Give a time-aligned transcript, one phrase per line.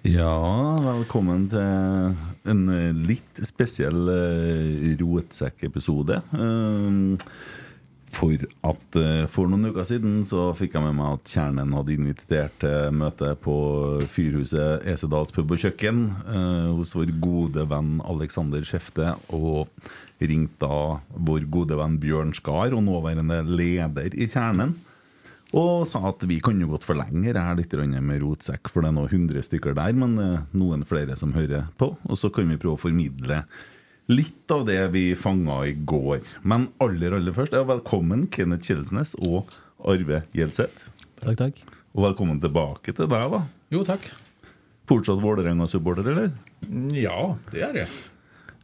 [0.00, 0.32] Ja,
[0.80, 2.14] velkommen til
[2.48, 2.60] en
[3.04, 6.22] litt spesiell eh, rotsekkepisode.
[6.32, 7.26] Eh,
[8.10, 11.94] For at eh, for noen uker siden så fikk jeg med meg at Kjernen hadde
[11.98, 13.54] invitert til møte på
[14.10, 16.02] Fyrhuset Esedals pub og kjøkken
[16.80, 19.12] hos vår gode venn Alexander Skjefte.
[19.36, 19.68] Og
[20.20, 20.96] ringte da
[21.28, 24.78] vår gode venn Bjørn Skar, og nåværende leder i Kjernen.
[25.56, 28.92] Og sa at vi kan jo godt forlenge det her litt med rotsekk, for det
[28.92, 31.96] er nå 100 stykker der, men eh, noen flere som hører på.
[32.06, 33.42] Og så kan vi prøve å formidle
[34.10, 36.22] litt av det vi fanga i går.
[36.46, 39.50] Men aller, aller først, ja, velkommen Kenneth Kjelsnes og
[39.90, 40.86] Arve Gjelseth.
[41.20, 41.60] Takk, takk.
[41.96, 43.42] Og velkommen tilbake til deg, da.
[43.74, 44.06] Jo, takk.
[44.90, 46.32] Fortsatt Vålerenga-supporter, eller?
[46.94, 47.94] Ja, det er jeg.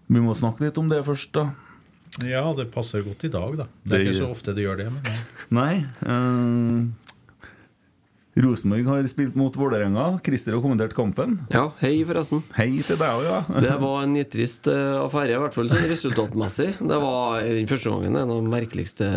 [0.07, 1.49] Vi må snakke litt om det først, da.
[2.27, 3.67] Ja, det passer godt i dag, da.
[3.83, 4.93] Det er Det ikke så ofte det gjør det.
[4.95, 5.26] men...
[5.49, 5.87] Nei.
[6.05, 6.87] eh,
[8.37, 10.19] Rosenborg har spilt mot Vålerenga.
[10.25, 11.39] Christer har kommentert kampen.
[11.49, 12.43] Ja, hei forresten.
[12.57, 13.39] Hei til deg òg, ja.
[13.65, 16.69] Det var en nitrist eh, affære, i hvert fall sånn resultatmessig.
[16.85, 19.09] Det var den første gangen en av de merkeligste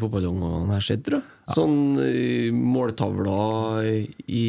[0.00, 1.34] fotballomgangene jeg har sett, tror jeg.
[1.48, 1.76] Sånn
[2.52, 4.48] måltavla måltavler i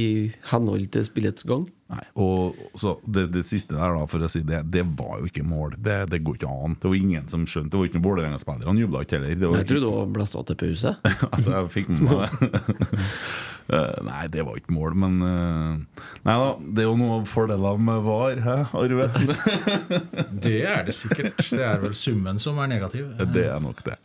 [0.51, 1.67] henhold til spillets gang.
[1.89, 5.29] Nei, og så det, det siste der, da, for å si det, det var jo
[5.29, 5.73] ikke mål.
[5.81, 6.75] Det, det går ikke an.
[6.79, 7.71] Det var ingen som skjønte.
[7.73, 8.69] Det var ikke noen Vålerenga-spillere.
[8.69, 9.39] Han jubla ikke heller.
[9.39, 10.93] Det var Jeg trodde det var blæsta til pause.
[11.33, 12.99] altså, jeg fikk med meg det.
[13.69, 17.27] Eh, nei, det var ikke mål, men eh, Nei da, det er jo noe av
[17.29, 19.05] fordelene med VAR, hæ, Arve?
[20.45, 21.37] Det er det sikkert.
[21.51, 23.11] Det er vel summen som er negativ.
[23.33, 23.97] det er nok det.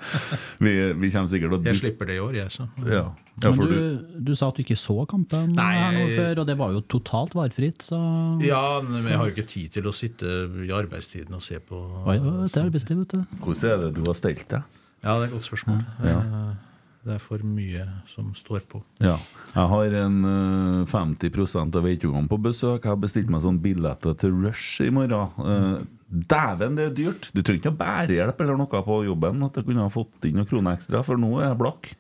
[0.61, 2.67] Vi, vi kommer sikkert til å Jeg slipper det i år, jeg, så.
[2.85, 3.07] Ja,
[3.41, 6.43] ja Men du, du, du sa at du ikke så kampen Nei, her nå før,
[6.43, 7.99] og det var jo totalt varfritt, så
[8.45, 11.81] Ja, men jeg har jo ikke tid til å sitte i arbeidstiden og se på
[12.05, 13.41] Oi, oi, det er arbeidstid, vet du.
[13.41, 14.79] Hvordan er det du har stelt deg?
[15.05, 15.83] Ja, det er et godt spørsmål.
[16.05, 16.74] Eh,
[17.05, 18.79] Det er for mye som står på.
[19.05, 19.19] Ja.
[19.51, 22.87] Jeg har en eh, 50% av veitungene på besøk.
[22.87, 25.35] Jeg har bestilt meg sånn billetter til Rush i morgen.
[25.45, 25.83] Eh,
[26.15, 27.29] Dæven, det er dyrt!
[27.35, 29.43] Du trenger ikke bærehjelp eller noe på jobben.
[29.45, 31.91] At jeg kunne ha fått inn noen kroner ekstra, for nå er jeg blakk.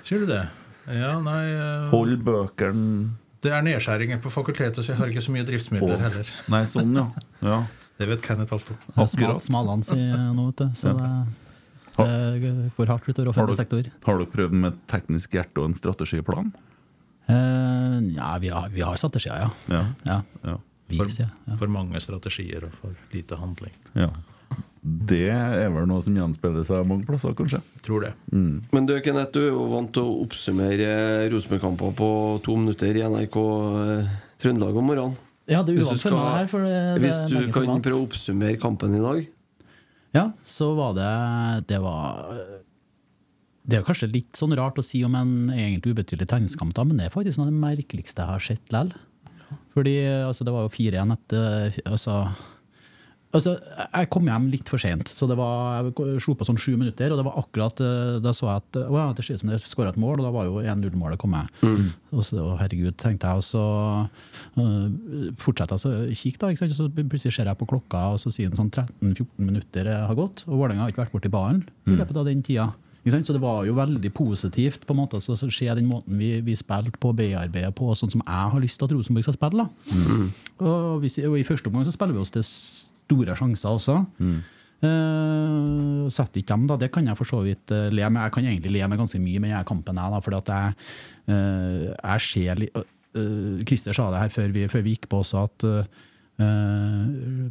[0.00, 0.44] Sier du det?
[0.88, 3.10] Ja, nei eh, Hold bøkene
[3.44, 6.32] Det er nedskjæringer på fakultetet, så jeg har ikke så mye driftsmidler heller.
[6.48, 7.04] Nei, sånn, ja.
[7.50, 7.58] ja.
[7.98, 8.78] Det vet Kenneth alt om.
[8.94, 9.44] Smal, Akkurat.
[9.44, 10.66] Smalans i nå, vet du.
[10.78, 11.10] Så det,
[11.98, 13.90] det går hardt utover Har offentlig sektor.
[14.06, 16.52] har dere prøvd med teknisk hjerte og en strategiplan?
[17.28, 19.50] Uh, ja, vi har, vi har strategier, ja.
[19.74, 19.84] Ja.
[20.06, 20.22] ja.
[20.44, 20.56] ja.
[20.96, 21.10] For,
[21.60, 23.74] for mange strategier og for lite handling.
[23.98, 24.12] ja.
[24.78, 27.58] Det er vel noe som gjenspeiler seg mange plasser, kanskje.
[27.84, 28.12] Tror det.
[28.30, 32.10] Men du, Kenneth, du er jo vant til å oppsummere Rosenborg-kamper på
[32.46, 35.18] to minutter i NRK eh, Trøndelag om morgenen.
[35.50, 36.48] ja, det er uvant for meg her.
[36.52, 39.26] For det, det Hvis du kan prøve å oppsummere kampen i dag?
[40.16, 41.08] Ja, så var det
[41.68, 42.38] Det var
[43.68, 46.96] Det er kanskje litt sånn rart å si om en egentlig ubetydelig tegningskamp, da, men
[46.96, 48.94] det er faktisk noe av det merkeligste jeg har sett likevel.
[49.76, 52.14] Fordi altså, det var jo 4-1 etter altså,
[53.36, 56.72] altså, Jeg kom hjem litt for sent, så det var, jeg slo på sånn sju
[56.76, 57.12] minutter.
[57.12, 59.60] Og det var akkurat eh, da så jeg at å, det ser ut som det
[59.64, 61.52] skåra et mål, og da var jo 1-0-målet kommet.
[62.14, 63.64] Og så, å, herregud, tenkte jeg, og så
[64.58, 66.52] uh, fortsatte jeg å kikke, da.
[66.52, 66.76] Ikke sant?
[66.78, 70.44] Så plutselig ser jeg på klokka, og så sier den sånn 13-14 minutter har gått,
[70.48, 72.72] og Vålerenga har ikke vært borti ballen i løpet av den tida.
[73.08, 76.56] Så det var jo veldig positivt på en måte å se den måten vi, vi
[76.58, 79.64] spilte på, bearbeida på, sånn som jeg har lyst til at Rosenborg skal spille.
[79.64, 79.94] Da.
[80.58, 82.44] Og, hvis, og I første omgang så spiller vi oss til
[83.08, 83.98] store sjanser også.
[84.78, 86.76] Uh, setter ikke dem, da.
[86.78, 88.22] Det kan jeg for så vidt uh, le med.
[88.28, 90.76] Jeg kan egentlig le med ganske mye med denne kampen, jeg, da, fordi at jeg,
[91.32, 95.22] uh, jeg ser litt eh, Christer sa det her før vi, før vi gikk på
[95.24, 97.48] også, at uh,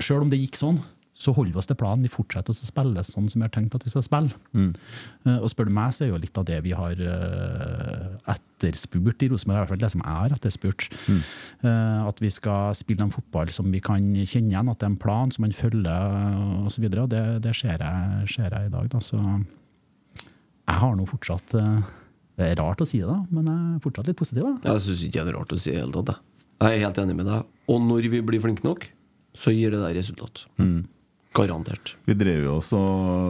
[0.00, 0.78] sjøl om det gikk sånn,
[1.16, 2.04] så holder vi oss til planen.
[2.04, 4.36] Vi fortsetter å spille sånn som vi har tenkt at vi skal spille.
[4.52, 9.24] Eh, og spør du meg, så er jo litt av det vi har eh, etterspurt
[9.24, 10.88] i Rosenborg, i hvert fall det som jeg har etterspurt.
[11.08, 14.92] Eh, at vi skal spille en fotball som vi kan kjenne igjen, at det er
[14.92, 16.84] en plan som man følger osv.
[16.90, 18.90] Og det, det ser, jeg, ser jeg i dag.
[18.92, 19.00] Da.
[19.00, 23.84] Så jeg har nå fortsatt Det er rart å si det, da, men jeg er
[23.86, 24.50] fortsatt litt positiv.
[24.50, 24.74] Da.
[24.74, 26.12] Jeg syns ikke det er rart å si i det hele tatt.
[26.12, 26.68] jeg.
[26.68, 27.48] Er helt enig med deg.
[27.72, 28.84] Og når vi blir flinke nok,
[29.36, 30.44] så gir det der resultat.
[31.36, 31.94] Garantert.
[32.08, 32.80] Vi drev jo også,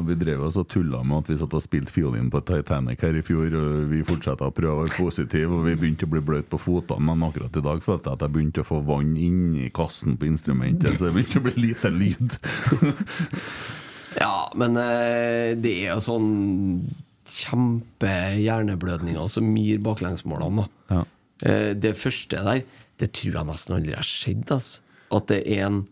[0.07, 3.25] vi drev også tulla med at vi satt og spilte fiolin på Titanic her i
[3.27, 3.55] fjor.
[3.59, 6.61] og Vi fortsatte å prøve å være positive, og vi begynte å bli bløte på
[6.63, 7.07] føttene.
[7.09, 10.31] Men akkurat i dag følte jeg at jeg begynte å få vann inni kassen på
[10.31, 12.39] instrumentet, så det begynte å bli lite lyd.
[14.17, 16.31] Ja, men eh, det er jo sånn
[17.29, 20.65] kjempe hjerneblødninger som gir baklengsmålene.
[20.65, 20.95] da.
[20.95, 21.03] Ja.
[21.45, 22.63] Eh, det første der,
[23.01, 24.47] det tror jeg nesten aldri har skjedd.
[24.57, 24.81] Altså.
[25.13, 25.83] At det er en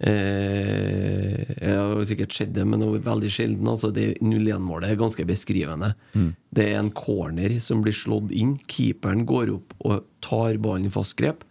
[0.00, 3.68] eh, Jeg har sikkert skjedd det, men det veldig sjelden.
[3.68, 3.90] Altså.
[3.94, 5.94] Det 0-1-målet er ganske beskrivende.
[6.54, 8.56] Det er en corner som blir slått inn.
[8.70, 11.44] Keeperen går opp og tar ballen i fast grep.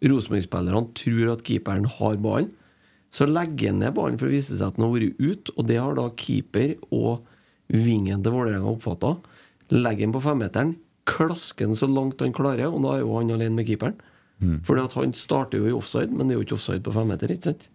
[0.00, 2.52] Rosenborg-spillerne tror at keeperen har ballen.
[3.10, 5.66] Så legger han ned ballen for å vise seg at den har vært ute, og
[5.66, 7.26] det har da keeper og
[7.70, 9.16] vingen til Vålerenga oppfatta.
[9.74, 10.76] Legger den på femmeteren,
[11.10, 13.98] klasker den så langt han klarer, og da er jo han alene med keeperen.
[14.64, 17.30] Fordi at han starter jo i offside, men det er jo ikke offside på femmeter,
[17.34, 17.68] ikke sant?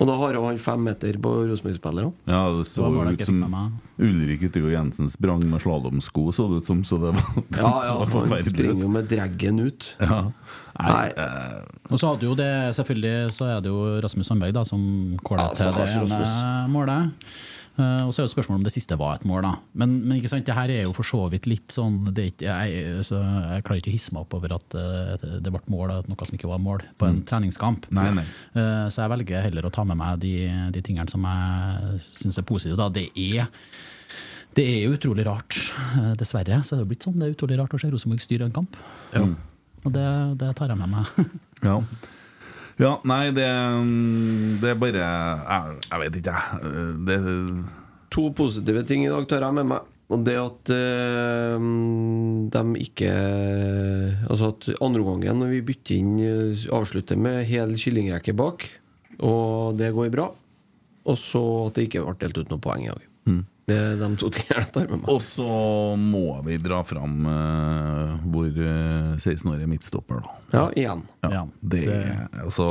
[0.00, 2.10] Og da har han fem meter på Rosenborg-spillerne.
[2.26, 3.42] Ja, det så jo ut som.
[4.02, 6.80] Ulrik Yttergård Jensen sprang med slalåmsko, så det ut som.
[6.88, 7.22] Så det var,
[7.54, 9.92] Ja, så ja, han springer jo med dreggen ut.
[10.02, 10.22] Ja.
[10.78, 11.06] Nei, Nei.
[11.14, 14.82] eh, Og så hadde jo det, selvfølgelig så er det jo Rasmus Sandberg da, som
[15.26, 17.22] kåler Ja, til det ene målet.
[17.78, 19.52] Eh, og så er jo spørsmålet om det siste var et mål, da.
[19.78, 22.72] Men, men ikke sant, det her er jo for så vidt litt sånn det er
[22.72, 25.92] jeg, så jeg klarer ikke å hisse meg opp over at eh, det ble mål,
[26.00, 27.86] at noe som ikke var mål, på en treningskamp.
[27.92, 28.00] Mm.
[28.00, 28.26] Nei, nei.
[28.58, 30.34] Eh, så jeg velger heller å ta med meg de,
[30.74, 32.78] de tingene som jeg syns er positive.
[32.80, 32.90] Da.
[32.98, 33.46] Det er
[34.58, 35.54] det er jo utrolig rart.
[36.18, 37.14] Dessverre så er det jo blitt sånn.
[37.20, 38.74] Det er utrolig rart å se Rosenborg styre en kamp.
[39.84, 40.06] Og det,
[40.40, 41.12] det tar jeg med meg.
[41.58, 41.74] Ja.
[42.78, 43.46] Ja, nei, det,
[44.62, 46.72] det er bare Jeg, jeg vet ikke, jeg.
[47.08, 47.18] Det,
[48.14, 49.94] To positive ting i dag tar jeg med meg.
[50.08, 51.64] Og det at øh,
[52.48, 53.10] de ikke
[54.30, 58.64] Altså at andreomgangen, når vi bytter inn, eh, avslutter med hel kyllingrekke bak,
[59.20, 60.30] og det går bra.
[61.08, 63.04] Og så at det ikke ble delt ut noe poeng i dag.
[63.68, 65.08] Det er de to tingene jeg tar med meg.
[65.12, 65.48] og så
[66.00, 70.36] må vi dra fram uh, hvor uh, 16-årige midtstopper, da.
[70.56, 71.02] Ja, igjen.
[71.26, 72.68] Ja, Ja, det, det- Altså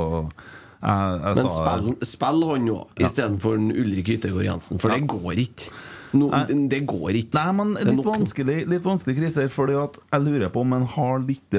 [0.82, 5.40] Jeg, jeg Men sa spill, spill han nå, istedenfor Ulrik Yttergård Jensen, for det går
[5.48, 5.72] ikke.
[6.18, 6.30] No,
[6.72, 7.38] det går ikke.
[7.38, 11.20] Nei, men litt vanskelig, litt vanskelig Christer, fordi at jeg lurer på om han har
[11.24, 11.58] litt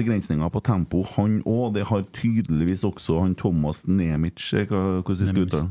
[0.00, 1.74] begrensninger på tempo, han òg.
[1.74, 5.68] Det har tydeligvis også han Thomas Nemic, eh, hvordan skal uttale.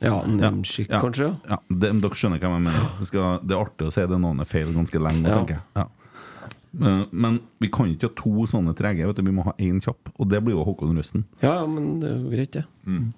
[0.00, 1.00] Ja, Nemchik, Ja.
[1.02, 1.30] kanskje?
[1.48, 3.04] Ja, det, dere skjønner hva jeg mener.
[3.04, 5.26] Skal, det er artig å si det navnet feil ganske lenge.
[5.28, 5.38] Ja.
[5.38, 5.62] tenker jeg.
[5.76, 5.86] Ja.
[6.78, 9.22] Men, men vi kan ikke ha to sånne trege, vet du.
[9.24, 10.10] vi må ha én kjapp.
[10.18, 11.24] Og det blir jo Håkon Røsten.
[11.42, 12.64] Ja, ja, men det er jo greit, det.
[12.86, 13.08] Mm.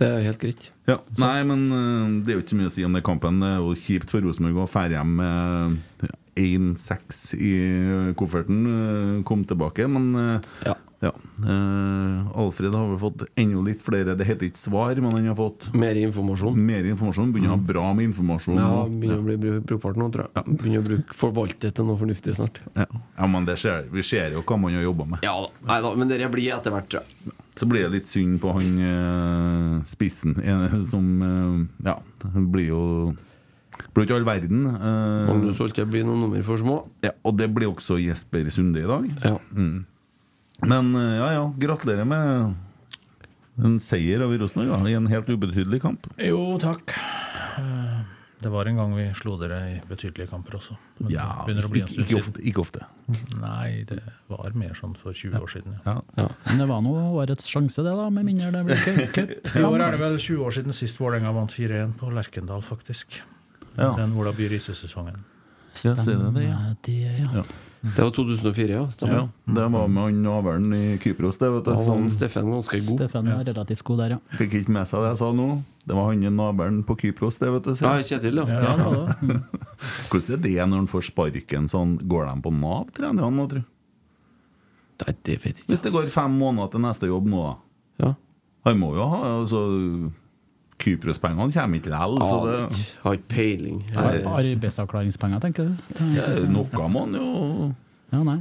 [0.00, 0.70] Det er helt greit.
[0.88, 0.96] Ja.
[1.20, 3.42] Nei, men øh, det er jo ikke mye å si om den kampen.
[3.44, 5.80] Det er jo kjipt for Rosenborg å fære hjem med
[6.40, 7.50] 1-6 i
[8.16, 8.62] kofferten.
[8.66, 10.74] øh, Kom tilbake, men øh, Ja.
[11.02, 11.10] ja.
[11.40, 15.36] Uh, Alfred har vel fått enda litt flere Det heter ikke svar, men han har
[15.38, 16.56] fått Mer informasjon.
[16.56, 17.32] mer informasjon.
[17.32, 18.56] Begynner å ha bra med informasjon.
[18.60, 20.56] Ja, begynner å bli bru- brukbart nå, tror jeg.
[20.60, 22.60] Begynner å bruke, forvalte til noe fornuftig snart.
[22.76, 22.86] Ja,
[23.18, 25.24] ja men det ser, vi ser jo hva man har jobba med.
[25.24, 27.36] Ja da, nei da, men det blir etter hvert, tror jeg.
[27.58, 31.96] Så blir det litt synd på han eh, spissen, eh, som eh, Ja,
[32.34, 32.82] han blir jo
[33.94, 34.66] blir jo ikke all verden.
[34.68, 36.76] øh, Magnus Holte blir noen nummer for små.
[37.02, 39.10] ja, og det blir også Jesper Sunde i dag.
[39.24, 39.36] Ja.
[39.56, 42.54] Men øh, ja, ja, gratulerer med
[43.60, 46.06] en seier over Rosenborg i en helt ubetydelig kamp.
[46.22, 46.94] Jo, takk.
[48.40, 50.76] Det var en gang vi slo dere i betydelige kamper også.
[51.00, 52.86] Men Ja, det å bli ikke, ikke, ofte, ikke ofte.
[53.36, 53.98] Nei, det
[54.32, 55.74] var mer sånn for 20 år siden.
[55.84, 55.98] Ja.
[56.16, 56.28] Ja.
[56.46, 59.34] Men det var nå årets sjanse, det, da, med mindre det blir cup-.
[59.60, 63.20] I år er det vel 20 år siden sist Vålerenga vant 4-1 på Lerkendal, faktisk.
[63.76, 63.92] Ja.
[63.98, 65.20] Den Ola By Riise-sesongen.
[65.70, 65.90] Du
[66.34, 66.60] det, ja.
[66.82, 67.40] Det, ja.
[67.40, 67.44] Ja.
[67.80, 68.88] Det var 2004, ja.
[69.08, 71.70] Ja, det var med han navlen i Kypros, det, vet du.
[71.70, 72.98] Var han Steffen ganske god.
[72.98, 74.36] Stefan er relativt god der, ja.
[74.36, 75.46] fikk ikke med seg det jeg sa nå.
[75.88, 77.72] Det var han navlen på Kypros, det, vet du.
[77.80, 77.94] Ja.
[78.04, 78.44] Kjetil, ja.
[78.52, 79.16] ja ja.
[79.24, 79.40] Mm.
[80.10, 81.96] Hvordan er det når han får sparken sånn?
[82.04, 83.64] Går de på Nav, trener han nå, tro?
[85.00, 85.70] Nei, det vet jeg ikke.
[85.72, 87.54] Hvis det går fem måneder til neste jobb nå, da.
[88.04, 88.14] Ja.
[88.68, 89.64] Han må jo ha altså
[90.80, 92.86] Kypros-pengene kommer ikke likevel.
[93.04, 93.82] Har ikke peiling.
[93.96, 95.76] Ar- Arbeidsavklaringspenger, tenker du?
[95.98, 97.74] det, noe må han jo
[98.12, 98.38] Ja, nei.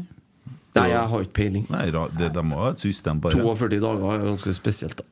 [0.80, 1.66] Nei, jeg har ikke peiling.
[1.74, 3.36] Nei, det, De må ha et system, bare.
[3.36, 5.08] 42 dager er ganske spesielt, da.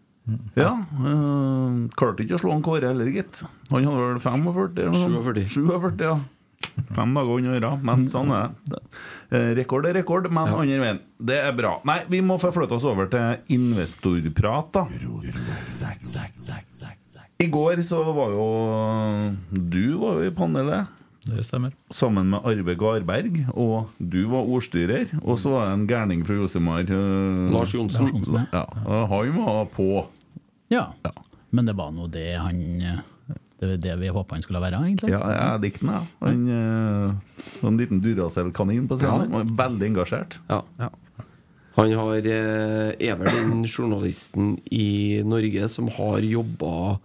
[0.60, 0.74] Ja,
[1.08, 3.44] øh, Klarte ikke å slå han Kåre heller, gitt.
[3.72, 4.74] Han hadde vel 45?
[4.78, 5.24] eller noe sånt?
[5.24, 5.62] 47.
[5.68, 6.18] 47, ja.
[6.94, 8.80] Fem dager unna øra, men sånn er det.
[9.32, 11.00] Eh, Rekord er rekord, men andre veien.
[11.20, 11.76] Det er bra.
[11.88, 14.84] Nei, vi må forflytte oss over til investorprat, da.
[17.38, 18.46] I går så var jo
[19.52, 20.94] Du var jo i panelet.
[21.28, 21.74] Det stemmer.
[21.92, 25.12] Sammen med Arve Garberg, og du var ordstyrer.
[25.24, 26.88] Og så var det en gærning fra Josimar.
[26.88, 28.08] uh, Lars Johnsen.
[28.54, 28.64] Ja,
[29.12, 30.06] han var på.
[30.72, 30.88] Ja.
[31.52, 32.64] Men det var nå det han
[33.60, 35.12] Det var det vi håpa han skulle være, egentlig.
[35.12, 36.08] Ja, jeg likte den, jeg.
[36.22, 37.14] Han øh,
[37.62, 39.32] var En liten Duracell-kanin på scenen.
[39.32, 40.40] Han var veldig engasjert.
[40.50, 40.62] Ja.
[40.80, 40.90] Ja.
[41.78, 47.00] Han har, eh, er vel den journalisten i Norge som har jobba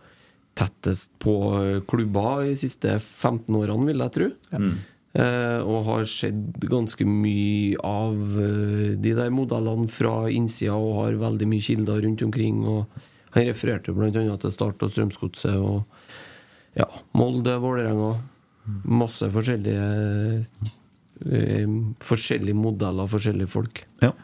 [0.58, 1.34] tettest på
[1.88, 4.30] klubber de siste 15 årene, vil jeg tro.
[5.12, 11.18] Eh, og har sett ganske mye av eh, de der modellene fra innsida og har
[11.20, 12.62] veldig mye kilder rundt omkring.
[12.64, 13.02] Og
[13.36, 14.12] han refererte bl.a.
[14.12, 15.84] til Start og Strømsgodset og
[16.78, 18.14] ja, Molde, Vålerenga.
[18.88, 19.86] Masse forskjellige
[21.28, 23.84] eh, Forskjellige modeller, forskjellige folk.
[24.00, 24.14] Ja.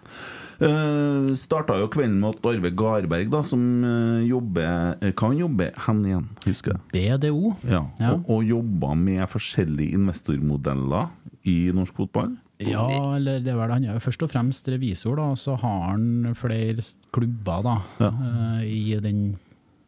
[0.58, 5.38] Uh, starta jo kvelden med at Arve Garberg, da, som uh, jobber eh, Hva han
[5.38, 6.82] jobber hen igjen, husker jeg?
[7.20, 7.52] BDO.
[7.70, 8.12] Ja, Ja.
[8.16, 11.08] Og, og jobba med forskjellige investormodeller
[11.46, 12.34] i norsk fotball.
[12.58, 15.54] Ja, eller det er vel, han er jo først og fremst revisor, da, og så
[15.62, 16.82] har han flere
[17.14, 18.10] klubber da, Ja.
[18.10, 19.36] uh, i den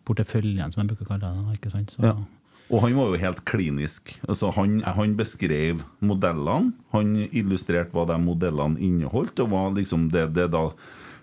[0.06, 1.58] porteføljen, som jeg bruker å kalle det.
[1.58, 1.90] ikke sant?
[1.96, 2.14] Så, Ja.
[2.70, 4.12] Og han var jo helt klinisk.
[4.28, 10.28] Altså han, han beskrev modellene, han illustrerte hva de modellene inneholdt, og hva liksom det,
[10.36, 10.68] det da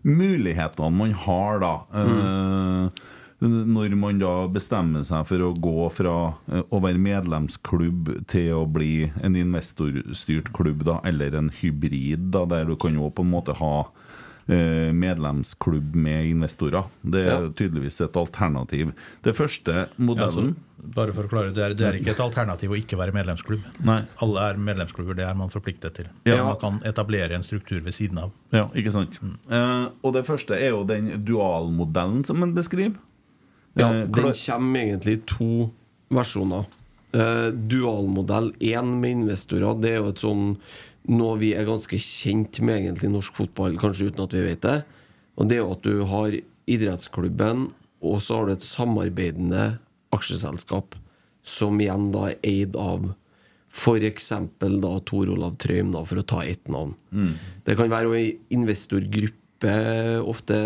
[0.08, 3.06] mulighetene man har da eh,
[3.42, 6.14] Når man da bestemmer seg for å gå fra
[6.52, 12.46] eh, å være medlemsklubb til å bli en investorstyrt klubb, da, eller en hybrid, da,
[12.50, 13.74] der du kan jo på en måte ha
[14.50, 16.88] eh, medlemsklubb med investorer.
[17.04, 17.52] Det er Ja.
[17.52, 18.94] tydeligvis et alternativ.
[19.24, 22.22] Det første Ja, modellen altså, bare for å klare det, er, det er ikke et
[22.22, 23.64] alternativ å ikke være medlemsklubb.
[23.88, 24.00] Nei.
[24.24, 26.10] Alle er medlemsklubber, det er man forpliktet til.
[26.30, 26.40] Ja.
[26.46, 28.34] Man kan etablere en struktur ved siden av.
[28.56, 29.18] Ja, ikke sant?
[29.22, 32.98] Eh, og det første er jo den dualmodellen som en beskriver.
[33.78, 35.70] Ja, Eh, den kommer egentlig i to
[36.10, 36.66] versjoner.
[37.14, 40.46] Eh, dualmodell 1 med investorer, det er jo et sånn
[41.08, 44.62] noe vi er ganske kjent med egentlig i norsk fotball, kanskje uten at vi vet
[44.66, 44.78] det.
[45.38, 46.36] Og det er jo at du har
[46.68, 47.70] idrettsklubben,
[48.04, 49.78] og så har du et samarbeidende
[50.18, 50.98] aksjeselskap,
[51.48, 53.14] som igjen da er eid av
[53.78, 54.32] f.eks.
[54.82, 56.96] da Tor Olav Trøim, da, for å ta ett navn.
[57.64, 59.74] Det kan være ei investorgruppe.
[60.26, 60.58] Ofte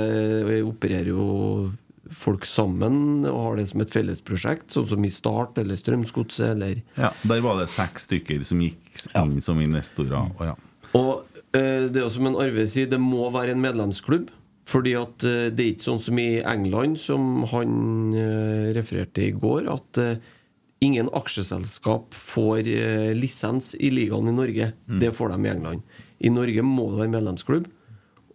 [0.63, 1.71] opererer jo
[2.11, 6.81] folk sammen og har det som et fellesprosjekt, sånn som i Start eller Strømsgodset eller
[6.97, 10.17] ja, der var det seks stykker som gikk inn som investorer.
[10.35, 10.55] Og ja.
[10.97, 14.27] Og eh, det er jo som en Arve sier, det må være en medlemsklubb.
[14.69, 19.31] Fordi at eh, det er ikke sånn som i England, som han eh, refererte i
[19.33, 20.15] går, at eh,
[20.81, 22.65] ingen aksjeselskap får
[23.17, 24.71] lisens i ligaen i Norge.
[25.01, 25.83] Det får de i England.
[26.21, 27.67] I Norge må det være medlemsklubb,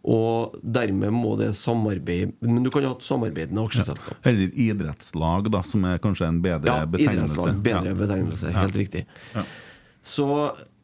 [0.06, 4.21] og dermed må det samarbeide Men du kan jo ha et samarbeidende aksjeselskap.
[4.30, 7.35] Eller idrettslag, da, som er kanskje en bedre Ja, betegnelse.
[7.35, 7.62] idrettslag.
[7.66, 7.95] Bedre Ja.
[7.99, 8.52] betegnelse.
[8.54, 9.02] Helt riktig.
[9.35, 9.42] Ja.
[10.06, 10.28] Så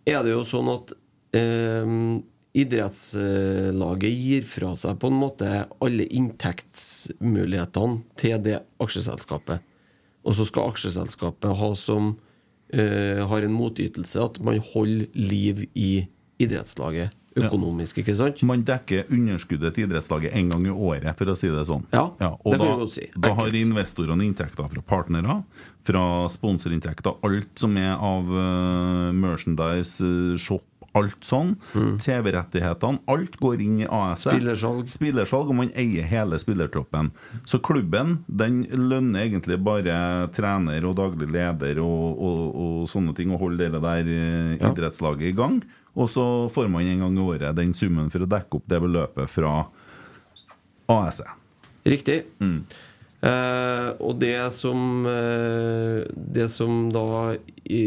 [0.07, 0.91] er det jo sånn at
[1.39, 1.87] eh,
[2.53, 5.49] idrettslaget gir fra seg på en måte
[5.83, 9.65] alle inntektsmulighetene til det aksjeselskapet.
[10.23, 16.05] Og så skal aksjeselskapet ha som uh, har en motytelse at man holder liv i
[16.43, 18.43] idrettslaget økonomisk, ikke sant?
[18.49, 21.85] Man dekker underskuddet til idrettslaget en gang i året, for å si det sånn.
[21.95, 23.07] Ja, og det da, si.
[23.17, 25.39] da har investorene inntekter fra partnere,
[25.87, 30.67] fra sponsorinntekter, alt som er av uh, merchandise, eh, shop,
[30.99, 31.55] alt sånn.
[31.73, 33.01] TV-rettighetene.
[33.09, 34.33] Alt går inn i AS-et.
[34.33, 34.41] Mm.
[34.41, 34.91] Spillersalg.
[34.93, 37.11] Spillersalg, og man eier hele spillertroppen.
[37.49, 43.33] Så klubben den lønner egentlig bare trener og daglig leder og, og, og sånne ting,
[43.33, 44.71] og holder det der eh, Ja.
[44.73, 45.63] idrettslaget i gang.
[45.97, 48.81] Og så får man en gang i året den summen for å dekke opp det
[48.81, 49.55] beløpet fra
[50.93, 51.39] AS-et.
[51.85, 52.23] Riktig.
[53.23, 57.37] Eh, og det som eh, Det som da
[57.71, 57.85] i,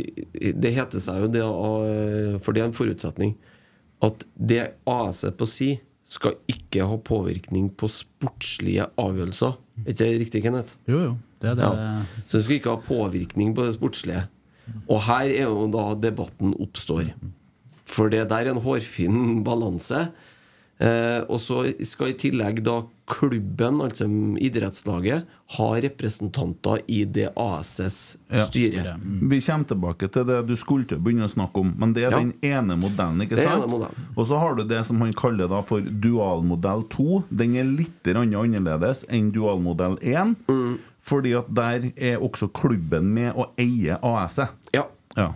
[0.55, 3.33] Det heter seg jo det eh, For det er en forutsetning
[4.05, 4.61] at det
[4.91, 5.69] AS er på si
[6.05, 9.55] skal ikke ha påvirkning på sportslige avgjørelser.
[9.81, 10.75] Er ikke det riktig, Kenneth?
[10.85, 11.13] Jo, jo.
[11.41, 11.69] Det er det.
[11.71, 12.03] Ja.
[12.27, 14.25] Så det skal ikke ha påvirkning på det sportslige.
[14.85, 17.09] Og her er jo da debatten oppstår.
[17.89, 20.09] For det der er en hårfin balanse.
[20.77, 24.07] Eh, og så skal i tillegg da klubben, altså
[24.41, 25.23] idrettslaget,
[25.55, 28.43] ha representanter i det ASS Ja.
[28.49, 28.97] styre.
[29.29, 32.03] Vi kommer tilbake til det du skulle til å begynne å snakke om, men det
[32.03, 32.19] er Ja.
[32.19, 33.21] den ene modellen.
[33.21, 33.63] ikke sant?
[33.63, 33.95] ene modellen.
[34.17, 37.23] Og så har du det som han kaller da for dualmodell 2.
[37.31, 40.35] Den er litt annerledes enn dualmodell 1.
[40.49, 40.79] Mm.
[41.01, 44.49] Fordi at der er også klubben med å eie AS-et.
[44.73, 45.35] Ja, Ja.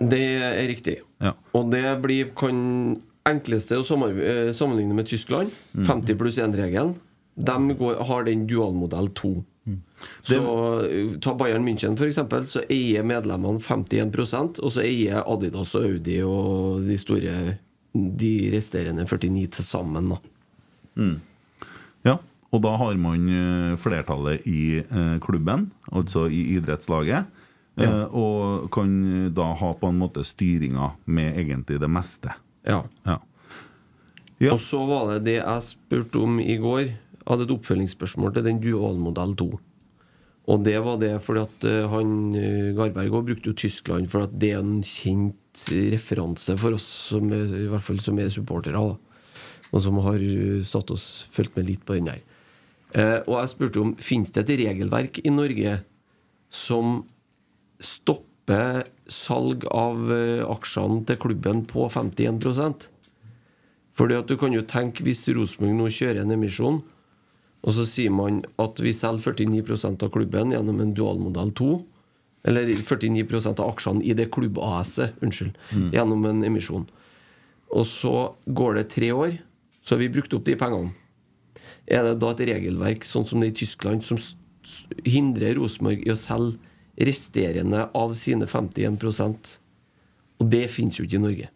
[0.00, 0.96] det er riktig.
[1.20, 1.34] Ja.
[1.54, 5.52] Og det blir kan enkleste å eh, sammenligne med Tyskland.
[5.74, 5.86] Mm.
[5.86, 6.94] 50 pluss 1-regelen.
[7.40, 9.32] De går, har den dualmodell 2.
[9.70, 9.80] Mm.
[10.26, 10.40] Så
[10.84, 16.20] eh, Ta Bayern München, eksempel, så eier medlemmene 51% og så eier Adidas og Audi
[16.26, 17.58] og de store
[17.92, 20.12] De resterende 49 til sammen.
[20.12, 20.18] Da.
[22.06, 22.16] Ja,
[22.50, 24.82] og da har man eh, flertallet i
[25.22, 27.26] klubben, altså i idrettslaget.
[27.88, 32.34] eh, Og kan da ha på en måte styringa med egentlig det meste.
[32.68, 32.84] Ja.
[33.06, 33.18] Ja.
[34.40, 34.54] Ja.
[34.54, 36.86] Og så var det det jeg spurte om i går.
[36.88, 39.50] Jeg hadde et oppfølgingsspørsmål til den dualmodell 2.
[40.50, 44.24] Og det var det fordi at eh, han eh, Garberg òg brukte jo Tyskland, for
[44.24, 48.32] at det er en kjent referanse for oss som er, i hvert fall som er
[48.32, 48.80] supportere.
[49.70, 52.24] Og som har eh, satt oss fulgt med litt på den der.
[52.96, 55.76] Eh, og jeg spurte om finnes det et regelverk i Norge
[56.50, 57.04] som
[57.78, 58.29] stopper
[59.10, 62.88] salg av eh, aksjene til klubben på 51%
[64.00, 66.80] fordi at du kan jo tenke Hvis Rosenborg nå kjører en emisjon,
[67.60, 71.72] og så sier man at vi selger 49% av klubben gjennom en dualmodell 2
[72.48, 75.52] Eller 49% av aksjene i det klubb-AS-et, unnskyld,
[75.92, 76.86] gjennom en emisjon.
[77.68, 79.34] Og så går det tre år,
[79.84, 80.94] så har vi brukt opp de pengene.
[81.84, 84.16] Er det da et regelverk sånn som det i Tyskland, som
[85.04, 86.56] hindrer Rosenborg i å selge
[87.00, 89.56] resterende av sine 51%
[90.40, 91.48] Og det fins jo ikke i Norge.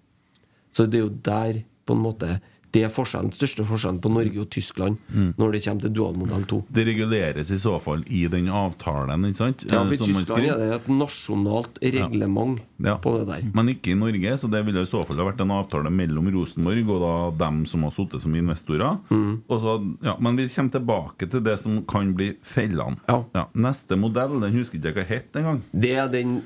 [0.75, 2.39] Så det er jo der på en måte
[2.75, 4.99] det er forskjellen, største forskjellen på Norge og Tyskland
[5.39, 6.59] når det kommer til dualmodell 2.
[6.75, 9.65] Det reguleres i så fall i den avtalen, ikke sant?
[9.71, 12.97] Ja, eh, for I som Tyskland er det et nasjonalt reglement Ja.
[12.99, 13.45] på det der.
[13.55, 16.27] Men ikke i Norge, så det ville i så fall ha vært en avtale mellom
[16.35, 18.99] Rosenborg og da dem som har sittet som investorer.
[19.11, 19.43] Mm.
[19.49, 22.99] Og så, ja, men vi kommer tilbake til det som kan bli fellene.
[23.09, 23.47] Ja.
[23.55, 25.63] Neste modell, den husker ikke jeg hva het engang.
[25.73, 26.43] Det er den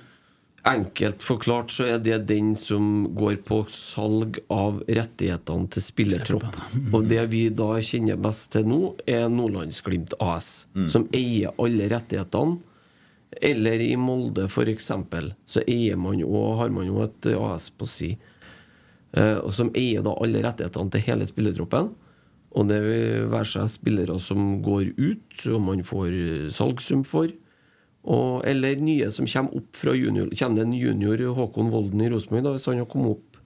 [0.69, 6.59] Enkelt forklart så er det den som går på salg av rettighetene til spillertropp.
[6.93, 12.59] Og det vi da kjenner best til nå, er Nordlandsglimt AS, som eier alle rettighetene.
[13.45, 14.91] Eller i Molde, f.eks.,
[15.45, 16.29] så eier man jo,
[16.59, 18.15] har man jo et AS på si,
[19.13, 21.91] eh, og som eier da alle rettighetene til hele spillertroppen.
[22.57, 26.17] Og det vil være seg spillere som går ut, som man får
[26.57, 27.29] salgssum for.
[28.05, 30.31] Og, eller nye som kommer opp fra junior.
[30.39, 33.41] Kommer det en junior Håkon Volden i Rosenborg, da, hvis han har kommet opp,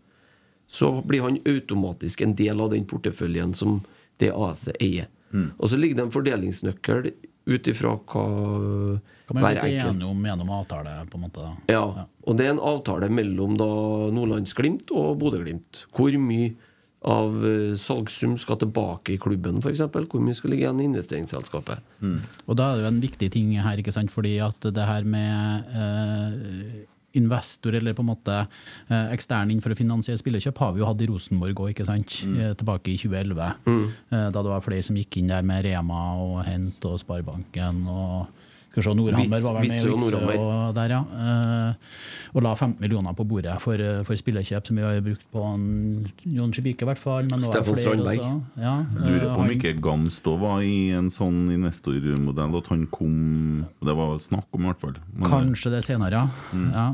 [0.73, 3.81] så blir han automatisk en del av den porteføljen som
[4.21, 5.09] det AS eier.
[5.33, 5.51] eier.
[5.59, 7.13] Og så ligger det en fordelingsnøkkel
[7.49, 8.25] ut ifra hva
[9.27, 11.41] Kan man hver bli enkelt enige om gjennom avtale, på en måte?
[11.43, 11.53] da?
[11.73, 13.69] ja, og det er en avtale mellom da
[14.15, 15.87] Nordlandsglimt og Bodø-Glimt.
[15.97, 16.53] Hvor mye
[17.09, 19.83] av eh, salgssum skal tilbake i klubben, f.eks.?
[19.91, 21.83] Hvor mye skal ligge igjen i investeringsselskapet?
[22.47, 24.13] Og da er det jo en viktig ting her, ikke sant?
[24.15, 26.87] fordi at det her med eh,
[27.19, 28.37] investor, eller på en måte
[28.89, 31.89] eh, ekstern inn for å finansiere spillekjøp, har vi jo hatt i Rosenborg òg, ikke
[31.89, 32.21] sant?
[32.29, 33.51] Eh, tilbake i 2011.
[33.69, 37.85] Eh, da det var flere som gikk inn der med Rema og Hent og Sparebanken
[37.93, 38.42] og
[38.73, 41.01] skal se, Nordhammer var vel med Vitsø og og der, ja.
[41.13, 41.75] Eh,
[42.33, 45.45] og la 15 millioner på bordet for, eh, for spillerkjøp, som vi har brukt på
[45.45, 45.67] en,
[46.25, 47.29] Jon Skibike i hvert fall.
[47.29, 48.19] Flere Strandberg.
[48.25, 48.43] også.
[48.57, 52.87] Ja, Lurer eh, på om ikke Gamst òg var i en sånn investormodell, at han
[52.93, 54.95] kom Det var snakk om, i hvert fall.
[55.15, 56.29] Men- Kanskje det senere, ja.
[56.53, 56.73] Mm.
[56.73, 56.87] ja.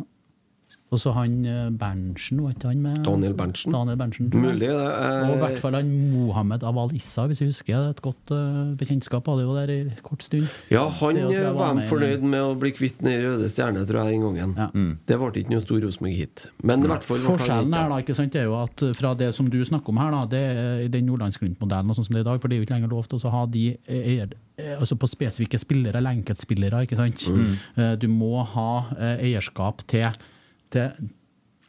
[0.89, 3.03] Og så han eh, Berntsen, var ikke han med?
[3.05, 3.75] Daniel Berntsen.
[3.75, 4.31] Daniel Berntsen.
[4.33, 4.69] Mulig, det.
[4.73, 7.75] er- Og i hvert fall han Mohammed Aval Issa, hvis jeg husker.
[7.77, 10.47] Det er Et godt uh, bekjentskap hadde jo der i kort stund.
[10.73, 13.51] Ja, han Det tror eh, var var med fornøyd med å bli kvitt den røde
[13.53, 14.55] stjerne, tror jeg, den gangen.
[14.57, 14.69] Ja.
[15.13, 16.47] Det ble ikke noe stor Rosenborg-hit.
[16.65, 19.13] Men i hvert fall Forskjellen her, er da, ikke sant, det er jo at fra
[19.21, 22.23] det som du snakker om her, da, det er den Nordlandsglimt-modellen og sånn som det
[22.23, 24.33] er i dag, for det er jo ikke lenger lov til å ha de eier,
[24.79, 27.29] altså på spesifikke spillere eller enkeltspillere, ikke sant.
[27.29, 27.55] Mm.
[28.01, 28.71] Du må ha
[29.21, 30.09] eierskap til,
[30.75, 31.11] til,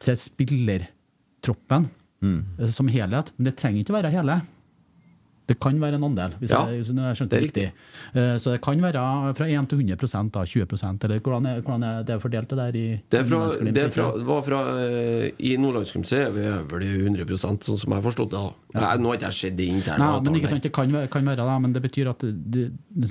[0.03, 1.89] til spillertroppen
[2.23, 2.39] mm.
[2.75, 4.39] som helhet, men det trenger ikke å være hele.
[5.49, 7.63] Det kan være en andel, hvis Ja, jeg, jeg skjønte det riktig.
[7.71, 8.21] riktig.
[8.21, 11.83] Eh, Så det kan være fra 1 til 100% da, 20% eller hvordan er, hvordan
[11.87, 16.05] er det fordelt det der i Det, fra, det fra, var fra eh, I Nordlandsgym
[16.13, 18.39] er vi vel i 100% sånn som jeg har forstått det.
[18.39, 18.95] da.
[19.01, 21.25] Nå har ikke jeg sett det interne Nei, men avtalen ikke sant, Det kan kan
[21.25, 22.67] være det, men det betyr at det,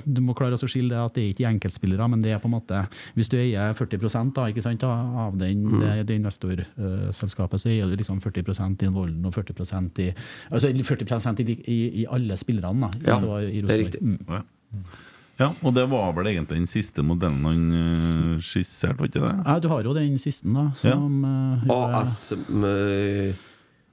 [0.07, 2.47] du må klare å skille det at det er ikke enkeltspillere, men det er på
[2.47, 2.85] en måte
[3.17, 5.81] Hvis du eier 40 da, ikke sant, av den, Mm.
[5.81, 10.13] det, det investorselskapet, så eier du liksom 40% i Volden og 40 i
[10.51, 12.91] altså 40 i, i, i alle spillerne.
[13.01, 14.01] da, Ja, i det er riktig.
[14.01, 14.19] Mm.
[14.27, 14.41] Ja.
[15.39, 19.33] ja, og det var vel egentlig den siste modellen han eh, skisserte, var ikke det?
[19.45, 20.67] Ja, du har jo den siste, da.
[20.75, 21.23] Som,
[21.65, 21.79] ja.
[22.01, 23.33] AS med,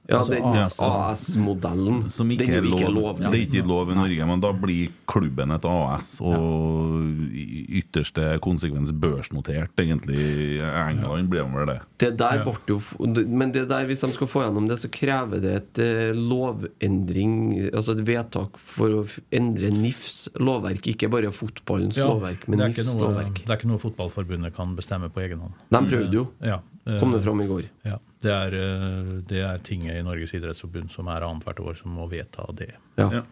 [0.08, 1.10] Ja, Altså AS-modellen.
[1.10, 2.10] AS-modellen.
[2.14, 3.18] Som ikke den er ikke lov.
[3.18, 3.18] lov.
[3.18, 8.38] Det er ikke lov i Norge, men da blir klubben et AS, og i ytterste
[8.44, 10.16] konsekvens børsnotert, egentlig.
[10.16, 11.78] I England blir vel det.
[11.98, 12.78] Det der ble jo
[13.26, 17.34] Men det der, hvis de skal få gjennom det, så krever det et eh, lovendring,
[17.74, 20.86] altså et vedtak for å endre NIFs lovverk.
[20.92, 23.42] Ikke bare fotballens Ja, lovverk, men ikke NIFs noe, lovverk.
[23.42, 25.56] det er ikke noe fotballforbundet kan bestemme på egen hånd.
[25.72, 26.26] De prøvde jo.
[26.44, 27.66] Ja, eh, Kom det fram i går.
[27.84, 31.96] Ja, det er, eh, det er tinget i Norges idrettsforbund som er annethvert år, som
[31.96, 32.72] må vedta det.
[33.00, 33.10] Ja.
[33.20, 33.24] Ja.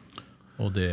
[0.62, 0.90] Og det,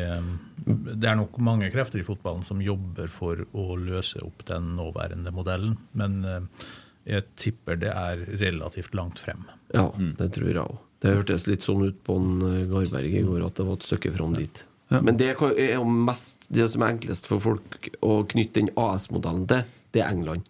[0.66, 5.34] det er nok mange krefter i fotballen som jobber for å løse opp den nåværende
[5.36, 6.66] modellen, men eh,
[7.12, 9.46] jeg tipper det er relativt langt frem.
[9.74, 9.88] Ja,
[10.18, 10.80] det tror jeg òg.
[11.02, 13.88] Det hørtes litt sånn ut på en eh, Garberg i går at det var et
[13.88, 14.66] stykke fram dit.
[14.92, 19.46] Men det er jo mest det som er enklest for folk å knytte den AS-modellen
[19.48, 19.62] til,
[19.96, 20.50] det er England.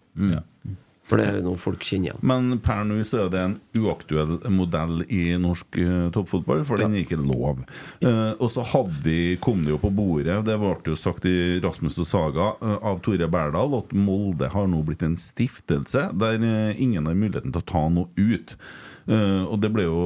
[1.10, 2.20] For det er noe folk kjenner igjen.
[2.24, 6.94] Men per nå så er det en uaktuell modell i norsk eh, toppfotball, for den
[6.94, 7.64] er ikke lov.
[8.00, 11.58] Eh, og så hadde vi, kom det jo på bordet, det ble jo sagt i
[11.64, 16.40] Rasmus og Saga eh, av Tore Berdal, at Molde har nå blitt en stiftelse der
[16.72, 18.56] ingen har muligheten til å ta noe ut.
[19.02, 20.02] Uh, og det ble jo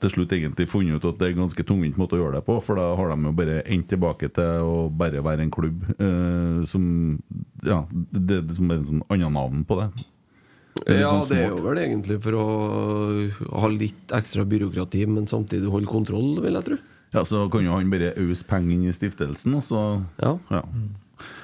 [0.00, 2.46] til slutt egentlig funnet ut at det er en ganske tungvint måte å gjøre det
[2.46, 5.84] på, for da har de jo bare endt tilbake til å bare være en klubb
[6.00, 6.86] uh, som
[7.66, 9.90] Ja, det, det som er en sånn annet navn på det.
[10.86, 12.46] Det Ja, sånn det er jo vel egentlig for å
[13.60, 16.78] ha litt ekstra byråkrati, men samtidig holde kontroll, vil jeg tro.
[17.12, 20.38] Ja, Så kan jo han bare øse penger inn i stiftelsen, og så Ja.
[20.50, 20.62] ja.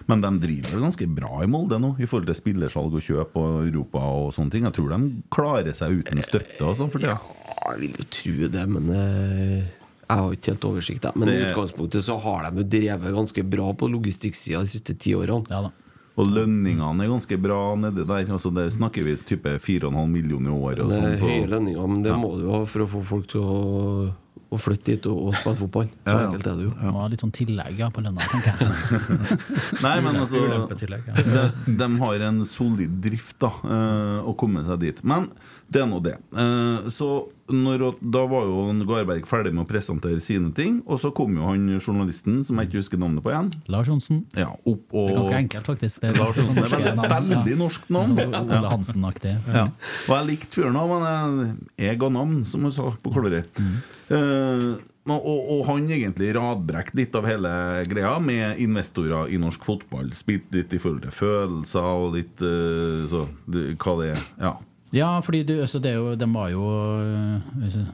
[0.09, 3.67] Men de driver ganske bra i Molde nå, i forhold til spillersalg og kjøp og
[3.67, 4.65] Europa og sånne ting.
[4.65, 7.19] Jeg tror de klarer seg uten støtte og sånn for tida.
[7.19, 9.67] Ja, jeg vil jo tro det, men eh,
[10.07, 11.03] jeg har ikke helt oversikt.
[11.03, 11.17] jeg.
[11.17, 15.13] Men i utgangspunktet så har de jo drevet ganske bra på logistikksida de siste ti
[15.19, 15.51] årene.
[15.51, 15.73] Ja da.
[16.17, 18.31] Og lønningene er ganske bra nedi der.
[18.33, 20.79] Altså Der snakker vi type 4,5 millioner i året.
[20.81, 22.17] Det er sånn høye lønninger, men det Ja.
[22.17, 24.15] må du ha for å få folk til å,
[24.49, 25.91] å flytte dit og, og spille fotball.
[25.93, 26.27] Så Ja, ja.
[26.31, 26.73] enkelt er det jo.
[26.97, 29.29] Var litt sånn tillegg på lønna, tenker jeg.
[29.85, 31.27] Nei, men altså Ulempetillegg, ja.
[31.67, 35.05] de, de har en solid drift da eh, å komme seg dit.
[35.05, 35.29] Men
[35.73, 36.15] det er nå det.
[36.39, 37.09] Eh, så
[37.51, 41.47] når, da var jo Garberg ferdig med å presentere sine ting, og så kom jo
[41.47, 43.51] han journalisten som jeg ikke husker navnet på igjen.
[43.71, 44.25] Lars Johnsen.
[44.39, 46.03] Ja, opp og Det er ganske enkelt, faktisk.
[46.03, 47.21] Det er Lars sånn Johnsen er veldig, navn, ja.
[47.37, 48.19] veldig norsk navn.
[48.19, 49.37] Sånn Ole Hansen-aktig.
[49.55, 49.65] Ja.
[50.07, 53.43] Og jeg likte fyren òg, men jeg, jeg ga navn, som hun sa på Kolorøy.
[53.59, 53.73] Mm.
[54.11, 54.71] Uh,
[55.07, 57.51] og, og han egentlig radbrekk litt av hele
[57.87, 60.11] greia med investorer i norsk fotball.
[60.19, 64.25] Spilt litt i forhold til følelser og litt uh, så, det, hva det er.
[64.43, 64.57] Ja.
[64.95, 66.63] Ja, fordi du, altså jo, de var jo
[67.03, 67.87] øh, Hvis jeg-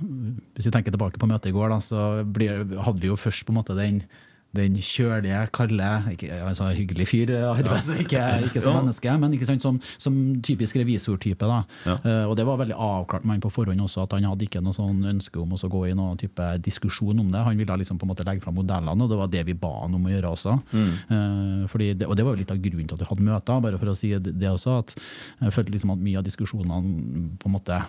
[0.73, 3.57] tenker tilbake på møtet i går, da, så blir, hadde vi jo først på en
[3.61, 4.03] måte den
[4.57, 9.65] den kjølige, kalde ikke, altså Hyggelig fyr, øh, altså ikke, ikke som menneske, men sant,
[9.65, 11.49] som, som typisk revisortype.
[11.87, 11.97] Ja.
[12.05, 14.63] Uh, og det var veldig avklart med han på forhånd også, at han hadde ikke
[14.65, 17.45] noe sånn ønske om å gå i noen type diskusjon om det.
[17.47, 19.73] Han ville liksom på en måte legge fram modellene, og det var det vi ba
[19.83, 20.57] han om å gjøre også.
[20.77, 23.65] Eh, fordi det, og det var jo litt av grunnen til at vi hadde møter,
[23.67, 24.97] bare for å si det, også, at
[25.41, 27.83] jeg følte liksom at mye av diskusjonene på en måte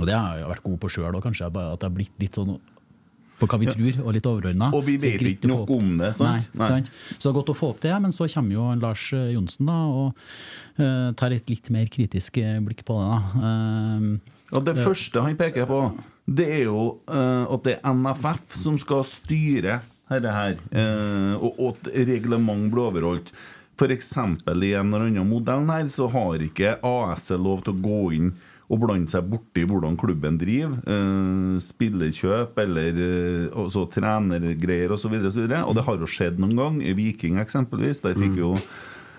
[0.00, 2.36] Og det har jeg vært god på sjøl òg, kanskje, at det har blitt litt
[2.36, 2.56] sånn
[3.44, 4.70] på hva vi tror, og litt overordna.
[4.76, 6.48] Og vi vet ikke nok om det, sant?
[6.56, 6.90] Nei, sant?
[7.14, 9.70] Så det er godt å få opp det, men så kommer jo Lars eh, Johnsen
[9.70, 10.22] da, og
[10.80, 13.08] uh, tar et litt mer kritisk eh, blikk på det.
[13.12, 13.20] da.
[13.40, 15.80] Uh, Og det første han peker på,
[16.24, 20.58] det er jo uh, at det er NFF som skal styre dette her,
[21.40, 23.30] og, og at reglement blir overholdt.
[23.74, 24.10] F.eks.
[24.14, 28.28] i en eller annen modell her, så har ikke AS lov til å gå inn
[28.70, 30.78] og blande seg borti hvordan klubben driver.
[30.88, 33.02] Eh, spillerkjøp eller
[33.64, 35.12] også trenergreier osv.
[35.20, 35.64] Og, så videre.
[35.68, 36.80] og det har jo skjedd noen gang.
[36.82, 38.00] I Viking eksempelvis.
[38.06, 38.54] Der fikk jo,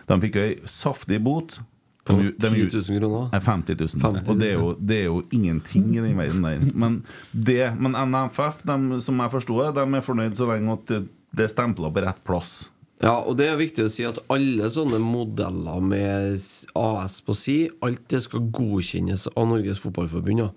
[0.09, 1.59] de fikk jo ei saftig bot.
[2.05, 3.29] På De- de- 10 000 kroner.
[3.33, 4.01] Nei, 50 000.
[4.01, 4.29] 50 000.
[4.29, 6.65] Og det er, jo, det er jo ingenting i den verden der.
[6.77, 6.99] Men,
[7.33, 10.93] det, men NFF, de, som jeg forsto det, de er fornøyd så lenge at
[11.35, 12.69] det er stempla på rett plass.
[13.05, 16.39] Ja, og det er viktig å si at alle sånne modeller med
[16.79, 20.47] AS på si, alt det skal godkjennes av Norges Fotballforbund ja,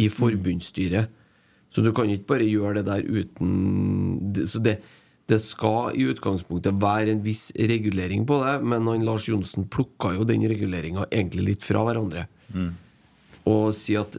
[0.00, 1.12] i forbundsstyret.
[1.68, 4.78] Så du kan ikke bare gjøre det der uten Så det,
[5.28, 10.14] det skal i utgangspunktet være en viss regulering på det, men han Lars Johnsen plukka
[10.16, 12.24] jo den reguleringa egentlig litt fra hverandre.
[13.52, 14.16] Og si at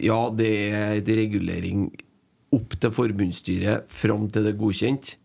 [0.00, 1.90] ja, det er et regulering
[2.56, 5.17] opp til forbundsstyret fram til det er godkjent,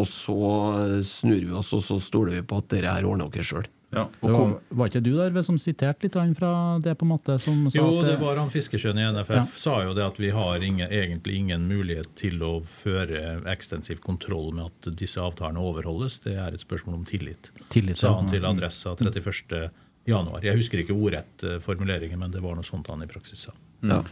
[0.00, 3.46] og så snur vi oss, og så stoler vi på at dere her ordner dere
[3.46, 3.68] sjøl.
[3.90, 7.34] Ja, Det var, var ikke du der som siterte litt fra det, på en måte?
[7.42, 9.46] Som sa Jo, at det var han Fiskesjøen i NFF Ja.
[9.58, 14.52] sa jo det at vi har ingen, egentlig ingen mulighet til å føre ekstensiv kontroll
[14.54, 16.20] med at disse avtalene overholdes.
[16.22, 17.50] Det er et spørsmål om tillit.
[17.68, 19.70] Tillit, sa han til Adressa 31.
[20.06, 20.40] januar.
[20.46, 23.52] Jeg husker ikke ordrett eh, formuleringen, men det var noe sånt han i praksis sa.
[23.82, 24.04] Ja.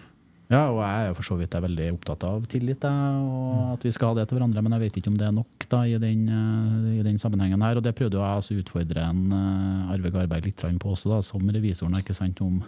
[0.49, 3.83] Ja, og jeg er for så vidt er veldig opptatt av tillit, jeg, og at
[3.85, 5.83] vi skal ha det til hverandre, men jeg vet ikke om det er nok da,
[5.85, 7.77] i, den, eh, i den sammenhengen her.
[7.77, 11.21] Og det prøvde jeg altså å utfordre en uh, Arve Garberg litt på også, da,
[11.27, 11.99] som revisoren.
[12.01, 12.63] ikke sant, om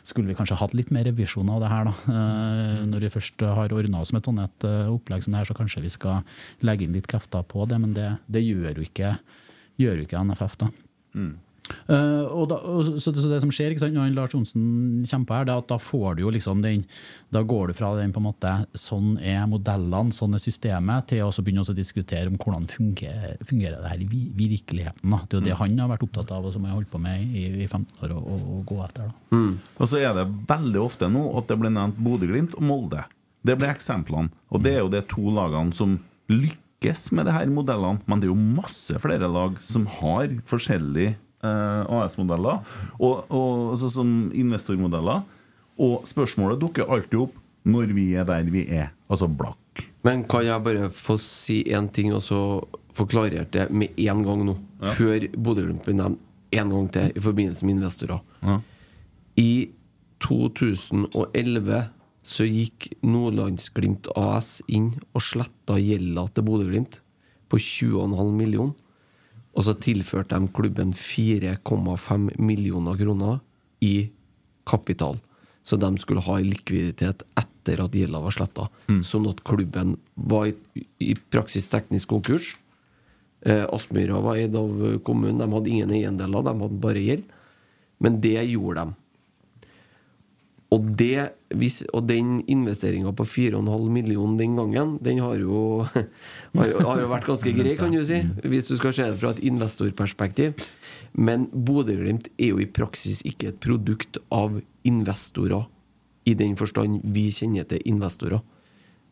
[0.00, 2.16] Skulle vi kanskje hatt litt mer revisjon av det her, da?
[2.16, 5.42] Eh, når vi først har ordna oss med et sånt et, eh, opplegg som det
[5.42, 6.24] her, så kanskje vi skal
[6.64, 9.12] legge inn litt krefter på det, men det, det gjør jo ikke,
[9.82, 10.72] gjør jo ikke NFF, da.
[11.90, 15.48] Eh, og da, og så, så det som skjer sant, når Lars Johnsen kjemper her,
[15.48, 16.84] det er at da får du jo liksom den
[17.32, 21.24] Da går du fra den på en måte Sånn er modellene, sånn er systemet, til
[21.26, 25.10] å begynne å diskutere om hvordan fungerer, fungerer det her i virkeligheten.
[25.10, 25.20] Da.
[25.26, 27.02] Det er jo det han har vært opptatt av, og som jeg har holdt på
[27.02, 29.10] med i, i 15 år, å, gå etter.
[29.10, 29.42] da.
[29.76, 33.04] Og så er det veldig ofte nå at det blir nevnt Bodø-Glimt og Molde.
[33.46, 34.32] Det blir eksemplene.
[34.50, 35.98] Og det er jo de to lagene som
[36.30, 38.02] lykkes med de her modellene.
[38.06, 42.62] Men det er jo masse flere lag som har forskjellige eh, AS-modeller,
[42.98, 45.24] og, og sånn som investormodeller.
[45.82, 49.82] Og spørsmålet dukker alltid opp når vi er der vi er, altså blakk.
[50.06, 52.38] Men kan jeg bare få si én ting, og så
[52.94, 54.54] få klarert det med en gang nå?
[54.96, 56.22] Før Bodø-Glimt blir nevnt
[56.54, 58.20] en gang til i forbindelse med investorer.
[58.46, 58.60] Ja.
[59.36, 59.50] I
[60.24, 61.82] 2011
[62.26, 67.00] så gikk Nordlandsglimt AS inn og sletta gjelda til Bodø-Glimt
[67.50, 68.74] på 20,5 millioner.
[69.56, 73.40] Og så tilførte de klubben 4,5 millioner kroner
[73.80, 74.10] i
[74.68, 75.16] kapital.
[75.66, 78.68] Så de skulle ha likviditet etter at gjelda var sletta.
[79.02, 82.52] Sånn at klubben var i, i praksis teknisk konkurs.
[83.46, 85.40] Eh, Aspmyra var eid av kommunen.
[85.40, 87.26] De hadde ingen eiendeler, de hadde bare gjeld.
[88.02, 88.94] Men det gjorde de.
[90.74, 91.28] Og, det,
[91.94, 95.84] og den investeringa på 4,5 millioner den gangen, den har jo,
[96.58, 98.18] har, har jo vært ganske grei, kan du si.
[98.42, 100.66] Hvis du skal se det fra et investorperspektiv.
[101.14, 105.68] Men Bodø-Glimt er jo i praksis ikke et produkt av investorer,
[106.26, 108.42] i den forstand vi kjenner til investorer.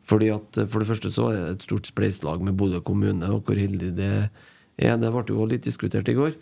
[0.04, 3.46] Fordi at For det første så er det et stort spleiselag med Bodø kommune, og
[3.46, 4.98] hvor heldig det er.
[4.98, 6.34] Det ble jo litt diskutert i går.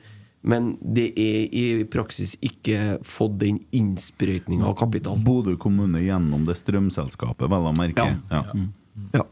[0.43, 5.21] Men det er i praksis ikke fått den innsprøytninga av kapital.
[5.23, 8.09] Bodø kommune gjennom det strømselskapet, vel å merke.
[8.31, 8.43] Ja.
[8.43, 8.65] Ja.
[9.21, 9.29] Ja.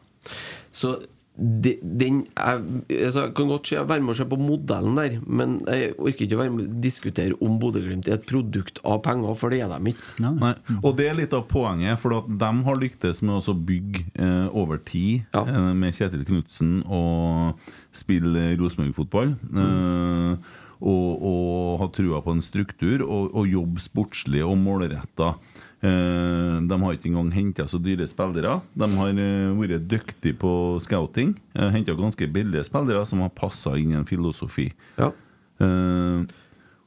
[0.71, 1.01] Så
[1.41, 2.63] de, den jeg,
[3.07, 6.27] altså, Jeg kan godt se, være med og se på modellen der, men jeg orker
[6.27, 9.63] ikke å være med og diskutere om Bodø-Glimt er et produkt av penger, for det
[9.65, 10.11] er de ikke.
[10.37, 10.53] Nei.
[10.83, 14.49] Og det er litt av poenget, for at de har lyktes med å bygge eh,
[14.53, 15.47] over tid Ja.
[15.47, 17.57] eh, med Kjetil Knutsen og
[17.97, 19.33] spille Rosenborg-fotball.
[19.65, 25.35] Eh, og, og ha trua på en struktur og, og jobbe sportslig og målretta.
[25.81, 28.59] Eh, de har ikke engang henta så dyre spillere.
[28.77, 30.53] De har eh, vært dyktige på
[30.85, 31.35] scouting.
[31.55, 34.71] Eh, henta ganske billige spillere som har passa inn i en filosofi.
[35.01, 35.13] Ja.
[35.61, 36.37] Eh,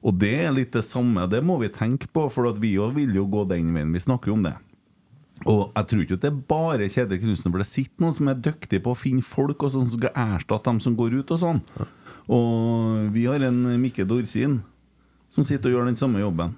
[0.03, 3.15] og det er litt det samme, det må vi tenke på, for at vi vil
[3.15, 3.93] jo gå den veien.
[3.95, 4.58] Vi snakker jo om det.
[5.49, 8.29] Og jeg tror ikke at det er bare Kjetil Knutsen, for det sitter noen som
[8.32, 11.34] er dyktige på å finne folk og sånn som skal erstatte dem som går ut
[11.36, 11.62] og sånn.
[12.31, 14.62] Og vi har en Mikke Dorsin
[15.33, 16.55] som sitter og gjør den samme jobben.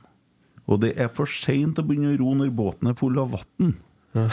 [0.66, 3.76] Og det er for seint å begynne å ro når båten er full av vann.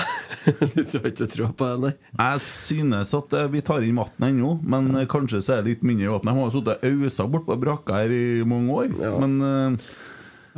[0.42, 1.90] Du har ikke tro på det, nei?
[2.14, 5.04] Jeg synes at eh, vi tar inn vann ennå, men ja.
[5.10, 6.24] kanskje så er det litt mindre vann.
[6.26, 8.90] De har sittet og ausa bortpå brakka her i mange år.
[9.02, 9.12] Ja.
[9.22, 9.92] Men uh,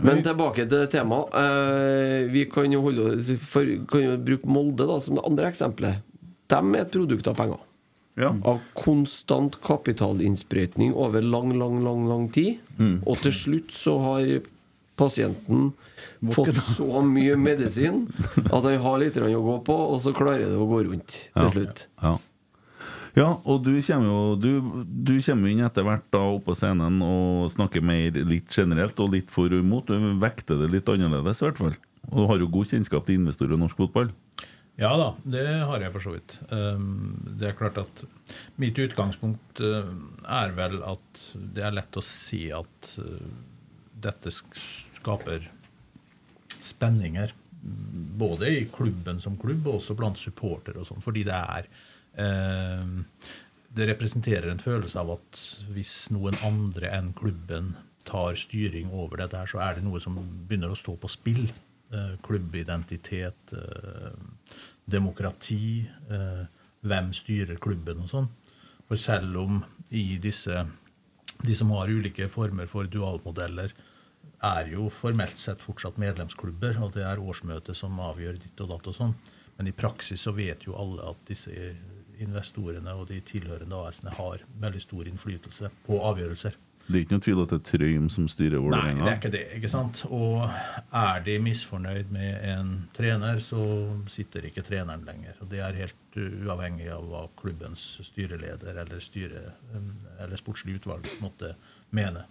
[0.04, 1.36] Men tilbake til temaet.
[1.40, 6.04] Eh, vi kan jo, holde, for, kan jo bruke Molde da, som det andre eksempelet.
[6.52, 7.60] De er et produkt av penger.
[8.14, 8.30] Ja.
[8.46, 12.60] Av konstant kapitalinnsprøytning over lang, lang, lang, lang tid.
[13.02, 14.28] Og til slutt så har
[14.94, 15.72] pasienten
[16.34, 18.04] fått så mye medisin
[18.44, 21.50] at han har litt å gå på, og så klarer det å gå rundt til
[21.56, 21.86] slutt.
[22.02, 22.12] Ja.
[23.18, 24.50] ja, og du kommer jo du,
[24.86, 29.16] du kommer inn etter hvert da opp på scenen og snakker mer litt generelt og
[29.16, 29.90] litt for og imot.
[29.90, 31.74] Du vekter det litt annerledes, i hvert fall.
[32.12, 34.14] Og du har jo god kjennskap til investorer i norsk fotball.
[34.80, 36.36] Ja da, det har jeg for så vidt.
[36.50, 38.04] Um, Det er klart at
[38.58, 39.86] mitt utgangspunkt uh,
[40.26, 43.28] er vel at det er lett å si at uh,
[44.04, 45.46] dette skaper
[46.64, 47.32] spenninger
[48.18, 51.04] både i klubben som klubb og også blant supportere og sånn.
[51.04, 51.68] Fordi det er
[52.20, 52.90] eh,
[53.74, 55.40] Det representerer en følelse av at
[55.74, 57.72] hvis noen andre enn klubben
[58.06, 61.48] tar styring over dette, her, så er det noe som begynner å stå på spill.
[61.92, 64.12] Eh, klubbidentitet, eh,
[64.84, 66.46] demokrati, eh,
[66.80, 68.28] hvem styrer klubben og sånn.
[68.88, 70.66] For selv om i disse
[71.44, 73.72] de som har ulike former for dualmodeller,
[74.42, 78.86] er jo formelt sett fortsatt medlemsklubber, og det er årsmøtet som avgjør ditt og datt
[78.86, 79.14] og sånn.
[79.58, 81.76] Men i praksis så vet jo alle at disse
[82.18, 86.56] investorene og de tilhørende AS-ene har veldig stor innflytelse på avgjørelser.
[86.84, 89.30] Det er ikke noen tvil at det er Trøim som styrer Nei, det er ikke
[89.32, 89.42] det.
[89.56, 90.02] ikke sant?
[90.12, 93.62] Og er de misfornøyd med en trener, så
[94.12, 95.38] sitter ikke treneren lenger.
[95.40, 99.46] Og Det er helt uavhengig av hva klubbens styreleder eller, styre,
[100.20, 101.54] eller sportslig utvalg måtte
[101.96, 102.26] mene.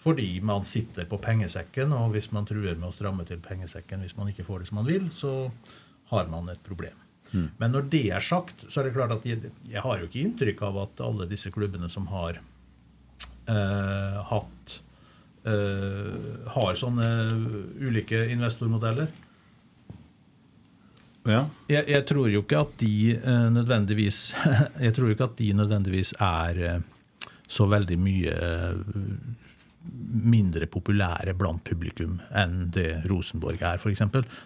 [0.00, 4.16] Fordi man sitter på pengesekken, og hvis man truer med å stramme til pengesekken hvis
[4.16, 5.50] man ikke får det som man vil, så
[6.14, 6.96] har man et problem.
[7.30, 10.22] Men når det er sagt, så er det klart at jeg, jeg har jo ikke
[10.24, 12.40] inntrykk av at alle disse klubbene som har
[13.50, 14.76] eh, hatt
[15.48, 17.10] eh, har sånne
[17.80, 19.10] ulike investormodeller.
[21.28, 21.44] Ja.
[21.68, 24.30] Jeg, jeg tror jo ikke at de eh, nødvendigvis
[24.86, 26.80] Jeg tror ikke at de nødvendigvis er eh,
[27.50, 28.80] så veldig mye eh,
[30.30, 34.02] mindre populære blant publikum enn det Rosenborg er, f.eks.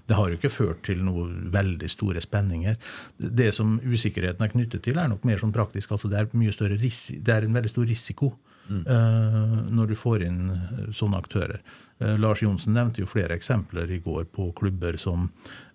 [0.07, 2.79] Det har jo ikke ført til noen veldig store spenninger.
[3.19, 5.93] Det som usikkerheten er knyttet til, er nok mer sånn praktisk.
[5.93, 8.31] altså Det er, større det er en veldig stor risiko
[8.71, 11.61] eh, når du får inn eh, sånne aktører.
[11.99, 15.29] Eh, Lars Johnsen nevnte jo flere eksempler i går på klubber som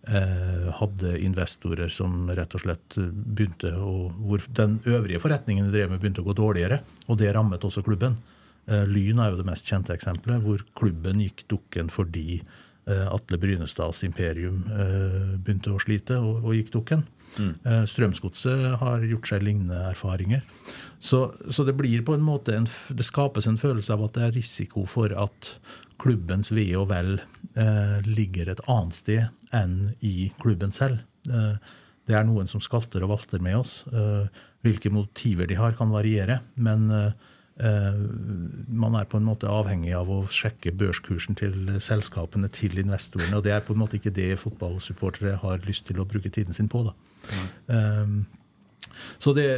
[0.08, 5.91] eh, hadde investorer som rett og slett begynte å Hvor den øvrige forretningen de drev
[5.91, 6.82] med, begynte å gå dårligere.
[7.08, 8.17] Og det rammet også klubben.
[8.67, 13.39] Eh, Lyn er jo det mest kjente eksempelet, hvor klubben gikk dukken fordi eh, Atle
[13.41, 14.63] Brynestads imperium
[15.39, 17.08] begynte å slite og, og gikk dukken.
[17.39, 20.43] Eh, Strømsgodset har gjort seg lignende erfaringer.
[20.99, 24.25] Så, så det blir på en måte en, det skapes en følelse av at det
[24.28, 25.54] er risiko for at
[25.99, 31.02] klubbens ve og vel eh, ligger et annet sted enn i klubben selv.
[31.30, 31.56] Eh,
[32.10, 33.82] det er noen som skalter og valter med oss.
[33.93, 34.28] Eh,
[34.65, 36.39] hvilke motiver de har, kan variere.
[36.60, 37.12] Men eh,
[37.60, 43.36] man er på en måte avhengig av å sjekke børskursen til selskapene til investorene.
[43.36, 46.56] Og det er på en måte ikke det fotballsupportere har lyst til å bruke tiden
[46.56, 46.86] sin på.
[46.88, 46.93] da.
[47.76, 48.13] Eh,
[49.19, 49.50] så det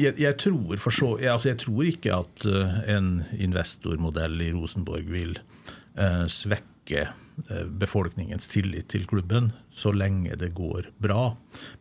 [0.00, 5.10] jeg, jeg, tror så, jeg, altså jeg tror ikke at eh, en investormodell i Rosenborg
[5.12, 11.34] vil eh, svekke eh, befolkningens tillit til klubben så lenge det går bra.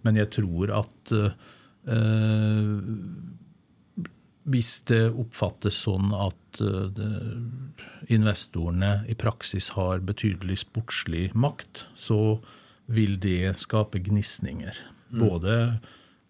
[0.04, 1.32] Men jeg tror at eh,
[4.50, 7.04] hvis det oppfattes sånn at eh,
[8.10, 12.40] investorene i praksis har betydelig sportslig makt, så
[12.90, 14.78] vil det skape gnisninger.
[15.10, 15.56] Både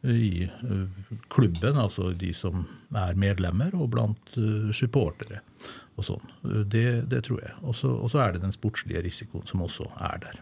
[0.04, 5.42] i eh, klubben, altså de som er medlemmer, og blant eh, supportere.
[6.00, 6.30] og sånn.
[6.72, 7.56] Det, det tror jeg.
[7.68, 10.38] Og så er det den sportslige risikoen som også er der.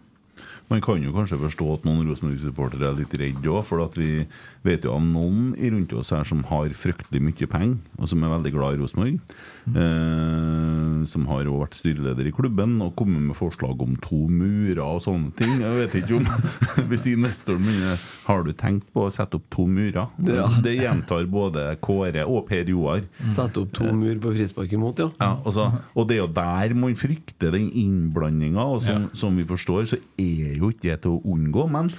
[0.68, 4.26] Man kan jo kanskje forstå at noen Rosenborg-supportere er litt redde òg, for vi
[4.66, 8.34] vet jo om noen rundt oss her som har fryktelig mye penger, og som er
[8.34, 9.38] veldig glad i Rosenborg.
[9.76, 14.82] Eh, som har jo vært styreleder i klubben og kommet med forslag om to murer
[14.84, 15.58] og sånne ting.
[15.62, 16.28] Jeg vet ikke om
[16.90, 20.08] Hvis investoren begynner Har du tenkt på å sette opp to murer?
[20.28, 20.46] Ja.
[20.64, 23.04] Det gjentar både Kåre og Per Joar.
[23.36, 25.10] Sette opp to mur på frispark imot, ja.
[25.18, 29.46] Ja, altså, og det er jo der man frykter den innblandinga, og som, som vi
[29.48, 31.66] forstår, så er jo ikke det til å unngå.
[31.72, 31.92] Men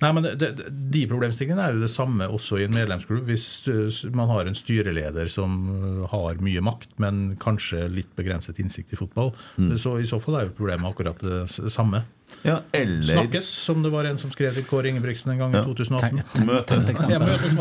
[0.00, 0.48] Nei, men det,
[0.92, 3.26] De problemstillingene er jo det samme også i en medlemsklubb.
[3.28, 8.58] Hvis uh, man har en styreleder som uh, har mye makt, men kanskje litt begrenset
[8.62, 9.34] innsikt i fotball,
[9.76, 12.02] så i så fall er jo problemet akkurat det samme.
[12.46, 15.60] ja, eller Snakkes, som det var en som skrev til Kåre Ingebrigtsen en gang i
[15.60, 15.64] Ja.
[15.68, 16.46] 2018.
[16.46, 17.04] Møtes.
[17.10, 17.54] Ja, møtes.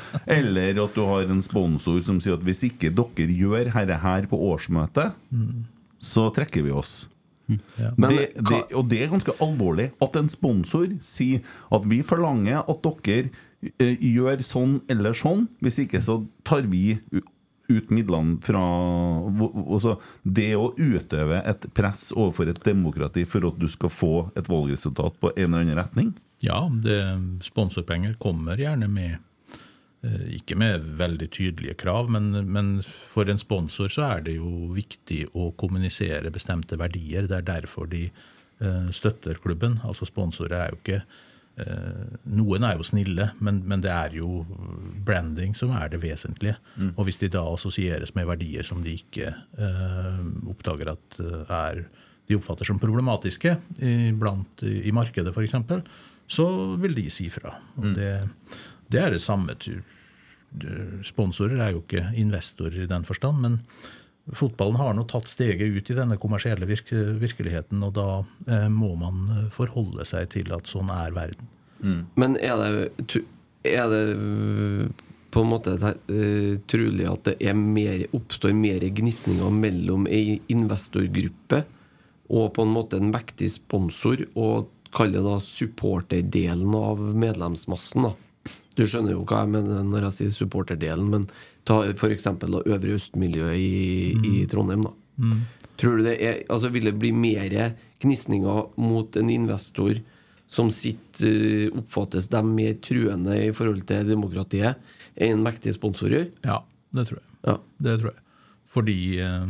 [0.38, 4.26] Eller at du har en sponsor som sier at hvis ikke dere gjør dette her
[4.28, 5.14] på årsmøtet,
[6.02, 7.06] så trekker vi oss.
[7.48, 11.40] Men det, det, og det er ganske alvorlig at en sponsor sier
[11.72, 13.30] at vi forlanger at dere
[13.78, 15.46] eh, gjør sånn eller sånn.
[15.62, 16.98] Hvis ikke så tar vi
[17.68, 18.60] ut midlene fra
[19.34, 24.12] hvor- altså Det å utøve et press overfor et demokrati for at du skal få
[24.36, 26.12] et valgresultat på en eller annen retning.
[26.44, 26.98] Ja, det,
[27.42, 29.18] sponsorpenger kommer gjerne med
[30.04, 35.24] Ikke med veldig tydelige krav, men, men for en sponsor så er det jo viktig
[35.34, 37.26] å kommunisere bestemte verdier.
[37.26, 39.80] Det er derfor de eh, støtter klubben.
[39.88, 42.04] Altså Sponsorer er jo ikke eh,
[42.36, 44.44] Noen er jo snille, men, men det er jo
[45.06, 46.58] branding som er det vesentlige.
[46.94, 51.86] Og hvis de da assosieres med verdier som de ikke eh, oppdager at eh, er
[52.26, 53.52] de oppfatter som problematiske
[53.86, 55.58] i, blant, i markedet f.eks.,
[56.26, 56.46] så
[56.82, 57.52] vil de si fra.
[57.78, 58.08] Og det,
[58.92, 59.56] det er det samme.
[61.06, 63.60] Sponsorer er jo ikke investorer i den forstand, men
[64.34, 68.08] fotballen har nå tatt steget ut i denne kommersielle virke virkeligheten, og da
[68.50, 71.52] eh, må man eh, forholde seg til at sånn er verden.
[72.16, 73.20] Men er det,
[73.68, 74.86] er det øh,
[75.30, 81.58] på en måte uh, trolig at det er mer, oppstår mer gnisninger mellom ei investorgruppe
[82.32, 88.08] og på en måte en mektig sponsor, og kall det da supporterdelen av medlemsmassen?
[88.08, 88.14] da
[88.76, 91.28] Du skjønner jo hva jeg mener når jeg sier supporterdelen, men
[91.66, 92.28] ta f.eks.
[92.28, 94.86] Øvre Øst-miljøet i, i Trondheim.
[94.86, 94.94] da
[95.80, 99.98] Tror du det er, altså Vil det bli mer gnisninger mot en investor
[100.46, 101.32] som sitter,
[101.66, 104.76] eh, oppfattes dem mer truende i forhold til demokratiet
[105.16, 106.28] enn en mektig sponsor gjør?
[106.46, 106.60] Ja,
[106.94, 107.28] det tror jeg.
[107.48, 107.56] Ja.
[107.82, 108.22] Det tror jeg.
[108.76, 109.46] Fordi eh,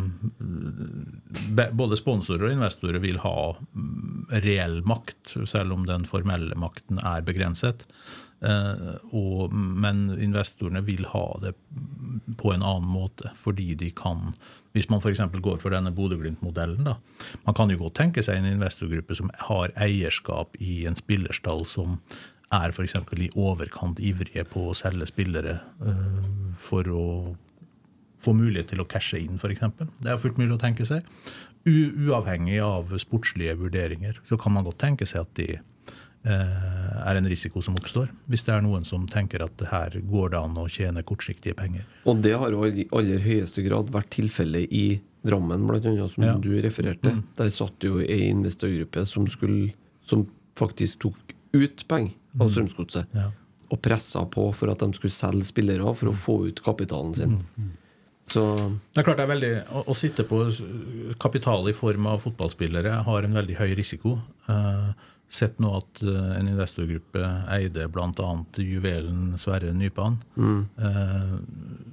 [1.74, 7.26] både sponsorer og investorer vil ha mm, reell makt, selv om den formelle makten er
[7.26, 7.84] begrenset.
[8.46, 11.54] Eh, og, men investorene vil ha det
[12.38, 14.32] på en annen måte, fordi de kan
[14.76, 15.22] Hvis man f.eks.
[15.40, 16.98] går for denne Bodø-Glimt-modellen, da.
[17.46, 21.94] Man kan jo godt tenke seg en investorgruppe som har eierskap i en spillerstall som
[22.52, 22.98] er f.eks.
[23.16, 26.28] i overkant ivrige på å selge spillere eh,
[26.60, 27.06] for å
[28.20, 29.64] få mulighet til å cashe inn, f.eks.
[30.04, 31.08] Det er fullt mulig å tenke seg.
[31.64, 35.64] U uavhengig av sportslige vurderinger så kan man godt tenke seg at eh,
[36.32, 40.40] er en risiko som oppstår, hvis det er noen som tenker at her går det
[40.40, 41.84] an å tjene kortsiktige penger.
[42.06, 46.34] Og det har jo i aller høyeste grad vært tilfellet i Drammen, annet, som Ja.
[46.38, 47.22] du refererte.
[47.36, 49.72] Der satt jo ei investorgruppe som, skulle,
[50.06, 53.06] som faktisk tok ut penger av Strømsgodset.
[53.12, 53.30] Ja.
[53.72, 57.40] Og pressa på for at de skulle selge spillere for å få ut kapitalen sin.
[58.26, 58.42] Så
[58.94, 60.44] Det er klart det er veldig, å, å sitte på
[61.18, 64.16] kapital i form av fotballspillere har en veldig høy risiko.
[64.48, 64.90] Eh,
[65.32, 67.22] sett nå at eh, en investorgruppe
[67.52, 68.30] eide bl.a.
[68.62, 70.20] juvelen Sverre Nypan.
[70.38, 71.36] Eh,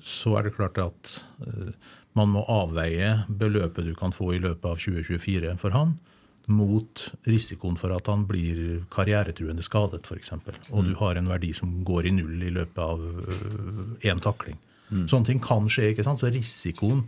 [0.06, 1.14] så er det klart at
[1.48, 1.74] eh,
[2.18, 5.96] man må avveie beløpet du kan få i løpet av 2024 for han,
[6.52, 10.34] mot risikoen for at han blir karrieretruende skadet, f.eks.
[10.76, 14.60] Og du har en verdi som går i null i løpet av én takling.
[15.08, 15.94] Sånne ting kan skje.
[15.94, 16.20] ikke sant?
[16.20, 17.06] Så risikoen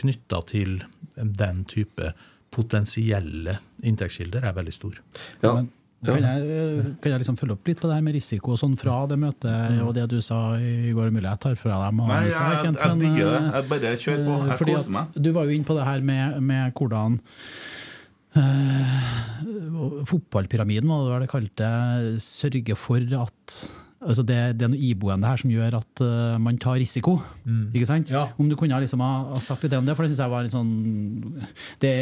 [0.00, 0.80] knytta til
[1.20, 2.14] den type
[2.50, 4.98] potensielle inntektskilder er veldig stor.
[5.42, 5.60] ja.
[6.00, 6.14] Ja.
[6.14, 8.72] kan jeg, kan jeg liksom følge opp litt på det her med risiko og sånn
[8.80, 11.10] fra det møtet og det du sa i går?
[11.12, 13.42] Mulig jeg tar fra deg Nei, manuset jeg, her, jeg, jeg digger det.
[13.58, 14.36] Jeg bare kjører på.
[14.38, 15.10] Eh, Jeg fordi koser meg.
[15.12, 17.18] at Du var jo inne på det her med, med hvordan
[18.40, 19.12] eh,
[20.08, 21.70] Fotballpyramiden, var det vel det kalte,
[22.24, 23.58] sørger for at
[24.00, 27.18] altså det, det er noe iboende her som gjør at uh, man tar risiko.
[27.74, 28.12] Ikke sant?
[28.12, 28.26] Ja.
[28.40, 30.46] Om du kunne liksom ha, ha sagt litt om det, for det syns jeg var
[30.46, 30.70] litt sånn
[31.82, 31.92] det,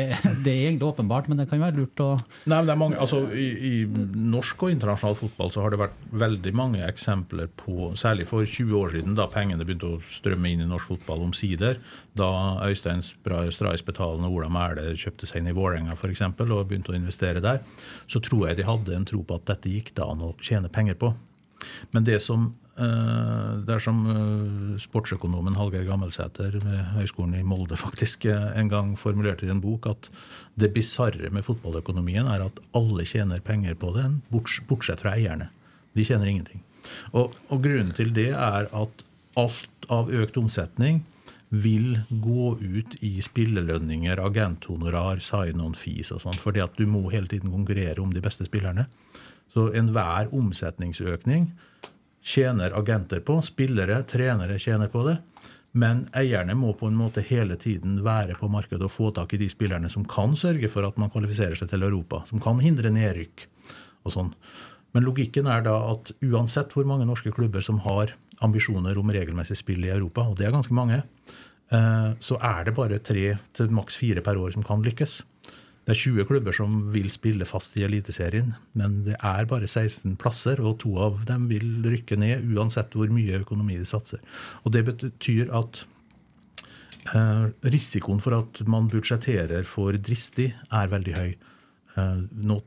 [0.45, 2.11] det er egentlig åpenbart, men det kan være lurt å
[2.49, 5.81] Nei, men det er mange, altså I, I norsk og internasjonal fotball så har det
[5.83, 10.53] vært veldig mange eksempler på, særlig for 20 år siden, da pengene begynte å strømme
[10.53, 11.83] inn i norsk fotball omsider,
[12.19, 12.31] da
[12.67, 16.25] Øystein Straisbetalen og Ola Mæle kjøpte seg inn i Vålerenga f.eks.
[16.29, 17.63] og begynte å investere der,
[18.11, 20.71] så tror jeg de hadde en tro på at dette gikk det an å tjene
[20.73, 21.13] penger på.
[21.95, 22.49] Men det som
[22.79, 29.49] eh, det eh, sportsøkonomen Hallgeir Gammelsæter ved Høgskolen i Molde faktisk eh, en gang formulerte
[29.49, 30.11] i en bok, at
[30.59, 35.51] det bisarre med fotballøkonomien er at alle tjener penger på den, bortsett fra eierne.
[35.97, 36.63] De tjener ingenting.
[37.13, 39.07] Og, og grunnen til det er at
[39.39, 41.03] alt av økt omsetning
[41.49, 47.31] vil gå ut i spillelønninger, agenthonorar, sign-on fees og sånn, fordi at du må hele
[47.31, 48.85] tiden konkurrere om de beste spillerne.
[49.49, 51.51] Så enhver omsetningsøkning
[52.25, 55.19] tjener agenter på, spillere, trenere tjener på det.
[55.79, 59.41] Men eierne må på en måte hele tiden være på markedet og få tak i
[59.43, 62.93] de spillerne som kan sørge for at man kvalifiserer seg til Europa, som kan hindre
[62.93, 63.45] nedrykk
[64.05, 64.33] og sånn.
[64.97, 69.59] Men logikken er da at uansett hvor mange norske klubber som har ambisjoner om regelmessig
[69.61, 71.03] spill i Europa, og det er ganske mange,
[71.71, 75.21] eh, så er det bare tre til maks fire per år som kan lykkes.
[75.89, 80.19] Det er 20 klubber som vil spille fast i Eliteserien, men det er bare 16
[80.21, 84.21] plasser, og to av dem vil rykke ned uansett hvor mye økonomi de satser.
[84.69, 85.81] Og Det betyr at
[87.17, 91.33] eh, risikoen for at man budsjetterer for dristig, er veldig høy.
[91.97, 92.61] Eh, nå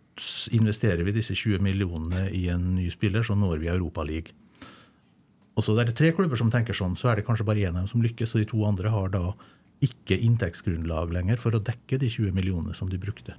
[0.58, 4.34] investerer vi disse 20 millionene i en ny spiller, så når vi Europaligaen.
[5.54, 7.76] Og så er det tre klubber som tenker sånn, så er det kanskje bare én
[7.76, 9.28] av dem som lykkes, og de to andre har da
[9.82, 13.36] ikke inntektsgrunnlag lenger for å dekke de 20 millionene som de brukte.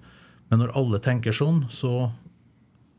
[0.51, 2.11] Men når alle tenker sånn, så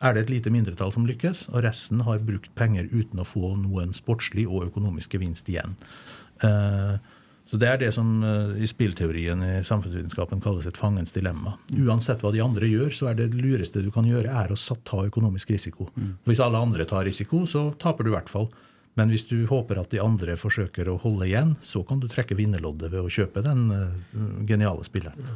[0.03, 3.53] er det et lite mindretall som lykkes, og resten har brukt penger uten å få
[3.59, 5.75] noen sportslig og økonomisk gevinst igjen.
[6.43, 6.97] Eh,
[7.53, 11.53] Så Det er det som eh, i spillteorien i samfunnsvitenskapen kalles et fangens dilemma.
[11.75, 15.03] Uansett hva de andre gjør, så er det lureste du kan gjøre, er å ta
[15.05, 15.89] økonomisk risiko.
[16.25, 18.47] Hvis alle andre tar risiko, så taper du i hvert fall.
[18.99, 22.37] Men hvis du håper at de andre forsøker å holde igjen, så kan du trekke
[22.37, 23.95] vinnerloddet ved å kjøpe den eh,
[24.49, 25.33] geniale spilleren.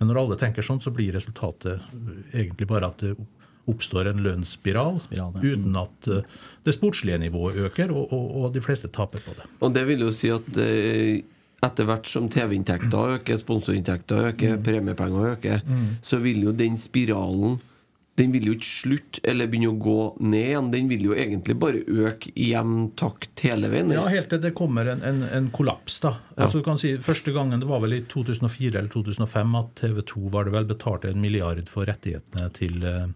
[0.00, 3.14] Men når alle tenker sånn, så blir resultatet eh, egentlig bare at det
[3.70, 5.52] oppstår en lønnsspiral Spiral, ja.
[5.52, 6.24] uten at eh,
[6.64, 9.50] det sportslige nivået øker, og, og, og de fleste taper på det.
[9.60, 10.48] Og det vil jo si at
[11.60, 15.66] etter hvert som TV-inntekter øker, sponsorinntekter øker, premiepenger øker,
[16.00, 17.60] så vil jo den spiralen
[18.20, 20.70] Den vil jo ikke slutte eller begynne å gå ned igjen.
[20.74, 23.92] Den vil jo egentlig bare øke i jevn takt hele veien.
[23.96, 26.00] Ja, helt til det kommer en, en, en kollaps.
[26.04, 26.14] da.
[26.36, 30.02] Altså, du kan si, første gangen, Det var vel i 2004 eller 2005 at TV
[30.12, 33.06] 2 var det vel betalte en milliard for rettighetene til uh,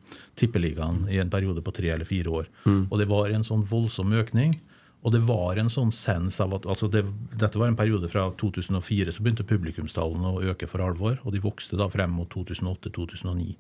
[0.41, 2.49] Tippeligaen i en periode på tre eller fire år.
[2.89, 4.59] Og det var en sånn voldsom økning.
[5.05, 7.03] Og det var en sånn sens av at altså det,
[7.37, 11.19] Dette var en periode fra 2004, så begynte publikumstallene å øke for alvor.
[11.25, 13.53] Og de vokste da frem mot 2008-2009.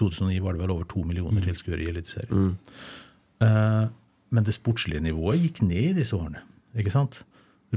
[0.00, 2.54] 2009 var det vel over to millioner tilskuere i Eliteserien.
[3.42, 3.84] Eh,
[4.32, 6.40] men det sportslige nivået gikk ned i disse årene.
[6.78, 7.22] ikke sant?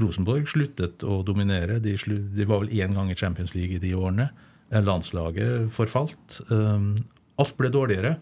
[0.00, 1.78] Rosenborg sluttet å dominere.
[1.80, 4.30] De, slu, de var vel én gang i Champions League i de årene.
[4.70, 6.40] Eh, Landslaget forfalt.
[6.50, 6.92] Eh,
[7.40, 8.16] alt ble dårligere.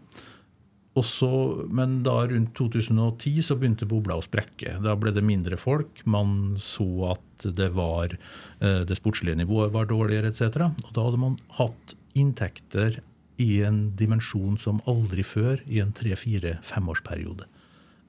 [0.94, 1.28] Også,
[1.74, 4.76] men da rundt 2010 så begynte bobla å sprekke.
[4.82, 6.04] Da ble det mindre folk.
[6.06, 6.86] Man så
[7.16, 10.68] at det var eh, det sportslige nivået var dårligere etc.
[10.70, 13.00] Og da hadde man hatt inntekter
[13.38, 17.44] i en dimensjon som aldri før i en tre-fire-femårsperiode.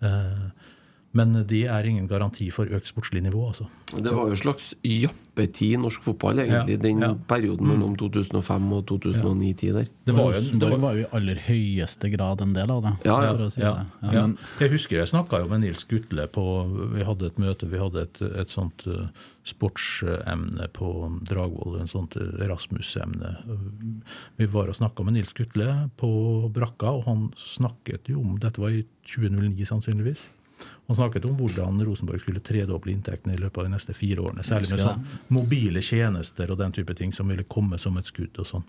[0.01, 0.47] Eh,
[1.15, 3.47] Men det er ingen garanti for økt sportslig nivå.
[3.47, 3.69] altså.
[3.95, 4.73] Det var jo en slags
[5.35, 7.13] jappetid i norsk fotball, egentlig, Ja, den ja.
[7.27, 9.87] perioden mellom 2005 og 2009-10 der.
[10.05, 13.05] Det var jo det var- var jo i aller høyeste grad en del av det.
[13.05, 13.49] Ja, ja.
[13.49, 14.13] si Ja, det.
[14.13, 14.27] ja.
[14.59, 18.01] Jeg husker jeg snakka jo med Nils Gutle på Vi hadde et møte, vi hadde
[18.03, 19.07] et, et sånt uh,
[19.43, 23.35] sportsemne på Dragvoll, en sånt Erasmus-emne.
[24.37, 28.57] Vi var og snakka med Nils Gutle på brakka, og han snakket jo om Dette
[28.61, 30.29] var i 2009, sannsynligvis.
[30.87, 34.45] Han snakket om hvordan Rosenborg skulle tredoble inntektene i løpet av de neste fire årene.
[34.45, 38.37] Særlig med sånn mobile tjenester og den type ting som ville komme som et skudd.
[38.37, 38.67] og sånn.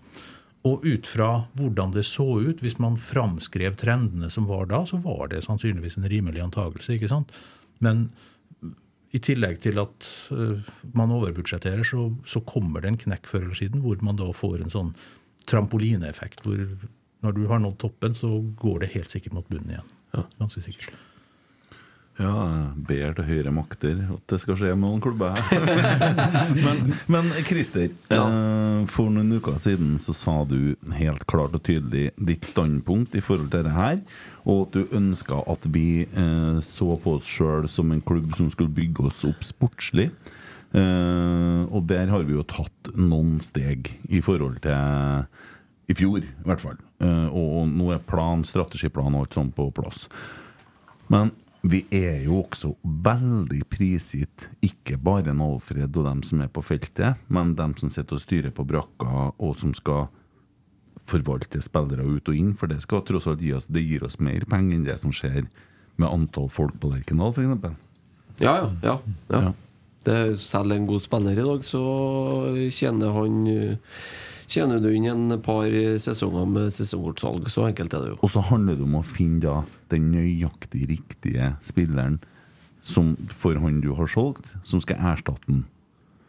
[0.65, 4.97] Og ut fra hvordan det så ut, hvis man framskrev trendene som var da, så
[5.03, 6.97] var det sannsynligvis en rimelig antakelse.
[6.97, 7.31] ikke sant?
[7.79, 8.07] Men
[9.15, 10.65] i tillegg til at øh,
[10.97, 14.63] man overbudsjetterer, så, så kommer det en knekk før eller siden hvor man da får
[14.65, 14.95] en sånn
[15.47, 16.43] trampolineeffekt.
[16.43, 16.59] hvor
[17.23, 19.93] Når du har nådd toppen, så går det helt sikkert mot bunnen igjen.
[20.41, 20.91] Ganske sikkert.
[22.17, 25.67] Ja, jeg ber til høyere makter at det skal skje med noen klubber her.
[26.65, 26.79] men,
[27.13, 28.23] men Christer, ja.
[28.89, 33.51] for noen uker siden så sa du helt klart og tydelig ditt standpunkt i forhold
[33.51, 34.01] til dette her,
[34.49, 38.49] og at du ønska at vi eh, så på oss sjøl som en klubb som
[38.49, 40.09] skulle bygge oss opp sportslig.
[40.73, 45.27] Eh, og der har vi jo tatt noen steg i forhold til
[45.87, 46.79] i fjor, i hvert fall.
[46.97, 50.07] Eh, og, og nå er plan, strategiplan og alt sånt på plass.
[51.13, 51.31] Men
[51.65, 56.63] vi er jo også veldig prisgitt ikke bare en Alfred og dem som er på
[56.65, 60.07] feltet, men dem som sitter og styrer på brakka, og som skal
[61.07, 64.19] forvalte spillere ut og inn, for det skal tross alt gi oss Det gir oss
[64.19, 65.47] mer penger enn det som skjer
[65.97, 67.77] med antall folk på Lerkendal, f.eks.
[68.43, 68.67] Ja, ja.
[68.83, 68.97] ja,
[69.31, 69.41] ja.
[69.47, 69.53] Ja.
[70.07, 71.83] Det selv en god spiller i dag, så
[72.71, 73.39] tjener han
[74.47, 75.67] Tjener du inn en par
[75.99, 78.19] sesonger med sesongkortsalg, så enkelt er det jo.
[78.23, 79.57] Og så handler det om å finne da
[79.93, 82.19] den nøyaktig riktige spilleren
[82.87, 85.65] som for han du har solgt, som skal erstatte den.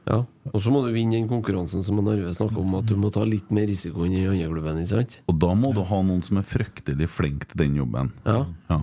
[0.08, 0.22] Ja.
[0.54, 3.26] Og så må du vinne den konkurransen som Arve snakker om, at du må ta
[3.28, 4.80] litt mer risiko enn i andre klubben.
[4.80, 5.18] Ikke sant?
[5.28, 8.12] Og da må du ha noen som er fryktelig flink til den jobben.
[8.24, 8.46] Ja.
[8.70, 8.80] Ja.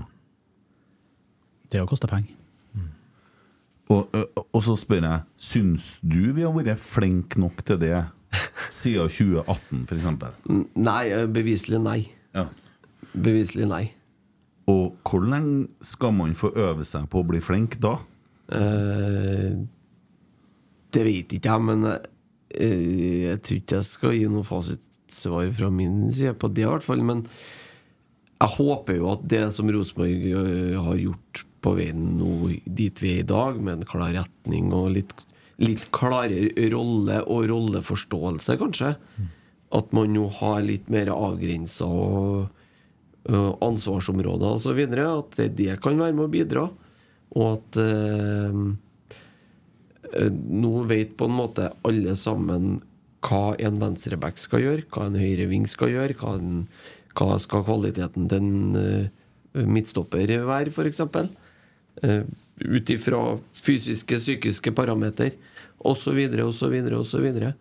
[1.71, 2.35] Det har kosta penger.
[3.91, 7.99] Og, ø, og så spør jeg Syns du vi har vært flinke nok til det
[8.73, 10.07] siden 2018, f.eks.?
[10.73, 11.99] Nei, beviselig nei.
[12.33, 12.47] Ja.
[13.13, 13.83] Beviselig nei.
[14.71, 17.99] Og hvor lenge skal man få øve seg på å bli flink da?
[18.49, 19.57] Eh,
[20.95, 25.69] det vet ikke jeg, men eh, jeg tror ikke jeg skal gi noe fasitsvar fra
[25.73, 27.03] min side på det, i hvert fall.
[27.05, 33.01] Men jeg håper jo at det som Rosenborg eh, har gjort på veien nå dit
[33.01, 35.13] vi er i dag, med en klar retning og litt,
[35.61, 38.95] litt klarere rolle og rolleforståelse, kanskje,
[39.75, 42.54] at man nå har litt mer avgrensa og
[43.25, 44.81] ansvarsområder osv.
[45.01, 46.65] At det, kan være med å bidra.
[47.35, 48.59] Og at eh,
[50.13, 52.79] eh, nå vet på en måte alle sammen
[53.25, 56.65] hva en venstreback skal gjøre, hva en høyreving skal gjøre, hva, en,
[57.17, 61.01] hva skal kvaliteten til en uh, midtstopper være, f.eks.
[62.05, 62.21] Uh,
[62.55, 63.21] Ut ifra
[63.65, 65.33] fysiske, psykiske parameter.
[65.79, 67.55] og så videre, og så videre, og så videre.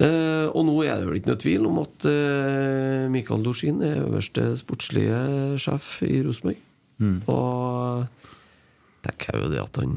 [0.00, 4.00] Eh, og nå er det vel ikke noe tvil om at eh, Mikael Dorsin er
[4.02, 5.18] øverste sportslige
[5.62, 6.58] sjef i Rosenborg.
[6.98, 7.20] Mm.
[7.30, 8.06] Og
[9.04, 9.94] tenker jeg jo det at han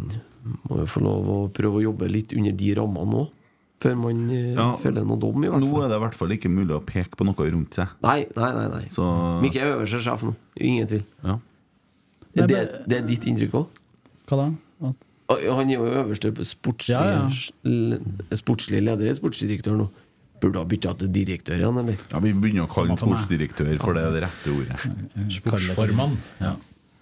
[0.69, 3.33] må jo få lov å prøve å jobbe litt under de rammene òg,
[3.81, 4.69] før man eh, Ja.
[4.81, 5.65] feller noe dom, i hvert fall.
[5.65, 7.97] Nå er det i hvert fall ikke mulig å peke på noe rundt seg.
[8.05, 8.67] Nei, nei, nei.
[8.77, 8.85] nei.
[8.93, 9.05] Så
[9.43, 11.05] Mikke er øverste sjef nå, ingen tvil.
[11.25, 11.39] ja.
[12.37, 12.45] Det,
[12.85, 13.77] det er ditt inntrykk òg?
[14.29, 14.47] Hva da?
[14.91, 17.97] At- Han er jo øverste sportslig, Ja, ja.
[18.39, 19.89] sportslig leder, sportsdirektør nå.
[20.39, 21.97] Burde ha bytta til direktør igjen, eller?
[22.11, 24.79] ja, Vi begynner å kalle sportsdirektør, for det det rette ordet.
[25.33, 26.17] Sportsformann.
[26.39, 26.53] Ja.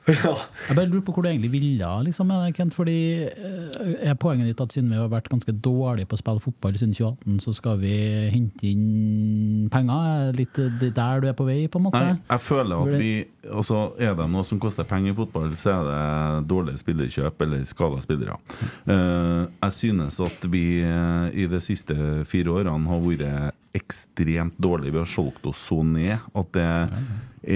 [0.05, 2.75] Jeg bare lurer på hvor du egentlig ville, liksom, Kent.
[2.77, 6.43] Fordi eh, Er poenget ditt at siden vi har vært ganske dårlige på å spille
[6.43, 7.95] fotball siden 2018, så skal vi
[8.33, 10.11] hente inn penger?
[10.29, 12.01] Er Litt der du er på vei, på en måte?
[12.03, 13.11] Nei, jeg føler at vi
[13.49, 17.65] altså, Er det noe som koster penger i fotball, så er det dårlige spillerkjøp eller
[17.69, 18.37] skada spillere.
[18.85, 21.97] Eh, jeg synes at vi eh, i de siste
[22.29, 24.93] fire årene har vært ekstremt dårlige.
[24.93, 26.69] Vi har solgt oss så ned at det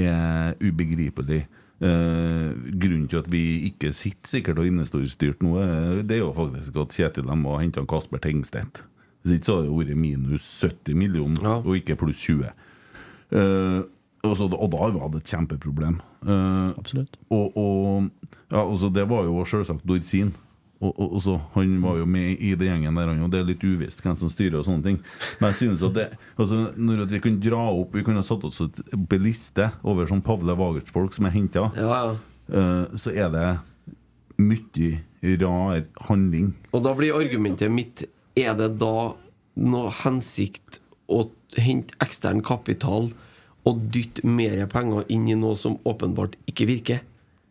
[0.01, 1.45] er ubegripelig.
[1.79, 6.33] Eh, grunnen til at vi ikke sitter sikkert og investorstyrt nå, eh, det er jo
[6.35, 8.81] faktisk at Kjetil de ha henta Kasper Tengstedt.
[9.23, 11.55] Hvis ikke så hadde det vært minus 70 millioner, Ja.
[11.63, 12.51] og ikke pluss 20.
[13.31, 13.79] Eh,
[14.23, 16.01] og, så, og da var det et kjempeproblem.
[16.27, 17.15] Eh, Absolutt.
[17.31, 18.09] og, og
[18.51, 20.33] ja, altså det var jo selvsagt Dorsin.
[20.79, 23.41] Og, og, og så, han var jo med i det gjengen der, han, og det
[23.41, 24.61] er litt uvisst hvem som styrer.
[24.61, 24.99] og sånne ting
[25.41, 26.05] Men jeg synes at det
[26.39, 28.79] altså når vi kunne dra opp Vi kunne ha satt oss et-
[29.19, 31.65] liste over sånn Pavle Wagert-folk som er henta.
[31.75, 32.87] Ja, ja.
[32.95, 33.59] så er det
[34.39, 35.01] mye
[35.41, 36.53] rar handling.
[36.71, 38.05] Og da blir argumentet mitt
[38.39, 39.15] Er det da
[39.59, 40.79] noe hensikt
[41.11, 41.25] å
[41.57, 43.09] hente ekstern kapital
[43.67, 47.01] og dytte mer penger inn i noe som åpenbart ikke virker?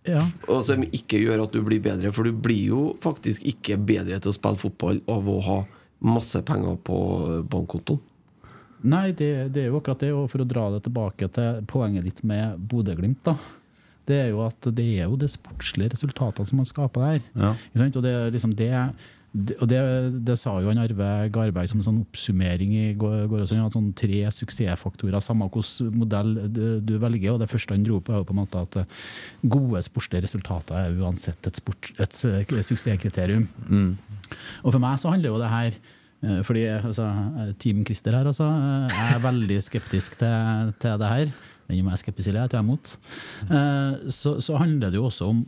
[0.09, 0.25] Ja.
[0.49, 4.19] Og som ikke gjør at du blir bedre, for du blir jo faktisk ikke bedre
[4.19, 5.59] til å spille fotball av å ha
[6.09, 6.99] masse penger på
[7.51, 8.01] bankkontoen.
[8.89, 10.13] Nei, det, det er jo akkurat det.
[10.15, 13.35] Og for å dra det tilbake til poenget ditt med Bodø-Glimt, da.
[14.09, 17.25] Det er jo at det er jo det sportslige resultatene som man skaper der.
[17.35, 17.51] Ja.
[17.69, 17.99] Ikke sant?
[17.99, 18.87] Og det, er liksom det, det,
[19.39, 19.79] og det,
[20.27, 23.27] det sa jo han Arve Garberg som en sånn oppsummering i går.
[23.31, 27.35] går også, han sånn tre suksessfaktorer, samme hvilken modell du, du velger.
[27.35, 28.97] og Det første han dro på, er jo på en måte at eh,
[29.45, 33.47] gode sportslige resultater er uansett et, sport, et suksesskriterium.
[34.65, 37.11] Og for meg så handler jo det her eh, fordi altså,
[37.45, 38.49] eh, Team Christer her altså,
[38.91, 41.33] jeg er veldig skeptisk til, til det her.
[41.69, 42.93] Den er skeptisk til, jeg tror jeg er imot.
[44.09, 45.43] Så, så handler det jo også om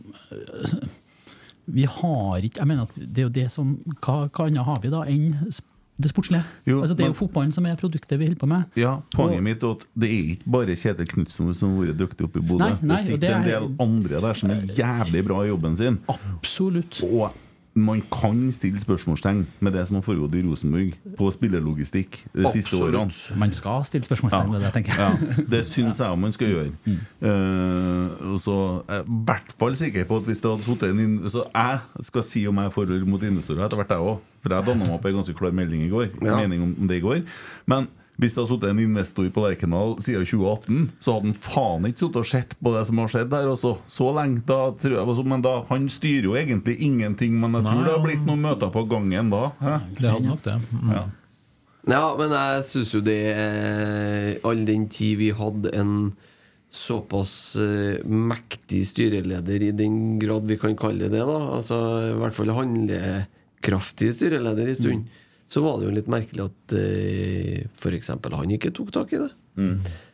[1.73, 4.81] Vi har ikke Jeg mener at det er jo det som Hva, hva annet har
[4.83, 5.37] vi da enn
[6.01, 6.43] det sportslige?
[6.65, 8.65] Jo, altså, det er men- jo fotballen som er produktet vi holder på med.
[8.75, 11.99] Ja, Poenget Og- mitt er at det er ikke bare Kjetil Knutsen som har vært
[11.99, 12.59] dyktig oppe i Bodø.
[12.65, 15.49] Nei, nei, det sitter det en er- del andre der som er jævlig bra i
[15.49, 15.99] jobben sin.
[16.09, 17.03] Absolutt.
[17.05, 17.33] Og
[17.83, 22.77] man kan stille spørsmålstegn med det som har foregått i Rosenborg på spillerlogistikk de siste
[22.77, 22.95] Absolutt.
[22.95, 23.39] årene.
[23.43, 25.01] Man skal stille spørsmålstegn ved det, tenker jeg.
[25.37, 26.73] Ja, det syns jeg man skal gjøre.
[26.87, 26.99] Mm.
[27.25, 28.57] Uh, og så
[28.89, 31.45] er jeg i hvert fall sikker på at hvis det hadde sittet en inn- Så
[31.55, 34.19] jeg skal si om jeg er forhold mot investorer etter hvert, jeg òg.
[34.43, 36.07] For jeg danna meg opp en ganske klar melding i går.
[36.25, 36.37] Ja.
[36.41, 37.23] Mening om det i går.
[37.69, 37.89] Men
[38.21, 42.03] hvis det hadde sittet en investor på Lerkendal siden 2018, så hadde han faen ikke
[42.03, 43.53] sittet og sett på det som har skjedd der.
[43.55, 43.77] Også.
[43.89, 47.39] Så lenge, da tror jeg også, Men da, han styrer jo egentlig ingenting.
[47.41, 49.47] Men jeg tror Nei, det har blitt noen møter på gangen da.
[49.63, 49.79] Hæ?
[49.97, 50.59] Det hadde nok det.
[50.71, 50.93] Mm.
[50.95, 51.07] Ja.
[51.89, 55.95] Ja, men jeg syns jo det er All den tid vi hadde en
[56.71, 61.81] såpass uh, mektig styreleder, i den grad vi kan kalle det det, da Altså
[62.13, 65.09] i hvert fall handlekraftig styreleder i stund,
[65.51, 68.13] så var det jo litt merkelig at eh, f.eks.
[68.15, 69.33] han ikke tok tak i det.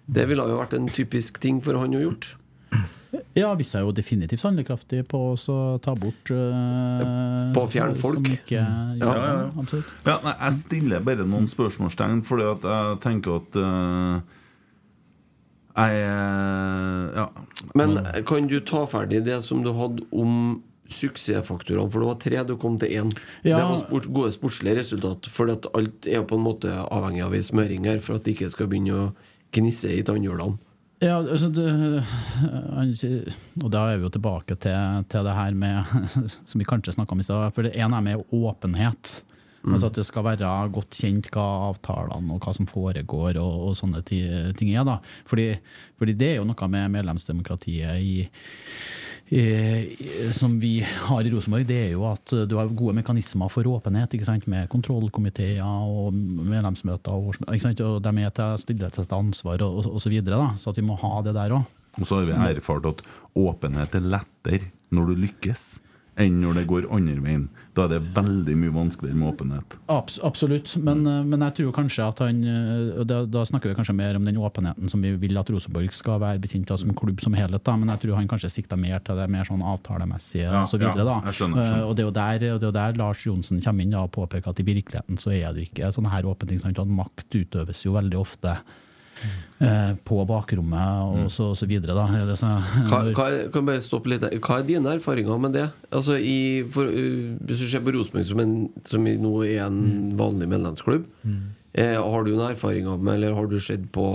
[0.06, 2.32] Det ville jo vært en typisk ting for han å gjort.
[3.36, 8.18] Ja, hvis er jo definitivt handlekraftig på å ta bort eh, På å fjerne folk.
[8.24, 9.50] Som ikke, ja, Ja, ja, ja.
[9.62, 9.92] absolutt.
[10.08, 14.16] Ja, nei, jeg stiller bare noen spørsmålstegn, fordi at jeg tenker at eh,
[15.76, 17.28] jeg eh, Ja.
[17.78, 20.62] Men kan du ta ferdig det som du hadde om
[20.92, 21.90] suksessfaktorene?
[21.90, 23.10] For det var tre, du kom til én.
[23.42, 23.56] Ja.
[23.58, 25.26] Det var sport, gode sportslige resultat.
[25.32, 28.50] For alt er på en måte avhengig av ei smøring her, for at det ikke
[28.54, 29.10] skal begynne å
[29.56, 30.58] gnisse i tannhjulene.
[31.04, 31.66] Ja, altså det,
[33.60, 35.90] og da er vi jo tilbake til, til det her med
[36.48, 37.52] Som vi kanskje snakka om i stad.
[37.56, 39.18] For det ene er med åpenhet.
[39.66, 43.72] Altså At det skal være godt kjent hva avtalene og hva som foregår og, og
[43.74, 44.84] sånne ting er.
[44.86, 45.00] da.
[45.26, 45.48] Fordi,
[45.98, 48.28] fordi det er jo noe med medlemsdemokratiet i-
[50.36, 54.14] som vi har i Rosenborg, det er jo at du har gode mekanismer for åpenhet.
[54.14, 54.46] ikke sant?
[54.46, 57.10] Med kontrollkomiteer og medlemsmøter.
[57.10, 60.04] Og, og de er til stille til ansvar og, osv.
[60.04, 60.52] så videre.
[60.60, 61.66] Så at vi må ha det der òg.
[61.96, 63.02] Og så har vi erfart at
[63.34, 65.66] åpenhet er lettere når du lykkes.
[66.16, 67.48] enn når det går andre veien.
[67.76, 69.74] Da er det veldig mye vanskeligere med åpenhet.
[69.92, 71.26] Abs absolutt, men, mm.
[71.28, 74.38] men jeg tror kanskje at han eh, da, da snakker vi kanskje mer om den
[74.40, 77.64] åpenheten som vi vil at Rosenborg skal være betjent av som klubb som helhet.
[77.66, 80.72] Da, men jeg tror han kanskje sikta mer til det mer sånn avtalemessige Ja, og
[80.72, 81.18] så videre, ja, da.
[81.28, 81.82] jeg skjønner, jeg skjønner.
[81.82, 83.92] Eh, Og det er jo der, og det er jo der Lars Johnsen kommer inn
[83.92, 86.62] da, og påpeker at i virkeligheten så er det ikke sånne her åpne ting.
[86.62, 88.56] sant, Makt utøves jo veldig ofte
[90.04, 91.94] på bakrommet og så, og så videre.
[91.96, 92.34] Da.
[92.36, 92.48] Så,
[92.90, 94.26] Hva, hva, kan bare stoppe litt.
[94.44, 95.66] Hva er dine erfaringer med det?
[95.90, 99.80] Altså i, for, Hvis du ser på Rosenborg, som, en- som nå er en
[100.18, 101.06] vanlig medlemsklubb,
[101.72, 104.06] eh, har du noen erfaringer med, eller har du sett på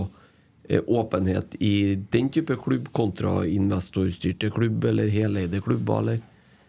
[0.68, 1.74] eh, åpenhet i
[2.14, 6.20] den type klubb kontra investorstyrte klubb eller heleide klubber, eller?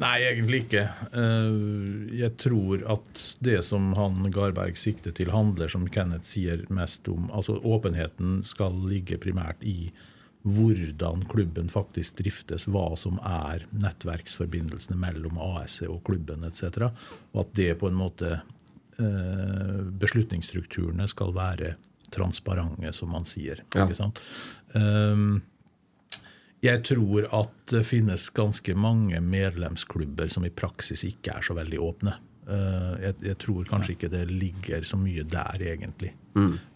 [0.04, 0.84] Nei, egentlig ikke.
[1.16, 7.08] Eh, Jeg tror at det som han Garberg sikter til, handler, som Kenneth sier, mest
[7.12, 9.92] om Altså åpenheten skal ligge primært i
[10.44, 16.90] hvordan klubben faktisk driftes, hva som er nettverksforbindelsene mellom ASC og klubben etc.
[17.32, 18.34] Og at det på en måte
[19.00, 21.76] eh, Beslutningsstrukturene skal være
[22.14, 23.64] transparente, som man sier.
[23.74, 23.88] Ja.
[23.88, 24.20] Ikke sant?
[24.76, 25.42] Um,
[26.64, 31.80] jeg tror at det finnes ganske mange medlemsklubber som i praksis ikke er så veldig
[31.84, 32.14] åpne.
[32.48, 36.14] Eh, Jeg, jeg tror kanskje ikke det ligger så mye der, egentlig.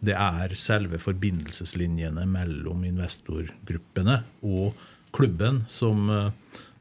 [0.06, 4.74] Det er selve forbindelseslinjene mellom investorgruppene og
[5.16, 6.30] klubben som, eh,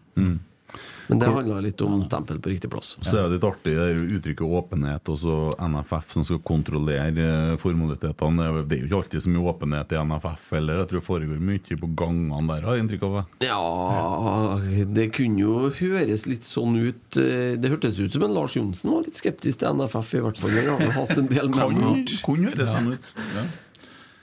[1.10, 2.94] Men det handla litt om stempel på riktig plass.
[3.04, 7.26] Så er det litt artig det er uttrykket åpenhet, og så NFF som skal kontrollere
[7.52, 8.38] eh, formalitetene.
[8.40, 10.78] Det er jo- er ikke alltid så mye åpenhet i NFF heller.
[10.80, 13.18] Jeg tror det foregår mye på gangene der, har jeg inntrykk av.
[13.40, 13.48] det.
[13.50, 18.56] Ja, det kunne jo høres litt sånn ut eh, Det hørtes ut som en Lars
[18.56, 20.50] Johnsen var litt skeptisk til NFF, i hvert fall.
[20.52, 23.14] Han har hatt en del med kunne høres sånn ut.
[23.36, 23.44] Ja.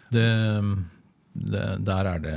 [0.08, 0.28] Det,
[1.34, 2.36] det, der er det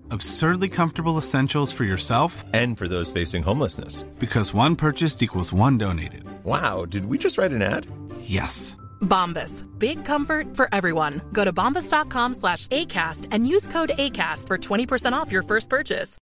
[0.11, 4.03] Absurdly comfortable essentials for yourself And for those facing homelessness.
[4.19, 6.23] because one purchased equals one donated.
[6.43, 7.87] Wow, did we just write an ad?
[8.21, 8.75] Yes.
[9.01, 9.63] Bombas.
[9.79, 11.21] Big comfort for everyone.
[11.33, 16.17] Go to bombas.com slash ACAST and use code ACAST for 20% off your first purchase.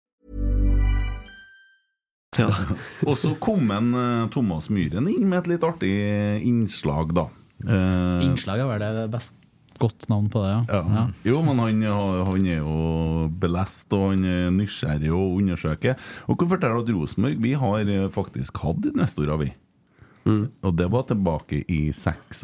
[3.09, 5.89] Og så kom en eh, Thomas Myhren inn med et litt artig
[6.45, 7.25] innslag, da.
[7.65, 9.33] Eh, Innslag er det best
[9.79, 10.81] godt navn på det, ja.
[10.95, 11.05] ja.
[11.25, 11.81] Jo, men han,
[12.27, 15.97] han er jo belest og han er nysgjerrig og undersøker.
[16.27, 19.49] Og kan fortelle at Rosenborg vi har eh, faktisk hatt investorer, vi.
[20.29, 22.43] Og det var tilbake i 86,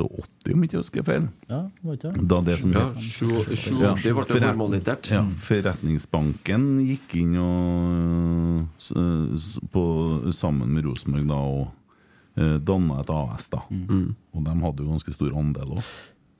[0.55, 1.27] om ikke jeg husker feil.
[1.51, 2.23] Ja, var ikke det?
[2.31, 5.09] Da det som Ja, het- sju- sju- Ja, ble formalitert.
[5.11, 8.65] Ja, Forretningsbanken gikk inn og,
[9.75, 9.83] på,
[10.33, 11.67] sammen med Rosenborg da og
[12.39, 13.47] eh, danna et AS.
[13.53, 15.83] da Og de hadde jo ganske stor andel òg.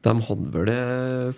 [0.06, 0.82] De hadde vel det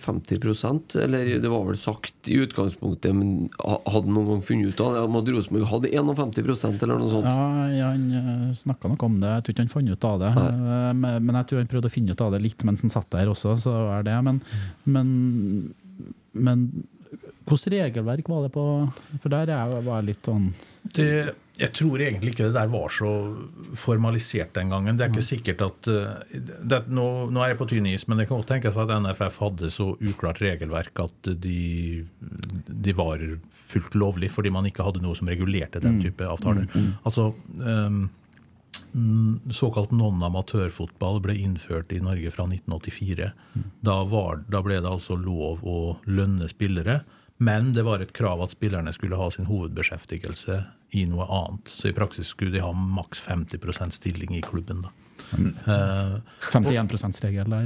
[0.04, 4.98] 50% eller det var vel sagt i utgangspunktet, men hadde noen gang funnet ut av
[4.98, 5.06] det?
[5.22, 7.30] At Rosenborg hadde 51% eller noe sånt?
[7.32, 9.32] Ja, ja, han snakka nok om det.
[9.38, 10.34] Jeg tror ikke han fant ut av det.
[10.36, 10.52] Nei.
[10.98, 13.10] Men men jeg tror han prøvde å finne ut av det litt mens han satt
[13.14, 14.16] der også, så er det.
[14.26, 14.40] Men,
[14.88, 15.10] men,
[16.34, 16.68] men
[17.48, 18.64] hvilket regelverk var det på
[19.22, 20.50] For der er jeg var jeg litt sånn
[20.98, 21.08] Det,
[21.58, 23.10] jeg tror egentlig ikke det der var så
[23.80, 24.98] formalisert den gangen.
[25.00, 26.36] Det er ikke sikkert at eh,
[26.70, 29.40] det, nå, nå er jeg på tynn is, men det kan godt tenkes at NFF
[29.42, 32.06] hadde så uklart regelverk at de,
[32.68, 33.24] de var
[33.74, 36.04] fullt lovlig, fordi man ikke hadde noe som regulerte den Mm.
[36.06, 36.68] type avtaler.
[36.74, 36.94] Mm, mm.
[37.10, 37.32] Altså,
[37.66, 38.08] ehm,
[39.54, 43.28] Såkalt non-amatørfotball ble innført i Norge fra 1984.
[43.86, 47.02] Da, var, da ble det altså lov å lønne spillere,
[47.38, 50.58] men det var et krav at spillerne skulle ha sin hovedbeskjeftigelse
[50.96, 51.68] i noe annet.
[51.72, 54.86] Så i praksis skulle de ha maks 50% stilling i klubben.
[54.86, 54.94] da.
[55.34, 56.20] Uh,
[56.54, 57.66] 51 %-regel der.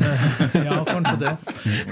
[0.65, 1.38] ja, kanskje det.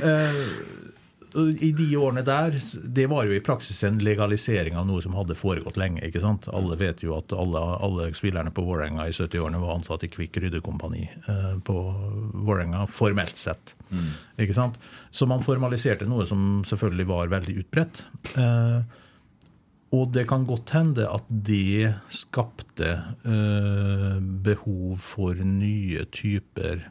[0.04, 5.14] Uh, I de årene der, det var jo i praksis en legalisering av noe som
[5.14, 6.02] hadde foregått lenge.
[6.08, 6.48] ikke sant?
[6.50, 10.42] Alle vet jo at alle, alle spillerne på Vålerenga i 70-årene var ansatt i Kvikk
[10.42, 11.78] Ryddekompani uh, på
[12.34, 13.76] Vålerenga, formelt sett.
[14.42, 14.82] Ikke sant?
[15.12, 18.04] Så man formaliserte noe som selvfølgelig var veldig utbredt.
[18.38, 18.82] Eh,
[19.96, 22.92] og det kan godt hende at det skapte
[23.26, 26.86] eh, behov for nye typer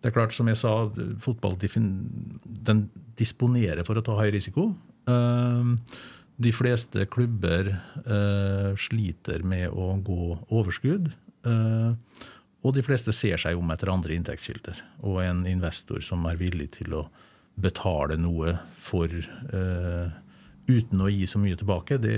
[0.00, 0.72] det er klart, som jeg sa,
[1.20, 2.86] fotball den
[3.20, 4.70] disponerer for å ta høy risiko.
[5.04, 5.76] Uh,
[6.42, 7.68] de fleste klubber
[8.02, 11.10] eh, sliter med å gå overskudd.
[11.44, 11.92] eh,
[12.62, 14.78] og de fleste ser seg om etter andre inntektskilder.
[15.02, 17.06] Og en investor som er villig til å
[17.62, 20.06] betale noe for uh,
[20.70, 22.14] uten å gi så mye tilbake, det,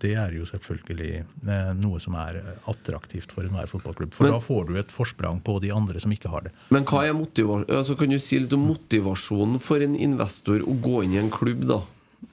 [0.00, 2.38] det er jo selvfølgelig uh, noe som er
[2.70, 4.14] attraktivt for enhver fotballklubb.
[4.16, 6.54] For Men- da får du et forsprang på de andre som ikke har det.
[6.70, 10.78] Men hva er motiva- altså, kan du si litt om motivasjonen for en investor å
[10.80, 11.82] gå inn i en klubb, da?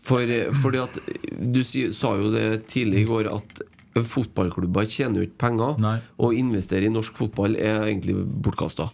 [0.07, 0.23] For,
[0.63, 0.95] fordi at
[1.53, 3.61] Du sa jo det tidlig i går at
[3.93, 5.75] Fotballklubber tjener jo ikke penger.
[5.83, 5.97] Nei.
[6.17, 8.89] Å investere i norsk fotball er egentlig bortkasta.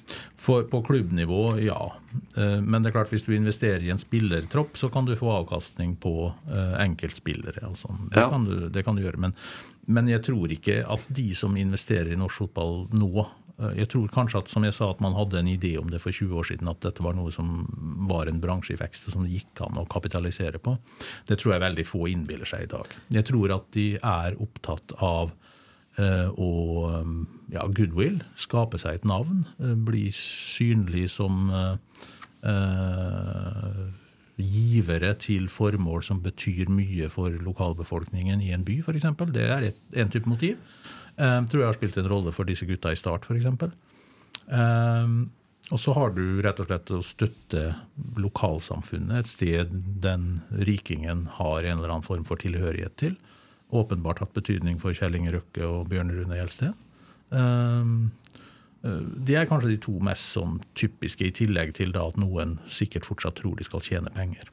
[0.45, 1.79] På klubbnivå, ja.
[2.35, 5.31] Eh, Men det er klart hvis du investerer i en spillertropp, så kan du få
[5.37, 7.61] avkastning på eh, enkeltspillere.
[7.79, 8.09] sånn.
[8.09, 8.29] Det, Ja.
[8.29, 9.17] kan du, det kan du gjøre.
[9.19, 9.33] Men,
[9.87, 13.27] men jeg tror ikke at de som investerer i norsk fotball nå
[13.75, 16.15] Jeg tror kanskje at som jeg sa, at man hadde en idé om det for
[16.15, 17.65] 20 år siden, at dette var noe som
[18.07, 20.77] var en bransje i vekst, som det gikk an å kapitalisere på.
[21.27, 22.93] Det tror jeg veldig få innbiller seg i dag.
[23.11, 25.33] Jeg tror at de er opptatt av
[25.99, 26.51] eh, å
[27.03, 27.19] um,
[27.51, 32.05] ja, goodwill, skape seg et navn, eh, bli synlig som eh,
[32.51, 33.83] eh,
[34.39, 39.09] givere til formål som betyr mye for lokalbefolkningen i en by, f.eks.
[39.35, 40.59] Det er et, en type motiv.
[41.19, 43.45] Eh, tror jeg har spilt en rolle for disse gutta i Start, f.eks.
[44.47, 45.13] Eh,
[45.69, 47.63] og så har du rett og slett å støtte
[48.17, 53.17] lokalsamfunnet, et sted den rikingen har en eller annen form for tilhørighet til.
[53.69, 56.73] Åpenbart hatt betydning for Kjell Inge Røkke og Bjørn Rune Gjelsten.
[57.29, 58.09] Um,
[58.81, 62.57] eh, de er kanskje de to mest sånn typiske, i tillegg til da at noen
[62.71, 64.49] sikkert fortsatt tror de skal tjene penger.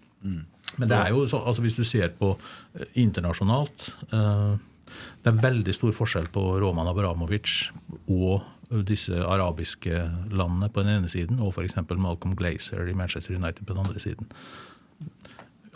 [0.77, 2.33] Men det er jo så, altså hvis du ser på
[2.77, 4.57] eh, internasjonalt eh,
[5.23, 7.71] Det er veldig stor forskjell på Roman Abramovic
[8.07, 8.45] og
[8.87, 10.01] disse arabiske
[10.35, 11.77] landene på den ene siden, og f.eks.
[11.97, 14.31] Malcolm Glazer i Manchester United på den andre siden.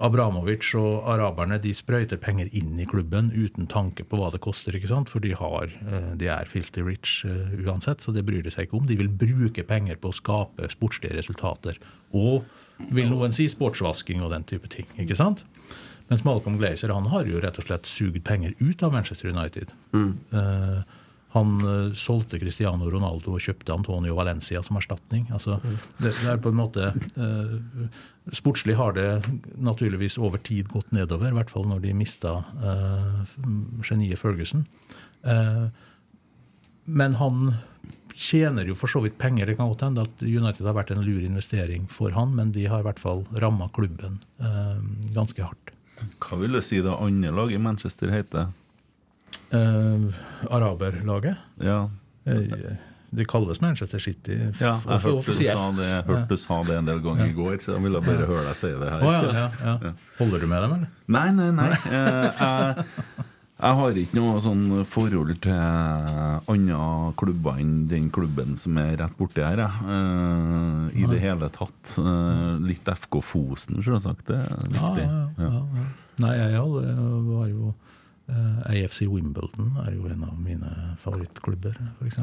[0.01, 4.77] Abramovic og araberne de sprøyter penger inn i klubben uten tanke på hva det koster.
[4.77, 5.13] ikke sant?
[5.13, 8.67] For de, har, eh, de er filty rich eh, uansett, så det bryr de seg
[8.67, 8.89] ikke om.
[8.89, 11.77] De vil bruke penger på å skape sportslige resultater.
[12.17, 12.49] Og
[12.97, 14.89] vil noen si sportsvasking og den type ting.
[14.97, 15.45] ikke sant?
[16.11, 19.71] Mens Malcolm Glazer han har jo rett og slett sugd penger ut av Manchester United.
[19.95, 20.81] Eh,
[21.31, 25.29] han eh, solgte Cristiano Ronaldo og kjøpte Antonio Valencia som erstatning.
[25.31, 25.61] Altså,
[26.01, 27.55] det, det er på en måte eh,
[28.35, 29.07] Sportslig har det
[29.59, 33.23] naturligvis over tid gått nedover, i hvert fall når de mista eh,
[33.87, 34.67] geniet Ferguson.
[35.23, 35.67] Eh,
[36.91, 37.53] men han
[38.21, 39.47] tjener jo for så vidt penger.
[39.47, 42.67] Det kan godt hende at United har vært en lur investering for han, men de
[42.69, 44.81] har i hvert fall ramma klubben eh,
[45.15, 45.70] ganske hardt.
[46.21, 48.53] Hva vil du si det andre laget i Manchester heter?
[49.51, 50.13] Uh,
[50.51, 51.37] araberlaget?
[51.59, 51.89] Ja.
[52.25, 52.77] Eh,
[53.11, 56.77] det kalles Manchester City Ja, jeg hørte du sa det, jeg hørte du sa det
[56.79, 59.03] en del ganger i går, så jeg ville bare høre deg si det her.
[59.03, 59.93] Oh, ja, ja, ja.
[60.21, 60.93] Holder du med dem, eller?
[61.11, 61.73] Nei, nei, nei.
[61.91, 63.27] Eh,
[63.61, 65.53] Jeg, har ikke noe sånn forhold til
[66.51, 66.79] andre
[67.21, 69.61] klubber enn den klubben som er rett borti her.
[69.67, 71.95] Eh, I det hele tatt.
[72.01, 74.27] Uh, Litt FK Fosen, selvsagt.
[74.33, 75.05] Det er viktig.
[75.05, 75.87] Ja, ja, ja, ja.
[76.21, 76.97] Nei, jeg hadde,
[77.31, 77.71] var jo
[78.29, 80.69] eh, AFC Wimbledon er jo en av mine
[81.01, 82.19] favorittklubber, f.eks.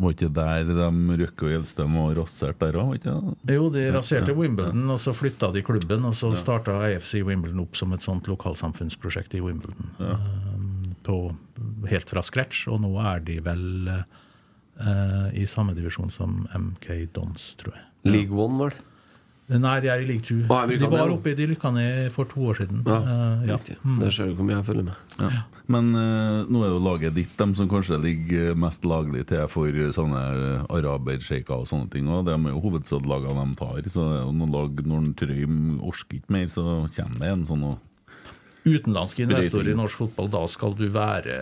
[0.00, 0.86] Var ikke der de
[1.20, 3.04] Røkke og Gjelstad var rasert der òg?
[3.04, 4.38] Jo, de raserte Ja.
[4.38, 6.08] Wimbledon, og så flytta de klubben.
[6.08, 9.92] Og så starta AFC Wimbledon opp som et sånt lokalsamfunnsprosjekt i Wimbledon.
[10.00, 10.53] eh,
[11.04, 11.18] på,
[11.90, 17.52] helt fra scratch, og nå er de vel eh, i samme divisjon som MK Dons,
[17.60, 17.86] tror jeg.
[18.04, 18.82] League One, vel?
[19.44, 20.40] Nei, de er i league two.
[20.48, 22.80] Er de var oppe i de rykka ned for to år siden.
[22.88, 23.58] Ja, uh, ja.
[23.84, 23.98] Mm.
[24.00, 25.18] Der ser du hvor mye jeg følger med.
[25.20, 25.42] Ja.
[25.68, 29.68] Men uh, nå er jo laget ditt dem som kanskje ligger mest laglig til for
[29.96, 30.22] sånne
[30.72, 32.08] arabersjeiker og sånne ting.
[32.08, 33.90] Og det er jo hovedstadslagene de tar.
[33.92, 36.64] Så noen lag når Trøim orker ikke mer, så
[36.96, 37.76] kommer det en sånn og
[38.64, 41.34] Utenlandsk investorer i norsk fotball, da skal du være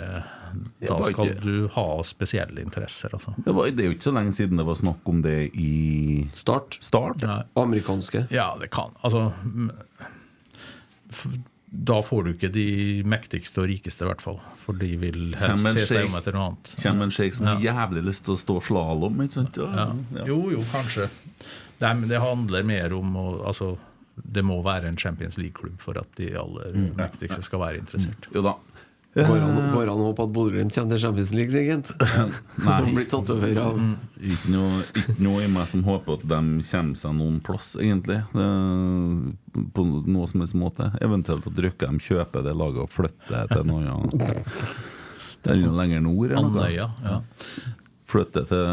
[0.83, 3.33] Da skal du ha spesielle interesser, altså.
[3.39, 6.27] det, var, det er jo ikke så lenge siden det var snakk om det i
[6.35, 6.77] Start.
[6.83, 7.23] Start.
[7.57, 8.27] Amerikanske.
[8.35, 9.31] Ja, det kan Altså
[11.73, 12.67] Da får du ikke de
[13.09, 14.37] mektigste og rikeste, i hvert fall.
[14.61, 16.73] For de vil helst se seg om etter noe annet.
[16.83, 17.73] Kommer en sjeik som har Ja.
[17.73, 19.57] jævlig lyst til å stå slalåm, ikke sant?
[19.57, 19.87] Ja.
[20.29, 21.09] Jo, jo, kanskje.
[21.81, 23.71] Det, det handler mer om å altså,
[24.17, 26.91] Det må være en Champions League-klubb for at de aller Mm.
[26.99, 28.29] mektigste skal være interessert.
[28.35, 28.55] Jo da.
[29.15, 31.91] Går an, går an å håpe at Bodø-Glimt kommer til Champions League, sikkert?
[32.65, 32.79] Nei.
[32.97, 33.81] Blir tatt over av
[34.25, 36.39] Ikke noe, ikke noe i meg som håper at de
[36.71, 38.17] kommer seg noen plass, egentlig.
[38.33, 40.89] På noe som helst måte.
[41.05, 44.33] Eventuelt at Røkheim kjøper det laget og flytter til noe annet.
[45.43, 46.33] Det er lenger nord.
[46.39, 46.85] Andøya.
[47.03, 47.17] Ja.
[48.07, 48.67] Flytter til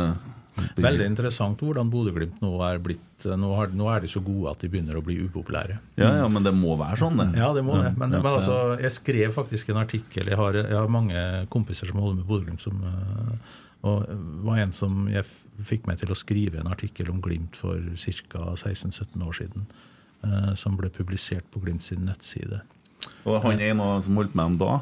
[0.80, 4.62] Veldig interessant hvordan Bodø-Glimt nå er blitt nå, har, nå er de så gode at
[4.64, 5.80] de begynner å bli upopulære.
[6.00, 7.28] Ja, ja, men det må være sånn, det.
[7.42, 7.92] Ja, det må det.
[7.98, 10.30] Men, men altså, jeg skrev faktisk en artikkel.
[10.32, 12.62] Jeg har, jeg har mange kompiser som holder med Bodø-Glimt.
[12.64, 13.58] som, eh,
[13.90, 14.06] Og
[14.48, 15.26] var en som jeg
[15.64, 17.76] fikk meg til å skrive en artikkel om Glimt for
[18.32, 18.46] ca.
[18.56, 19.66] 16-17 år siden.
[20.24, 22.62] eh, Som ble publisert på Glimt sin nettside.
[23.26, 24.80] Og han ene som holdt med om da,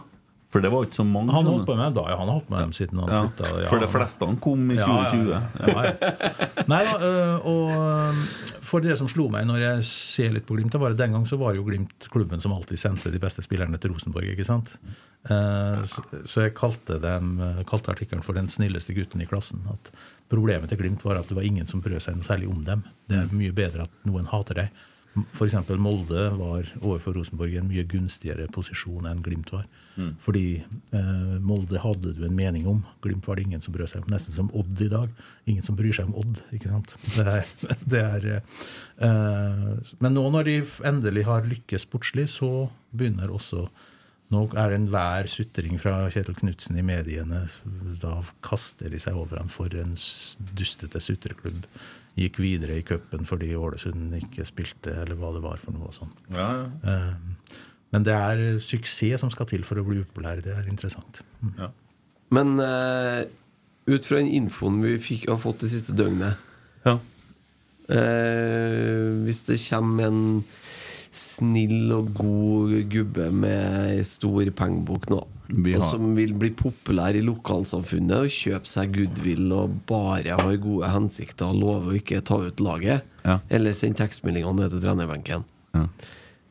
[0.50, 1.34] For det var ikke så mange.
[1.36, 2.16] Han holdt på med dem da, ja.
[2.22, 3.62] Han har holdt med dem siden han Ja, slutta.
[3.64, 5.32] Ja, for de fleste han kom i Ja, ja, 2020.
[5.60, 6.64] Ja, ja.
[6.72, 8.22] Nei da, øh, og øh,
[8.70, 11.12] for det som slo meg når jeg ser litt på Glimt, det var at den
[11.18, 14.24] gang så var jo Glimt klubben som alltid sendte de beste spillerne til Rosenborg.
[14.32, 14.72] ikke sant?
[15.30, 15.84] Eh,
[16.26, 19.68] Så, jeg kalte, dem, øh, kalte artikkelen for 'Den snilleste gutten i klassen'.
[19.72, 19.92] At
[20.30, 22.84] Problemet til Glimt var at det var ingen som brød seg noe særlig om dem.
[23.08, 24.70] Det er mye bedre at noen hater deg.
[25.34, 25.56] F.eks.
[25.80, 29.66] Molde var overfor Rosenborg i en mye gunstigere posisjon enn Glimt var.
[30.24, 30.46] Fordi
[30.96, 32.84] eh, Molde hadde du en mening om.
[33.04, 34.14] Glimt var det ingen som brød seg om.
[34.14, 35.12] Nesten som Odd i dag.
[35.50, 36.42] Ingen som bryr seg om Odd.
[36.56, 36.96] ikke sant?
[37.16, 37.52] Det er,
[37.94, 38.30] det er,
[39.02, 39.68] eh,
[40.04, 40.58] men nå når de
[40.92, 43.68] endelig har lykkes sportslig, så begynner også
[44.34, 47.46] nå er det enhver sutring fra Kjetil Knutsen i mediene.
[48.02, 49.96] Da kaster de seg over ham for en
[50.58, 51.64] dustete sutreklubb.
[52.18, 55.94] Gikk videre i cupen fordi Ålesund ikke spilte, eller hva det var for noe.
[55.96, 56.12] sånn.
[56.36, 56.68] Ja, ja.
[56.92, 57.58] Eh,
[57.96, 60.42] Men det er suksess som skal til for å bli upopulær.
[60.44, 61.22] Det er interessant.
[61.42, 61.54] Mm.
[61.58, 61.70] Ja.
[62.36, 63.22] Men uh,
[63.88, 66.36] ut fra den infoen vi fikk, har fått det siste døgnet
[66.84, 66.98] Ja.
[67.88, 70.22] uh, Hvis det kommer en
[71.18, 75.22] snill og god gubbe med stor pengebok nå,
[75.56, 80.58] Vi og som vil bli populær i lokalsamfunnet og kjøpe seg goodwill og bare har
[80.62, 83.40] gode hensikter og lover å ikke ta ut laget, Ja.
[83.50, 85.88] eller sende tekstmeldingene ned til trenerbenken Ja.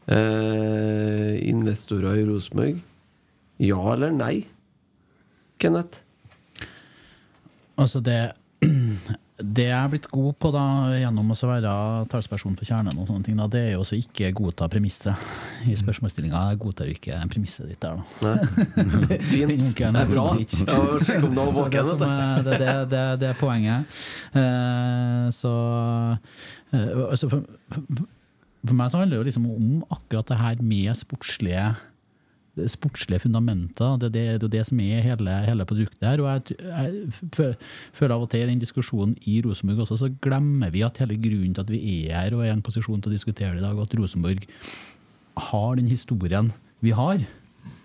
[0.07, 2.83] Eh, Investorer i Rosenborg,
[3.63, 4.47] ja eller nei?
[5.59, 6.03] Kenneth?
[7.77, 8.21] Altså det
[9.37, 10.63] Det jeg er blitt god på da
[10.97, 11.73] gjennom å være
[12.09, 15.75] talsperson for kjernen, og sånne ting, da, det er jo også ikke godta premisset i
[15.77, 16.41] spørsmålsstillinga.
[16.55, 18.31] Jeg godtar ikke premisset ditt der, da.
[18.31, 19.19] Nei.
[19.29, 19.67] Fint.
[19.77, 20.25] Det er bra.
[20.41, 22.17] Ja, sjekk om det var det, som det,
[22.49, 24.01] det, det, det er poenget.
[24.41, 25.53] Eh, så
[26.73, 27.45] eh, altså for,
[27.77, 28.09] for
[28.75, 31.75] meg så handler det jo liksom om akkurat det her med sportslige
[32.57, 33.99] det sportslige fundamenter.
[34.01, 36.23] Det, det, det er jo det som er hele, hele produktet her.
[36.25, 37.57] Og jeg, jeg
[37.93, 41.19] føler av og til i den diskusjonen i Rosenborg også, så glemmer vi at hele
[41.21, 43.61] grunnen til at vi er her og er i en posisjon til å diskutere det
[43.61, 44.47] i dag, og at Rosenborg
[45.51, 46.49] har den historien
[46.81, 47.21] vi har,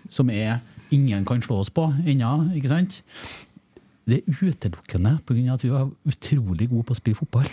[0.08, 0.62] som er
[0.92, 3.02] ingen kan slå oss på ennå, ikke sant?
[4.08, 5.52] Det er utelukkende pga.
[5.52, 7.48] at vi var utrolig gode på å spille fotball.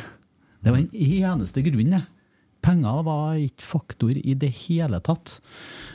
[0.64, 0.90] Det var den
[1.24, 2.08] eneste grunnen.
[2.62, 5.39] Penger var ikke faktor i det hele tatt.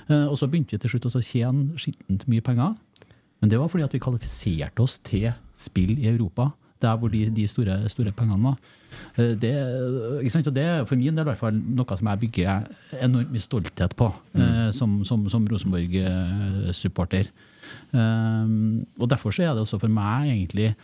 [0.08, 2.74] Eh, Og så begynte vi til slutt å tjene skittent mye penger.
[3.40, 6.50] Men det var fordi at vi kvalifiserte oss til spill i Europa,
[6.80, 8.56] der hvor de, de store, store pengene var.
[9.18, 9.52] Eh, Det,
[10.54, 12.68] det er for min del i hvert fall noe som jeg bygger
[13.00, 14.72] enormt mye stolthet på mm.
[14.72, 17.30] som, som, som Rosenborg-supporter.
[17.94, 20.74] Og derfor så er det også for meg egentlig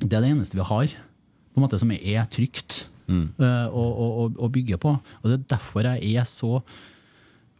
[0.00, 0.86] Det er det eneste vi har
[1.50, 4.94] på en måte som er trygt eh, å, å, å- bygge på.
[5.20, 6.60] Og det er derfor jeg er så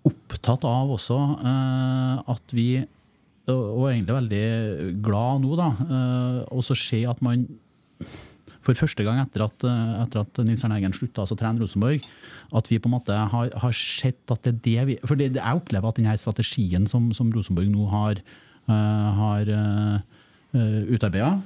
[0.07, 2.71] opptatt av også eh, at vi
[3.51, 4.45] og, egentlig veldig
[5.03, 7.49] glad nå, da, uh, og så se at man
[8.61, 12.05] for første gang etter at, eh, etter at Nils Arne Eggen slutta å trene Rosenborg,
[12.55, 15.31] at vi på en måte har, har sett at det er det vi For det,
[15.39, 18.21] jeg opplever at denne strategien som, som Rosenborg nå har,
[18.69, 20.21] uh, har uh,
[20.93, 21.39] utarbeida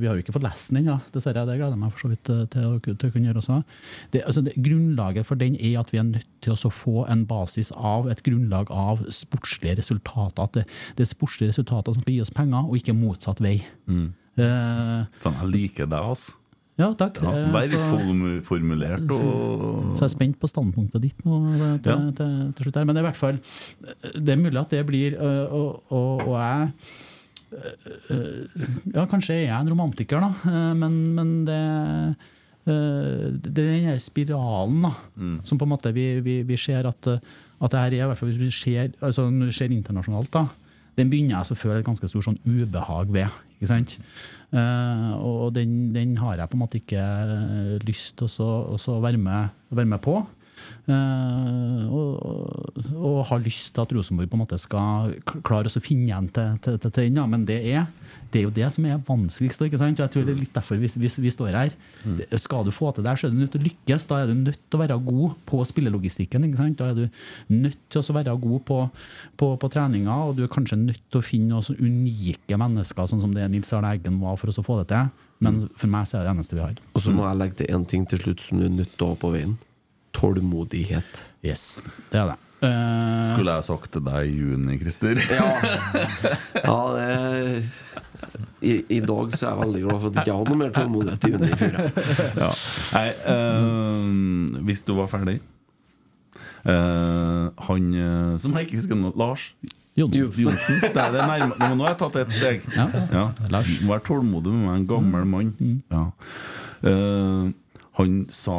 [0.00, 1.44] Vi har jo ikke fått lest den ennå, dessverre.
[1.48, 3.58] Det gleder jeg meg for så vidt eh, til å, til å kunne gjøre også.
[4.14, 7.26] Det, altså det, grunnlaget for den er at vi er nødt til å få en
[7.28, 10.42] basis av et grunnlag av sportslige resultater.
[10.48, 10.66] At det,
[10.98, 13.58] det er sportslige resultater som skal gi oss penger, og ikke motsatt vei.
[13.90, 14.08] Mm.
[14.38, 16.36] Uh, Fan, jeg liker deg, altså.
[16.78, 17.18] ja, takk.
[17.26, 17.72] Ja, Eh, Vær
[18.46, 21.96] formulert og så jeg er spent på standpunktet ditt nå eh, til, Ja.
[22.20, 22.86] til, til slutt her.
[22.86, 23.40] Men det er i hvert fall
[24.14, 26.70] Det er mulig at det blir Og, og, og jeg
[28.94, 31.62] Ja, kanskje er jeg en romantiker, da, men, men det
[32.68, 34.90] det er den spiralen da,
[35.48, 38.20] som på en måte vi, vi, vi ser at, at det her er, i hvert
[38.20, 39.24] fall hvis vi ser, altså,
[39.56, 40.42] ser internasjonalt, da,
[40.98, 43.38] den begynner jeg å føle et ganske stort sånn ubehag ved.
[43.58, 43.94] ikke sant?
[44.50, 49.20] Uh, og den, den har jeg på en måte ikke eh, lyst til å være,
[49.70, 50.18] være med på.
[50.88, 55.12] Eh, og, og, har lyst til at Rosenborg på en måte skal
[55.44, 57.18] klare å finne igjen til, til, til, til den.
[57.20, 57.26] Ja.
[57.28, 57.90] Men det er,
[58.32, 59.66] det er jo det som er vanskeligst.
[59.66, 60.00] Ikke sant?
[60.00, 61.76] Og jeg tror det er litt derfor vi, vi, vi står her.
[62.08, 62.22] Mm.
[62.40, 64.08] Skal du få til det, så er du nødt til å lykkes.
[64.08, 66.48] Da er du nødt til å være god på spillelogistikken.
[66.48, 66.80] Ikke sant?
[66.80, 67.22] Da er du
[67.52, 68.80] nødt til å være god på,
[69.36, 73.24] på, på treninga, og du er kanskje nødt til å finne noen unike mennesker, sånn
[73.24, 75.12] som det Nils Arne Eggen var, for å få det til.
[75.44, 76.78] Men for meg så er det det eneste vi har.
[76.96, 79.06] Og så må jeg legge til én ting til slutt som du er nødt til
[79.06, 79.54] å ha på veien.
[80.16, 81.24] Tålmodighet.
[81.46, 81.82] Yes,
[82.12, 82.36] det er det.
[82.58, 85.20] Uh, Skulle jeg sagt til deg i juni, Christer?
[86.64, 87.62] Ja, det
[88.58, 90.72] i, I dag så er jeg veldig glad for at jeg ikke hadde noe mer
[90.74, 91.76] tålmodighet i juni i fjor.
[92.42, 92.48] ja.
[92.96, 95.36] Nei, uh, hvis du var ferdig
[96.66, 97.86] uh, Han
[98.42, 99.52] som jeg ikke husker nå, Lars
[99.98, 100.44] Johnsen.
[100.44, 100.80] Johnsen.
[100.82, 102.66] Det er det nærme, Nå har jeg tatt et steg.
[102.76, 103.24] Ja.
[103.50, 103.70] Lars.
[103.82, 105.54] Vær tålmodig med meg, en gammel mann.
[105.90, 106.04] Ja.
[106.86, 107.50] Uh,
[107.98, 108.58] han sa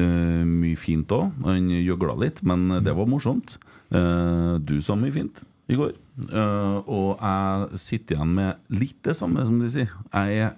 [0.00, 1.32] eh, mye fint òg.
[1.46, 3.58] Han gjøgla litt, men det var morsomt.
[3.88, 5.40] Uh, du sa mye fint
[5.72, 5.94] i går.
[6.28, 9.92] Uh, og jeg sitter igjen med litt det samme som du sier.
[10.12, 10.54] Jeg er,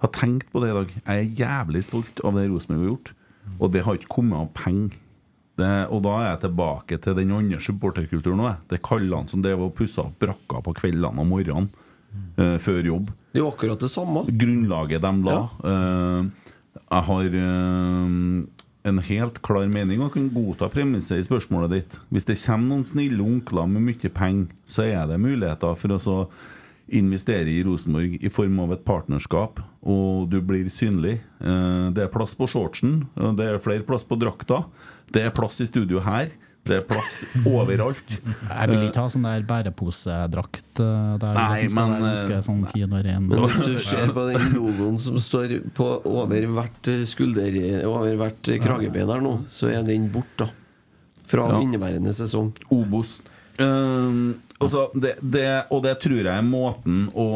[0.00, 0.94] har tenkt på det i dag.
[0.96, 3.12] Jeg er jævlig stolt av det Rosenborg har gjort.
[3.58, 4.98] Og det har ikke kommet av penger.
[5.60, 8.40] Og da er jeg tilbake til den andre supporterkulturen
[8.70, 11.68] Det er kallene som drev og pussa opp brakka på kveldene og morgenen
[12.38, 13.10] uh, før jobb.
[13.30, 14.24] Det er jo akkurat det samme.
[14.26, 15.36] Grunnlaget de la.
[15.70, 17.26] Eh, jeg har
[18.84, 21.98] en helt klar mening og kan godta premisset i spørsmålet ditt.
[22.10, 26.16] Hvis det kommer noen snille onkler med mye penger, så er det muligheter for å
[26.90, 31.20] investere i Rosenborg i form av et partnerskap, og du blir synlig.
[31.40, 34.64] Eh, Det er plass på shortsen, det er flere plass på drakta.
[35.12, 36.30] Det er plass i studio her.
[36.68, 38.12] Det er plass overalt.
[38.20, 40.80] Jeg vil ikke ha sånn der bæreposedrakt.
[40.84, 43.28] eh, Der Nei, men, være eh, sånn fin og ren.
[43.32, 47.56] Hvis du ser på den logoen som står på over hvert skulder
[47.88, 50.50] Over hvert kragebein her nå, så er den borte.
[51.30, 51.60] Fra Ja.
[51.64, 52.52] inneværende sesong.
[52.70, 53.20] Obos.
[53.58, 54.20] Eh,
[54.60, 57.26] altså, det, det, og det tror jeg er måten å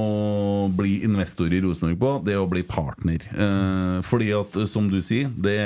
[0.74, 3.26] bli investor i Rosenborg på, det er å bli partner.
[3.32, 5.58] Eh, fordi at, som du sier, det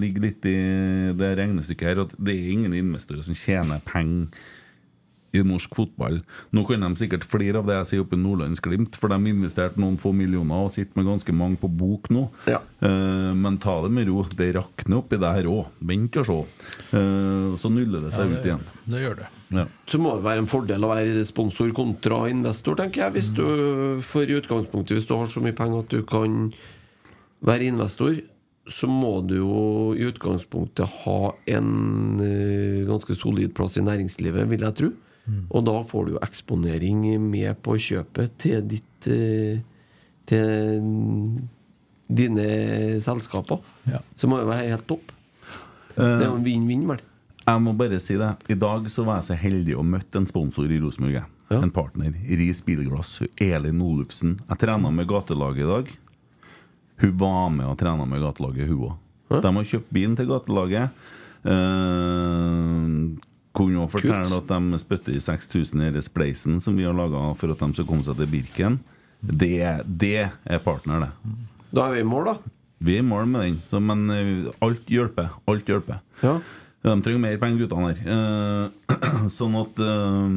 [0.00, 0.58] ligger litt i
[1.16, 4.30] det regnestykket her at det er ingen investorer som tjener penger
[5.34, 6.20] i norsk fotball.
[6.54, 9.32] Nå kan de sikkert flire av det jeg sier oppe i Nordlandsglimt, for de har
[9.34, 12.28] investert noen få millioner og sitter med ganske mange på bok nå.
[12.86, 14.22] Eh, men ta det med ro.
[14.30, 15.72] Det rakner oppi det her òg.
[15.90, 16.68] Vent og se.
[17.00, 18.62] Eh, så nuller det seg ut igjen.
[18.86, 19.30] Det gjør det.
[19.54, 19.64] Ja.
[19.90, 23.14] Så må det være en fordel å være sponsor kontra investor, tenker jeg.
[23.16, 23.44] Hvis du,
[24.04, 26.48] for i utgangspunktet, hvis du har så mye penger at du kan
[27.44, 28.16] være investor,
[28.70, 29.56] så må du jo
[29.92, 31.18] i utgangspunktet ha
[31.52, 34.92] en eh, ganske solid plass i næringslivet, vil jeg tro.
[35.56, 39.62] Og da får du jo eksponering med på kjøpet til ditt eh,
[40.24, 40.44] Til
[42.08, 42.44] dine
[43.04, 43.60] selskaper.
[44.16, 45.12] Så må det være helt topp.
[45.96, 47.02] Det er jo en vinn-vinn, vel.
[47.44, 48.30] Jeg må bare si det.
[48.48, 51.18] I dag så var jeg så heldig å møtte en sponsor i Rosenborg.
[51.50, 51.58] Ja.
[51.60, 52.14] En partner.
[52.24, 53.18] Ris Bilglass.
[53.42, 54.38] Elin Olufsen.
[54.48, 55.92] Jeg trena med gatelaget i dag.
[57.02, 58.96] Hun var med og trena med gatelaget, hun òg.
[59.44, 61.04] De har kjøpt bilen til gatelaget.
[61.44, 63.12] Uh,
[63.54, 64.48] kunne òg fortelle Kult.
[64.48, 67.88] at de spytter i 6000 i spleisen som vi har laga for at de skal
[67.88, 68.80] komme seg til Birken.
[69.20, 71.36] Det, det er partner, det.
[71.74, 72.54] Da er vi i mål, da.
[72.84, 75.34] Vi er i mål med den, så, men uh, alt hjelper.
[75.50, 76.00] Alt hjelper.
[76.24, 76.38] Ja.
[76.84, 77.98] De trenger mer penger, guttene her.
[78.14, 78.66] Eh,
[79.38, 80.28] sånn at eh,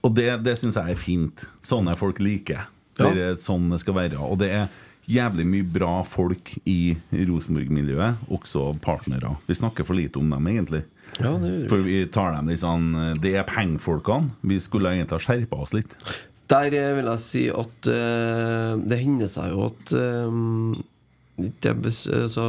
[0.00, 1.36] Og det, det syns jeg er fint.
[1.64, 2.66] Sånne folk liker jeg.
[2.96, 4.18] Det er sånn det skal være.
[4.24, 4.66] Og det er
[5.06, 9.36] jævlig mye bra folk i Rosenborg-miljøet, også partnere.
[9.46, 10.82] Vi snakker for lite om dem, egentlig.
[11.20, 11.68] Ja, det gjør vi.
[11.70, 12.86] For vi tar dem litt sånn
[13.22, 14.30] Det er pengefolkene.
[14.48, 15.92] Vi skulle egentlig ha skjerpa oss litt.
[16.50, 20.30] Der eh, vil jeg si at uh, det hender seg jo at uh,
[21.36, 22.44] det altså,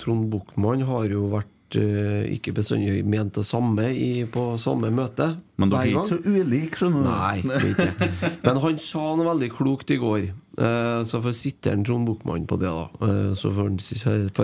[0.00, 5.30] Trond Buchmann har jo vært ikke bestandig ment det samme i, på samme møte.
[5.56, 7.08] Men dere er ikke så ulike, skjønner du.
[7.08, 8.08] Nei, ikke.
[8.44, 10.26] Men han sa noe veldig klokt i går.
[10.58, 12.88] Eh, Så får sitte en Trond Buchmann på det, da.
[13.08, 13.70] Eh, Så får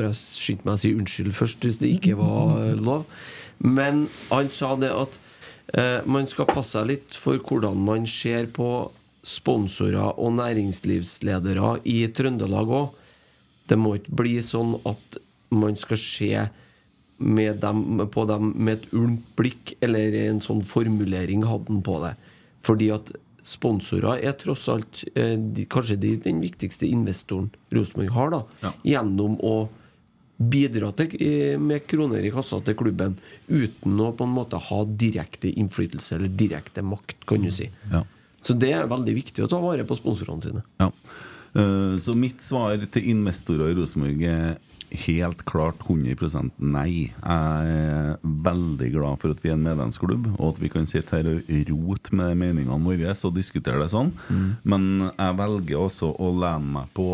[0.09, 3.05] jeg skynde meg å si unnskyld først, hvis det ikke var eh, lov.
[3.61, 5.19] Men han sa det at
[5.75, 8.71] eh, man skal passe seg litt for hvordan man ser på
[9.29, 12.95] sponsorer og næringslivsledere i Trøndelag òg.
[13.69, 15.19] Det må ikke bli sånn at
[15.53, 16.31] man skal se
[17.19, 22.15] dem, på dem med et ulmt blikk, eller en sånn formulering hadde han på det.
[22.67, 23.11] Fordi at
[23.49, 28.73] sponsorer er tross alt eh, de, kanskje de, den viktigste investoren Rosenborg har, da.
[28.87, 29.55] Gjennom å
[30.39, 33.17] bidra til, eh, med kroner i kassa til klubben
[33.49, 37.71] uten å på en måte ha direkte innflytelse eller direkte makt, kan du si.
[37.91, 38.05] Ja.
[38.43, 40.63] Så det er veldig viktig å ta vare på sponsorene sine.
[40.79, 40.93] Ja.
[41.57, 44.59] Uh, Så mitt svar til investorer i Rosenborg er
[45.07, 47.09] helt klart 100 nei.
[47.09, 51.19] Jeg er veldig glad for at vi er en medlemsklubb, og at vi kan sitte
[51.19, 54.13] her og rote med meningene våre og diskutere det sånn.
[54.65, 57.11] Men jeg velger også å lene meg på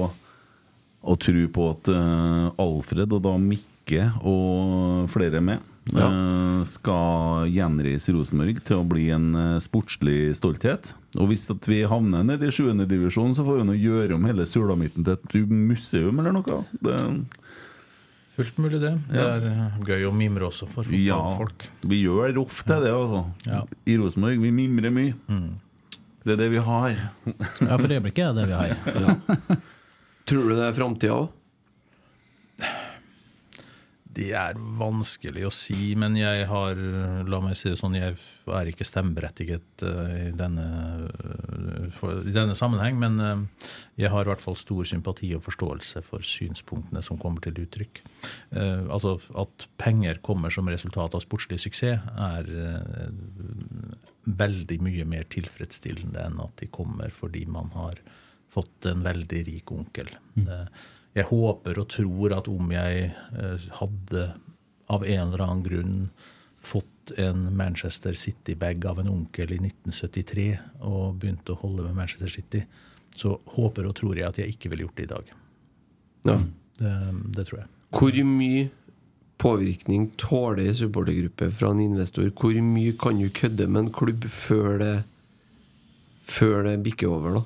[1.05, 8.15] og tro på at eh, Alfred, og da Mikke og flere med, eh, skal gjenreise
[8.17, 10.95] Rosenborg til å bli en eh, sportslig stolthet.
[11.21, 12.73] Og hvis at vi havner nede i 7.
[12.89, 16.63] divisjon, så får vi nå gjøre om hele Sulamitten til et museum eller noe.
[16.81, 16.97] Det,
[18.35, 18.91] Fullt mulig, det.
[19.13, 21.69] Det er eh, gøy å mimre også for ja, folk.
[21.87, 23.21] vi gjør ofte det, altså.
[23.47, 23.61] Ja.
[23.87, 24.41] I Rosenborg.
[24.43, 25.15] Vi mimrer mye.
[26.25, 26.97] Det er det vi har.
[27.69, 29.63] Ja, for øyeblikket er det det vi har.
[30.27, 31.31] Tror du det er framtida òg?
[34.15, 36.79] Det er vanskelig å si, men jeg har
[37.29, 38.15] La meg si det sånn, jeg
[38.55, 40.67] er ikke stemmeberettiget eh, i denne,
[41.11, 42.99] eh, i denne sammenheng.
[43.01, 43.69] Men eh,
[44.05, 48.03] jeg har i hvert fall stor sympati og forståelse for synspunktene som kommer til uttrykk.
[48.55, 52.51] Altså At penger kommer som resultat av sportslig suksess, er
[54.25, 58.01] veldig mye mer tilfredsstillende enn at de kommer fordi man har
[58.55, 60.11] fått en veldig rik onkel.
[60.39, 60.67] Eh,
[61.15, 64.25] jeg håper og tror at om jeg eh, hadde
[64.93, 65.99] av en eller annen grunn
[66.65, 70.49] fått en Manchester City-bag av en onkel i 1973
[70.89, 72.65] og begynte å holde med Manchester City,
[73.15, 75.35] så håper og tror jeg at jeg ikke ville gjort det i dag.
[76.25, 76.39] Ja.
[76.81, 76.95] Det,
[77.37, 77.71] det tror jeg.
[77.95, 78.65] Hvor mye
[79.39, 82.31] påvirkning tåler en supportergruppe fra en investor?
[82.35, 84.95] Hvor mye kan du kødde med en klubb før det,
[86.27, 87.39] før det bikker over?
[87.39, 87.45] da?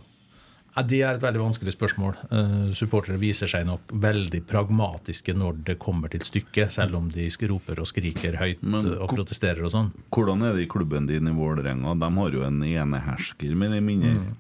[0.87, 2.17] Det er et veldig vanskelig spørsmål.
[2.31, 7.29] Uh, supportere viser seg nok veldig pragmatiske når det kommer til stykket, selv om de
[7.51, 9.95] roper og skriker høyt Men uh, og protesterer og sånn.
[10.15, 11.97] Hvordan er det i klubben din i Vålerenga?
[11.99, 14.37] De har jo en enehersker, mer eller mindre.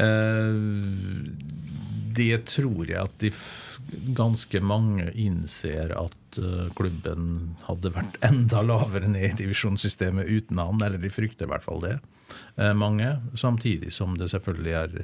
[0.00, 0.54] Eh,
[2.14, 3.30] det tror jeg at de
[4.16, 10.82] ganske mange innser at eh, klubben hadde vært enda lavere ned i divisjonssystemet uten han,
[10.82, 12.06] eller de frykter i hvert fall det, eh,
[12.76, 13.14] mange.
[13.38, 14.96] Samtidig som det selvfølgelig er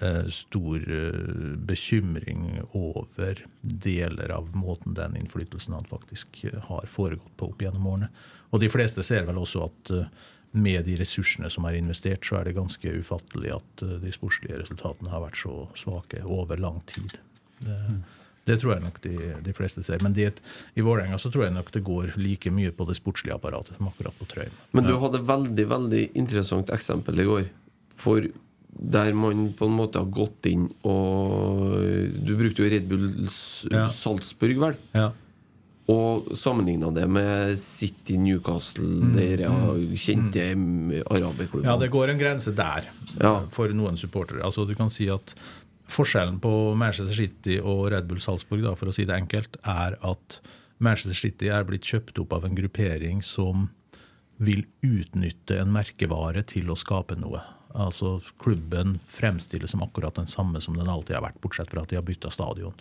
[0.00, 7.36] eh, stor eh, bekymring over deler av måten den innflytelsen han faktisk eh, har foregått
[7.36, 8.10] på opp gjennom årene.
[8.50, 10.06] Og de fleste ser vel også at eh,
[10.50, 14.62] med de ressursene som er investert, så er det ganske ufattelig at eh, de sportslige
[14.62, 17.20] resultatene har vært så svake over lang tid.
[17.60, 17.76] Det,
[18.48, 20.00] det tror jeg nok de, de fleste ser.
[20.02, 20.40] Men det,
[20.74, 23.86] i Vålerenga så tror jeg nok det går like mye på det sportslige apparatet som
[23.90, 24.54] akkurat på Trøim.
[24.72, 27.48] Men du hadde veldig veldig interessant eksempel i går.
[28.00, 28.26] For
[28.70, 31.74] der man på en måte har gått inn og
[32.24, 33.08] Du brukte jo Red Bull
[33.70, 33.88] Ja.
[33.92, 34.76] Salzburg, vel?
[34.94, 35.10] Ja.
[35.90, 39.14] Og sammenligna det med City Newcastle, Mm.
[39.16, 40.44] der jeg kjente
[41.10, 41.66] araberklubber.
[41.66, 42.84] Ja, det går en grense der
[43.20, 43.40] Ja.
[43.50, 44.42] for noen supportere.
[44.44, 45.34] Altså, du kan si at
[45.90, 49.96] Forskjellen på Manchester City og Red Bull Salzburg, da, for å si det enkelt, er
[50.06, 50.40] at
[50.80, 53.68] Manchester City er blitt kjøpt opp av en gruppering som
[54.40, 57.42] vil utnytte en merkevare til å skape noe.
[57.76, 61.92] Altså Klubben fremstilles som akkurat den samme som den alltid har vært, bortsett fra at
[61.92, 62.76] de har bytta stadion.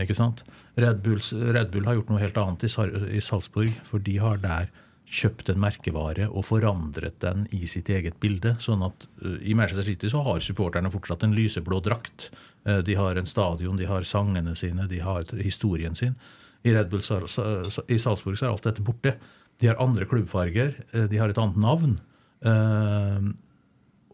[0.00, 0.44] Ikke sant?
[0.78, 4.70] Red, Bulls, Red Bull har gjort noe helt annet i, Salzburg, for de har der
[5.10, 8.52] kjøpt en merkevare og forandret den i sitt eget bilde.
[8.62, 12.28] sånn at uh, I Manchester City så har supporterne fortsatt en lyseblå drakt.
[12.68, 16.14] Uh, de har en stadion, de har sangene sine, de har historien sin.
[16.62, 19.16] I Red Bull Sal Sa- Sa- i Salzburg så er alt dette borte.
[19.60, 21.98] De har andre klubbfarger, uh, de har et annet navn.
[22.46, 23.32] Uh,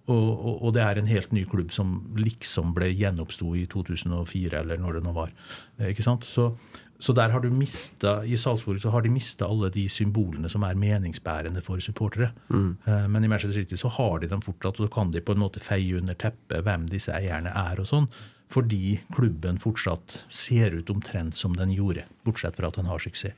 [0.06, 4.60] og, og, og det er en helt ny klubb som liksom ble gjenoppsto i 2004,
[4.60, 5.32] eller når det nå var.
[5.80, 6.22] Eh, Ikke sant?
[6.28, 6.52] Så,
[6.98, 10.62] så der har du mista, I Salzburg så har de mista alle de symbolene som
[10.64, 12.30] er meningsbærende for supportere.
[12.48, 12.76] Mm.
[13.12, 15.42] Men i Manchester City så har de dem fortsatt, og så kan de på en
[15.42, 17.78] måte feie under teppet hvem disse eierne er.
[17.80, 18.08] og sånn,
[18.48, 23.34] Fordi klubben fortsatt ser ut omtrent som den gjorde, bortsett fra at den har suksess.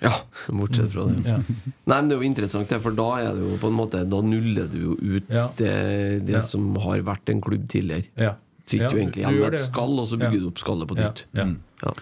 [0.00, 0.12] Ja,
[0.48, 1.20] bortsett fra det.
[1.24, 4.02] Nei, men Det er jo interessant, det, for da er det jo på en måte
[4.08, 5.46] Da nuller du jo ut Ja.
[5.56, 6.40] det, det Ja.
[6.42, 8.08] som har vært en klubb tidligere.
[8.16, 8.34] Ja.
[8.64, 10.40] Sitter Ja, jo egentlig du igjen med et skall, og så bygger Ja.
[10.40, 11.24] du opp skallet på Ja, nytt.
[11.34, 11.92] ja.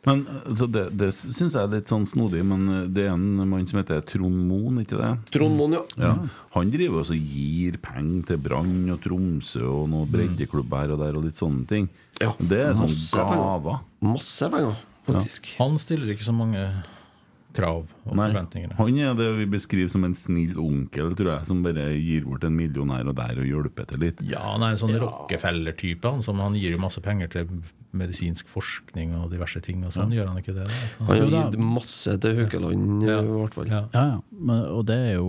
[0.00, 0.14] Ja.
[0.14, 3.66] Men altså, Det, det syns jeg er litt sånn snodig, men det er en mann
[3.68, 5.10] som heter Trond Moen, ikke det?
[5.34, 5.82] Trond Moen, ja.
[6.00, 6.12] Ja.
[6.54, 11.02] Han driver også og gir penger til Brann og Tromsø og noen breddeklubber her og
[11.04, 11.90] der og litt sånne ting.
[12.20, 13.44] Ja, Det er sånn masse penger.
[13.44, 13.78] gaver.
[14.00, 15.52] Masse penger, faktisk.
[15.60, 16.64] Han stiller ikke så mange
[17.56, 18.72] krav og Nei, forventninger.
[18.78, 22.44] han er det vi beskriver som en snill onkel, tror jeg, som bare gir bort
[22.46, 24.22] en million her og der og hjelper til litt.
[24.30, 26.04] Ja, han er en sånn Rockefeller-type.
[26.14, 27.48] Han, han gir jo masse penger til
[27.90, 29.82] medisinsk forskning og diverse ting.
[29.84, 30.66] og sånn, Gjør han ikke det?
[30.68, 30.80] da?
[31.00, 33.18] Han har Jo gitt masse til Haukeland, Ja.
[33.20, 33.66] i hvert fall.
[33.66, 33.80] Ja.
[33.94, 34.20] Ja, ja.
[34.30, 35.26] Men, og det er jo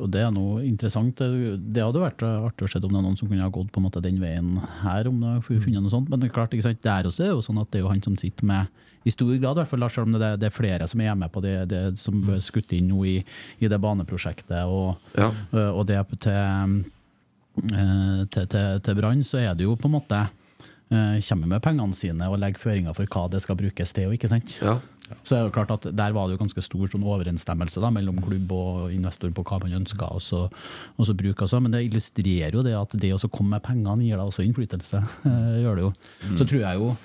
[0.00, 1.16] og det er noe interessant.
[1.20, 3.70] Det, det hadde vært artig å se om det er noen som kunne ha gått
[3.74, 5.06] på en måte den veien her.
[5.10, 6.08] om det har funnet noe sånt.
[6.08, 6.80] Men det er klart, ikke sant?
[6.82, 8.66] der også er jo sånn at det er jo han som sitter med
[9.04, 11.32] i stor grad, i hvert fall, selv om det, det er flere som er med
[11.32, 13.14] på det, det som ble skutt inn nå i,
[13.64, 14.64] i det baneprosjektet.
[14.68, 15.30] og, Ja.
[15.72, 16.84] og det til,
[17.72, 20.20] eh, til, til, til Brann, så er det jo på en måte
[20.90, 24.12] eh, kommer med pengene sine og legger føringer for hva det skal brukes til.
[24.12, 24.58] ikke sant?
[24.60, 24.78] Ja.
[25.26, 28.20] Så er det klart at Der var det jo ganske stor sånn overensstemmelse da, mellom
[28.22, 30.46] klubb og investor på hva man ønska og så-
[30.98, 31.14] å så.
[31.16, 31.60] Også.
[31.60, 35.02] Men det illustrerer jo det at det å komme med pengene gir deg også innflytelse.
[35.64, 35.92] gjør det jo.
[36.36, 36.96] Så tror jeg jo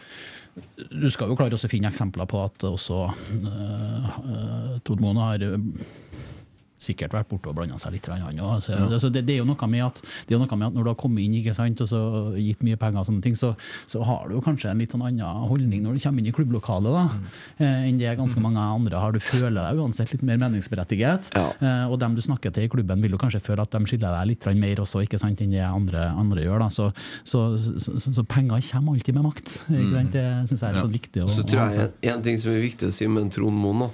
[0.55, 5.43] Du skal jo klare å finne eksempler på at også uh, Tord Moen har
[6.81, 8.07] sikkert vært borte og blanda seg litt.
[8.11, 8.73] Han, også.
[8.75, 10.83] altså, altså, det, det, er jo noe med at, det er noe med at når
[10.87, 12.01] du har kommet inn ikke sant, og så
[12.35, 13.53] gitt mye penger, og sånne ting, så,
[13.89, 16.35] så har du jo kanskje en litt sånn annen holdning når du kommer inn i
[16.35, 17.29] klubblokalet da, mm.
[17.89, 19.15] enn det ganske mange andre har.
[19.15, 21.31] Du føler deg uansett litt mer meningsberettiget.
[21.35, 24.11] Eh, og dem du snakker til i klubben, vil jo kanskje føle at de skylder
[24.19, 26.65] deg litt mer også, ikke sant, enn det andre, andre gjør.
[26.65, 26.89] da, Så,
[27.23, 29.55] så, så, så, så penger kommer alltid med makt.
[29.69, 30.11] Ikke sant?
[30.15, 31.23] Det syns jeg er litt sånn viktig.
[31.23, 33.57] å- Så tror jeg en, en ting som er viktig å si med en Trond
[33.63, 33.89] Moen da.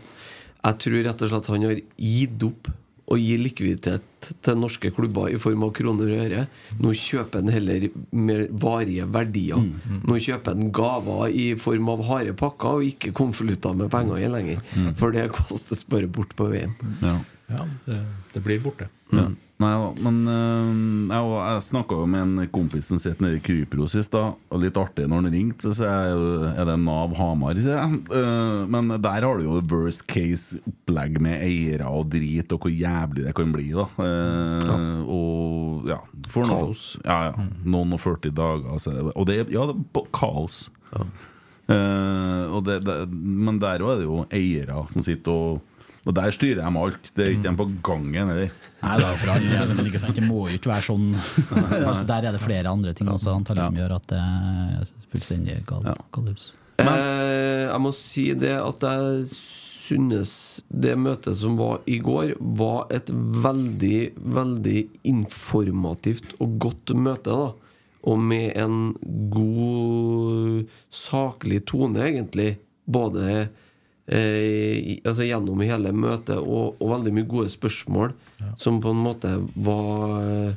[0.61, 2.69] Jeg tror rett og slett han har gitt opp
[3.11, 6.43] å gi likviditet til norske klubber i form av kroner og øre.
[6.79, 9.59] Nå kjøper han heller mer varige verdier.
[9.59, 14.21] Mm, Nå kjøper han gaver i form av harde pakker, og ikke konvolutter med penger
[14.21, 14.63] i lenger.
[14.77, 14.93] Mm.
[15.01, 16.77] For det kastes bare bort på veien.
[17.03, 17.17] Ja.
[17.51, 17.97] Ja, det,
[18.31, 18.87] det blir borte.
[19.11, 19.25] Ja.
[19.61, 20.69] Nei da, men øh,
[21.11, 24.39] jeg, jeg snakka jo med en kompis som sitter nede i Krypros sist, stad.
[24.49, 27.99] Og litt artig når han ringte, så sier jeg er det Nav Hamar, sier jeg.
[28.09, 32.73] Uh, men der har du jo worst case opplegg med eiere og drit, og hvor
[32.73, 33.85] jævlig det kan bli, da.
[35.05, 36.01] Og ja
[36.31, 36.97] for noe- Kaos.
[37.05, 37.47] Ja, ja.
[37.65, 38.69] Noen og 40 dager.
[38.71, 39.11] Altså.
[39.15, 40.69] og det, ja, er ja, kaos.
[41.71, 45.61] Eh, og det, det, men der òg er det jo eiere som sitter og
[46.01, 47.11] Og der styrer de alt.
[47.13, 48.53] Det er ikke de på gangen heller.
[48.81, 51.11] Nei, det er for all del, men ikke sant, det må jo ikke være sånn.
[51.91, 55.59] altså, der er det flere andre ting også antagelig som gjør at det er fullstendig
[55.69, 56.51] gal, galus.
[56.81, 60.33] Eh, jeg må si det at jeg synes
[60.71, 64.01] det møtet som var i går, var et veldig,
[64.39, 67.29] veldig informativt og godt møte.
[67.29, 67.51] da
[68.09, 68.95] Og med en
[69.29, 72.55] god, saklig tone, egentlig.
[72.89, 73.49] Både
[74.11, 78.13] eh, altså gjennom hele møtet, og, og veldig mye gode spørsmål
[78.59, 80.53] som på en måte var eh,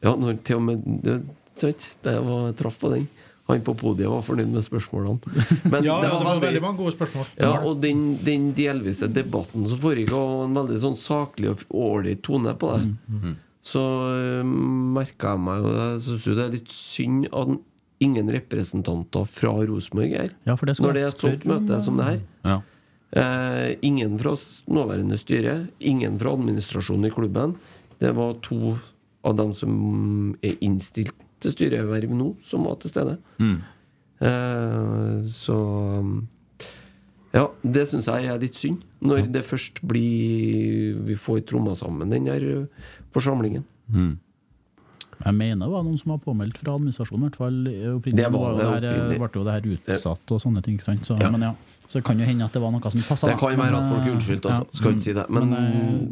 [0.00, 1.18] Ja, når til og med det,
[1.60, 1.90] sant?
[2.06, 3.02] det var, traff på den.
[3.50, 5.18] Han på podiet var fornøyd med spørsmålene.
[5.72, 7.26] Men Ja, ja, det var veldig mange gode spørsmål.
[7.36, 12.22] Ja, og den, den delvise debatten som foregikk, var en veldig sånn saklig og ålreit
[12.24, 12.92] tone på det.
[13.10, 13.38] Mm,
[13.70, 14.40] Så uh,
[14.96, 17.50] merka jeg meg jo Jeg syns jo det er litt synd at
[18.00, 20.36] ingen representanter fra Rosenborg er her.
[20.48, 22.20] Ja, det Når det er et sånt møte som det her.
[22.46, 22.60] Ja.
[23.10, 24.36] Eh, ingen fra
[24.70, 27.56] nåværende styre, ingen fra administrasjonen i klubben.
[27.98, 28.76] Det var to
[29.26, 33.18] av dem som er innstilt til styreverv nå, som var til stede.
[33.40, 33.58] Mm.
[34.20, 35.56] Eh, så
[37.32, 38.80] Ja, det syns jeg er litt synd.
[39.00, 42.66] Når det først blir Vi får tromma sammen den der eh,
[43.14, 43.64] forsamlingen.
[43.88, 44.18] Mm.
[45.20, 47.26] Jeg mener det var noen som var påmeldt fra administrasjonen.
[47.26, 47.58] i hvert fall
[47.96, 48.24] opprinnelig.
[48.24, 49.18] Det var det her, opprinnelig.
[49.18, 50.78] ble jo det her utsatt og sånne ting.
[50.78, 51.04] Ikke sant?
[51.06, 51.30] Så, Ja.
[51.30, 51.54] Men ja,
[51.90, 53.26] så det kan jo hende at det var noe som passa.
[53.26, 54.66] Det kan være at folk er unnskyldt, altså.
[54.78, 55.24] Skal ikke si det.
[55.34, 55.48] Men,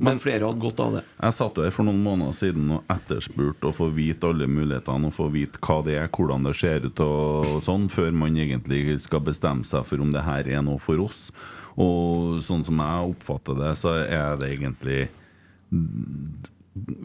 [0.02, 1.02] men flere hadde godt av det.
[1.22, 5.06] Jeg satt jo her for noen måneder siden og etterspurte å få vite alle mulighetene
[5.06, 8.98] og få vite hva det er, hvordan det ser ut og sånn, før man egentlig
[9.06, 11.28] skal bestemme seg for om det her er noe for oss.
[11.78, 15.04] Og sånn som jeg oppfatter det, så er det egentlig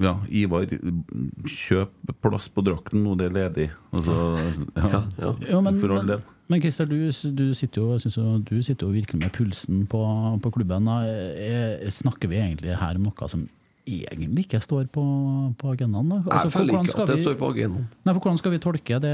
[0.02, 0.66] Ja, Ivar,
[1.46, 3.70] kjøp plass på drakten nå det er ledig.
[3.94, 4.18] Altså,
[4.82, 5.06] ja,
[5.46, 6.26] Ja, men, for all del.
[6.50, 10.00] Men Christer, du, du, sitter jo, jo, du sitter jo virkelig med pulsen på,
[10.44, 10.88] på klubben.
[10.88, 13.46] Eh, Snakker vi egentlig her om noe som
[13.88, 15.04] egentlig ikke står på,
[15.60, 16.10] på agendaen?
[16.10, 16.18] Da?
[16.24, 17.88] Altså, Jeg føler ikke at det vi- står på agendaen.
[18.06, 19.14] Nei, for Hvordan skal vi tolke det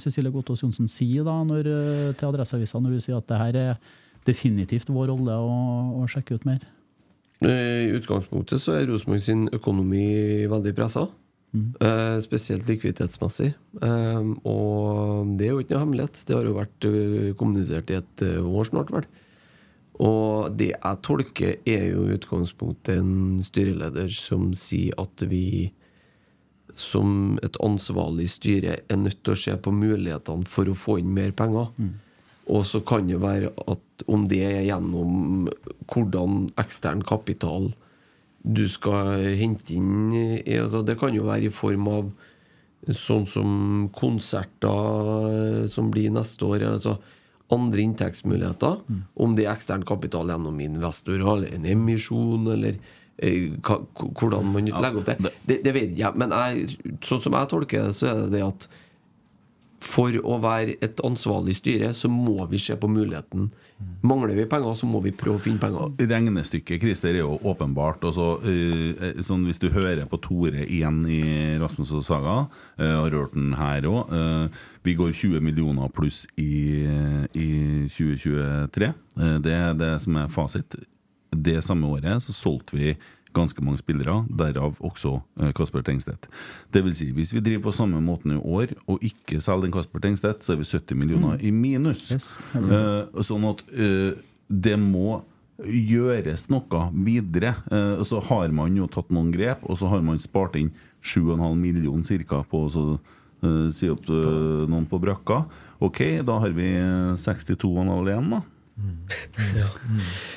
[0.00, 3.58] Cecilie Gotaas Johnsen sier da, når, eh, til Adresseavisa, når du sier at det her
[3.64, 3.80] er
[4.28, 5.56] definitivt vår rolle å,
[6.00, 6.60] å sjekke ut mer?
[7.44, 11.06] Eh, I utgangspunktet så er Rosenborg sin økonomi veldig pressa.
[11.50, 13.48] Eh, spesielt likviditetsmessig.
[13.82, 16.20] Eh, og det er jo ikke noe hemmelighet.
[16.26, 19.08] Det har jo vært eh, kommunisert i et år snart, vel.
[20.00, 25.72] Og det jeg tolker, er jo i utgangspunktet en styreleder som sier at vi
[26.78, 31.10] som et ansvarlig styre er nødt til å se på mulighetene for å få inn
[31.12, 31.74] mer penger.
[32.48, 35.50] Og så kan det være at om det er gjennom
[35.90, 37.72] hvordan ekstern kapital
[38.42, 40.12] du skal hente inn
[40.48, 42.10] altså Det kan jo være i form av
[42.96, 46.64] sånn som konserter som blir neste år.
[46.72, 46.96] altså
[47.52, 48.80] Andre inntektsmuligheter.
[49.20, 52.78] Om det er ekstern kapital gjennom investorer eller en emisjon, eller
[53.18, 55.32] eh, hvordan man legger opp det.
[55.44, 56.16] Det, det vet jeg.
[56.16, 58.68] Men jeg, sånn som jeg tolker det, så er det det at
[59.80, 63.48] for å være et ansvarlig styre, så må vi se på muligheten.
[64.04, 65.94] Mangler vi penger, så må vi prøve å finne penger.
[66.10, 68.04] Regnestykket Christer, er jo åpenbart.
[68.04, 72.48] Og så, eh, sånn, hvis du hører på Tore igjen i Rasmus og Saga,
[72.78, 74.50] uh, har hørt den her òg
[74.82, 76.84] Vi går 20 millioner pluss i,
[77.36, 78.94] i 2023.
[79.18, 80.76] Eh, det er det som er fasit.
[81.30, 82.96] Det samme året så solgte vi
[83.36, 86.28] ganske mange spillere, derav også eh, Kasper Tengstedt.
[86.72, 89.74] Det vil si, hvis vi driver på samme måten i år og ikke selger den
[89.74, 92.10] Kasper Tengstedt, så er vi 70 millioner i minus.
[92.10, 94.12] Eh, sånn at uh,
[94.50, 95.20] det må
[95.60, 97.54] gjøres noe videre.
[97.70, 101.40] Uh, så har man jo tatt noen grep, og så har man spart inn 7,5
[101.56, 102.84] millioner cirka på å så,
[103.72, 105.38] si opp noen på brakka.
[105.80, 106.74] Ok, da har vi
[107.16, 108.42] 62,5 igjen, da.
[109.56, 109.66] Ja,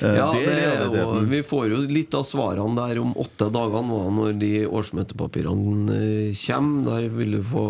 [0.00, 3.84] Eh, ja det er jo, vi får jo litt av svarene der om åtte dager
[3.86, 6.84] nå, når de årsmøtepapirene eh, kommer.
[6.88, 7.64] Der vil du få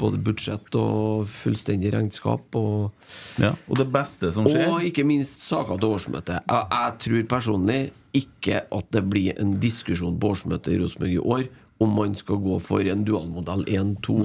[0.00, 2.58] både budsjett og fullstendig regnskap.
[2.58, 2.92] Og,
[3.40, 6.46] Ja, og det beste som skjer og ikke minst saker til årsmøtet.
[6.48, 7.80] Jeg, jeg tror personlig
[8.16, 11.50] ikke at det blir en diskusjon på årsmøtet i Rosenborg i år
[11.82, 14.18] om man skal gå for en dualmodell 1-2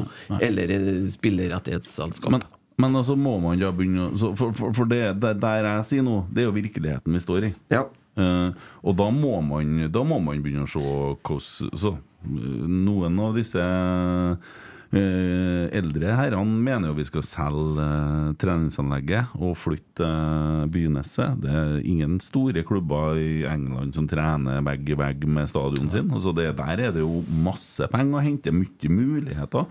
[0.45, 0.73] eller
[1.09, 2.35] spillerettighetsselskap.
[2.35, 2.43] Men,
[2.77, 6.19] men altså må man da begynne For, for, for det, det der jeg sier nå,
[6.29, 7.53] det er jo virkeligheten vi står i.
[7.73, 7.87] Ja.
[8.17, 11.93] Uh, og da må, man, da må man begynne å se hvordan så,
[12.25, 13.61] eh, Noen av disse
[14.95, 21.41] eh, eldre herrene mener jo vi skal selge eh, treningsanlegget og flytte eh, Byneset.
[21.43, 26.11] Det er ingen store klubber i England som trener vegg i vegg med stadion sin.
[26.13, 29.67] Altså det, der er det jo masse penger å hente, mye muligheter.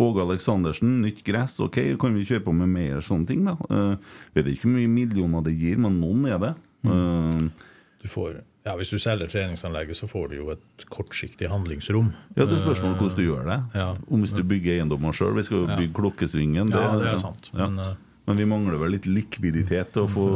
[0.00, 3.56] Åge Aleksandersen, nytt gress, ok, kan vi kjøre på med mer sånne ting, da?
[3.68, 6.54] Eh, vet ikke hvor mye millioner det gir, men noen er det.
[6.86, 7.66] Eh,
[8.00, 12.12] Du får, ja, hvis du selger treningsanlegget, så får du jo et kortsiktig handlingsrom.
[12.36, 13.58] Ja, Det er spørsmål hvordan du gjør det.
[13.74, 13.88] Ja.
[14.10, 15.34] Om hvis du bygger eiendommer sjøl.
[15.38, 16.68] Vi skal jo bygge Klokkesvingen.
[16.70, 17.66] Ja, det er sant, Ja.
[17.68, 17.94] men, eh,
[18.30, 20.26] Men vi mangler vel litt likviditet til å få.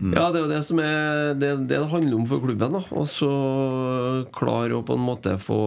[0.00, 0.14] Mm.
[0.16, 2.72] Ja, det er jo det som er det, det handler om for klubben.
[2.78, 3.30] da Og så
[4.34, 5.58] klare å på en måte få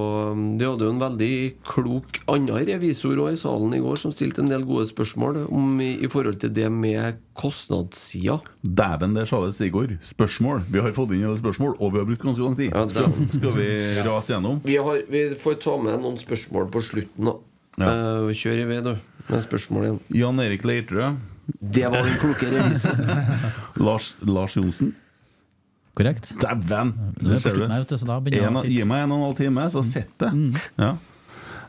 [0.60, 1.34] det hadde jo en veldig
[1.68, 5.80] klok annen revisor også i salen i går som stilte en del gode spørsmål om
[5.84, 8.40] i, i forhold til det med kostnadssida.
[8.64, 9.96] Dæven, det sa det i går.
[10.06, 10.64] Spørsmål.
[10.72, 12.72] Vi har fått inn alle spørsmål, og vi har brukt ganske lang tid.
[12.74, 13.70] Ja, Skal, det- skal vi
[14.06, 14.62] rase gjennom?
[14.66, 17.26] Vi, har, vi får ta med noen spørsmål på slutten.
[17.32, 17.38] da
[17.82, 17.90] Ja.
[17.90, 18.92] Eh, Kjør i vei, du,
[19.30, 20.00] med spørsmål igjen.
[20.14, 21.14] Jan Erik Leirtrø.
[21.60, 23.10] Det var den kloke revisoren.
[23.86, 24.94] Lars, Lars Johnsen.
[25.94, 26.32] Korrekt.
[26.42, 26.94] Dæven!
[27.20, 27.40] Det
[28.66, 30.62] gi meg en og en halv time, så sitter jeg.
[30.80, 30.94] Ja.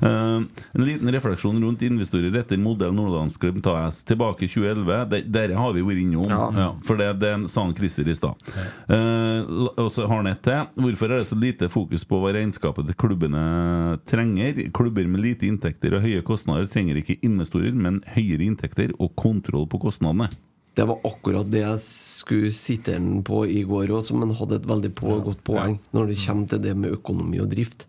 [0.04, 0.40] Eh,
[0.76, 5.04] en liten refleksjon rundt investorer etter modell Nordlandsklubb AS tilbake i 2011.
[5.10, 6.66] De- Dere har vi vært innom, ja.
[6.84, 8.34] for det, det sa Christer i stad.
[8.90, 10.66] Uh, og så har han et til.
[10.76, 13.44] Hvorfor er det så lite fokus på hva regnskapet til klubbene
[14.10, 14.60] trenger?
[14.76, 19.64] Klubber med lite inntekter og høye kostnader trenger ikke investorer, men høyere inntekter og kontroll
[19.72, 20.28] på kostnadene.
[20.74, 24.56] Det var akkurat det jeg skulle sitte den på i går òg, som han hadde
[24.58, 27.86] et veldig på, godt poeng når det kommer til det med økonomi og drift.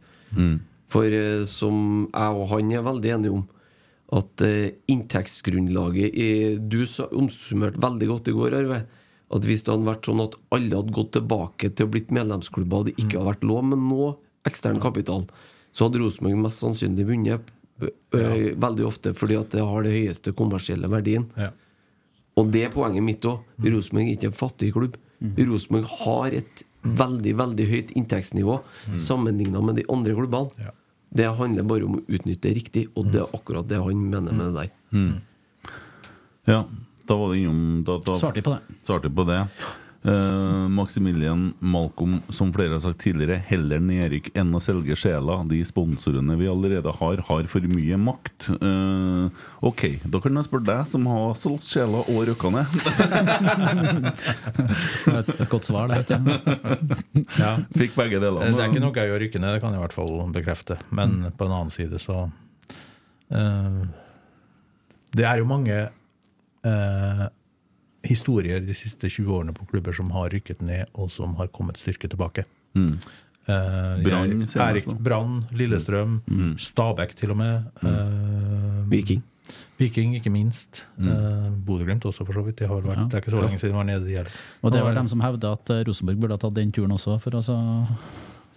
[0.95, 3.45] For eh, som jeg og han er veldig enige om,
[4.15, 6.30] at eh, inntektsgrunnlaget i,
[6.61, 8.84] Du oppsummerte veldig godt i går, Arve.
[9.35, 12.84] At hvis det hadde vært sånn at alle hadde gått tilbake til å blitt medlemsklubber,
[12.84, 14.13] og det ikke hadde vært lov med noe
[14.45, 15.26] ekstern kapital,
[15.76, 17.49] så hadde Rosenborg mest sannsynlig vunnet
[17.81, 21.26] eh, veldig ofte fordi at det har det høyeste kommersielle verdien.
[21.41, 21.49] Ja.
[22.39, 23.41] Og det er poenget mitt òg.
[23.65, 24.95] Rosenborg er ikke en fattig klubb.
[25.39, 28.59] Rosenborg har et veldig veldig høyt inntektsnivå
[29.01, 30.67] sammenligna med de andre klubbene.
[30.67, 30.73] Ja.
[31.15, 34.35] Det handler bare om å utnytte det riktig, og det er akkurat det han mener
[34.35, 35.13] med det der.
[36.45, 36.59] Ja,
[37.07, 38.75] da var det innom da, da, Svarte vi på det.
[38.83, 39.39] Svarte på det.
[40.06, 45.40] Eh, Maximilian Malcolm, som flere har sagt tidligere, heller nedrykk enn å selge sjela.
[45.49, 48.49] De sponsorene vi allerede har, har for mye makt.
[48.61, 49.34] Uh,
[49.65, 52.69] ok, da kan jeg spørre deg, som har solgt sjela og røkka ned.
[55.15, 56.06] Et, et godt svar, det.
[57.41, 57.56] Ja.
[57.73, 58.45] Fikk begge deler.
[58.45, 60.77] Det er ikke noe gøy å rykke ned, det kan jeg i hvert fall bekrefte.
[60.95, 62.26] Men på en annen side så
[63.34, 63.82] uh,
[65.15, 65.77] Det er jo mange
[66.65, 67.26] eh,
[68.06, 71.80] historier de siste 20 årene på klubber som har rykket ned, og som har kommet
[71.82, 72.45] styrke tilbake.
[72.76, 74.88] Eh, Brann, Erik.
[75.06, 76.19] Brann, Lillestrøm,
[76.57, 77.64] Stabæk til og med.
[77.84, 79.23] eh, Viking.
[79.77, 80.86] Viking, ikke minst.
[80.98, 82.57] Uh, Bodø-Glimt også, for så vidt.
[82.60, 83.03] Det, har vært, Ja.
[83.03, 84.06] Det er ikke så lenge siden de var nede.
[84.07, 84.32] De heller.
[84.61, 87.19] Og det var de dem som hevda at Rosenborg burde ha tatt den turen også,
[87.22, 87.57] for å så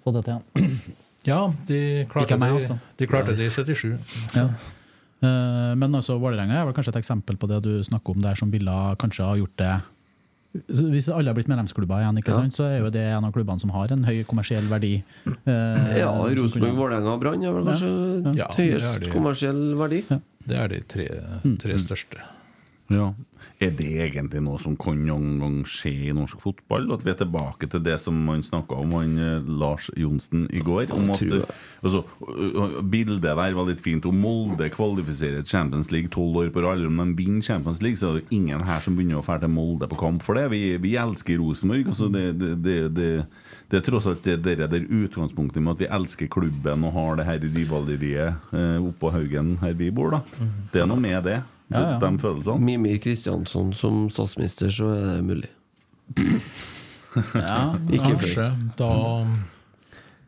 [0.05, 0.81] få det til igjen.
[1.27, 2.79] Ja, de klarte, det, altså.
[2.99, 3.99] de klarte det i 77.
[4.37, 4.49] Ja.
[5.23, 8.35] Eh, Men altså, Vålerenga er vel kanskje et eksempel på det du snakker om der,
[8.39, 8.71] som ville
[9.03, 9.73] kanskje ha gjort det
[10.71, 12.37] Hvis alle har blitt medlemsklubber igjen, ikke Ja.
[12.41, 15.03] sant, så er jo det en av klubbene som har en høy kommersiell verdi.
[15.47, 17.91] eh, Ja, Rosenborg, Vålerenga og Brann er vel kanskje
[18.35, 18.49] Ja, ja.
[18.57, 19.11] høyest de.
[19.11, 20.05] kommersiell verdi.
[20.49, 21.07] Det er de tre,
[21.59, 22.23] tre største.
[22.91, 23.13] Ja.
[23.61, 26.87] Er det egentlig noe som kan noen gang skje i norsk fotball?
[26.95, 30.61] At vi er tilbake til det som man snakka om, han eh, Lars Johnsen i
[30.65, 30.93] går?
[30.95, 31.23] Om at,
[31.83, 34.07] altså, ø- ø- bildet der var litt fint.
[34.07, 38.13] Om Molde kvalifiserer Champions League tolv år på rad, om de vinner Champions League, så
[38.13, 40.47] er det ingen her som begynner å dra til Molde på kamp for det.
[40.55, 41.89] Vi, vi elsker Rosenborg.
[41.91, 43.11] Altså det, det, det, det,
[43.71, 47.19] det er tross alt det der, der utgangspunktet med at vi elsker klubben og har
[47.21, 50.15] det her rivaleriet eh, oppå haugen her vi bor.
[50.17, 50.23] da
[50.73, 51.41] Det er noe med det.
[51.69, 51.99] Ja, ja.
[52.01, 52.65] De følelsene.
[52.65, 55.53] Mimir Kristiansson som statsminister, så er det mulig.
[57.35, 58.47] Ja, Ikke Kanskje.
[58.79, 58.91] Da,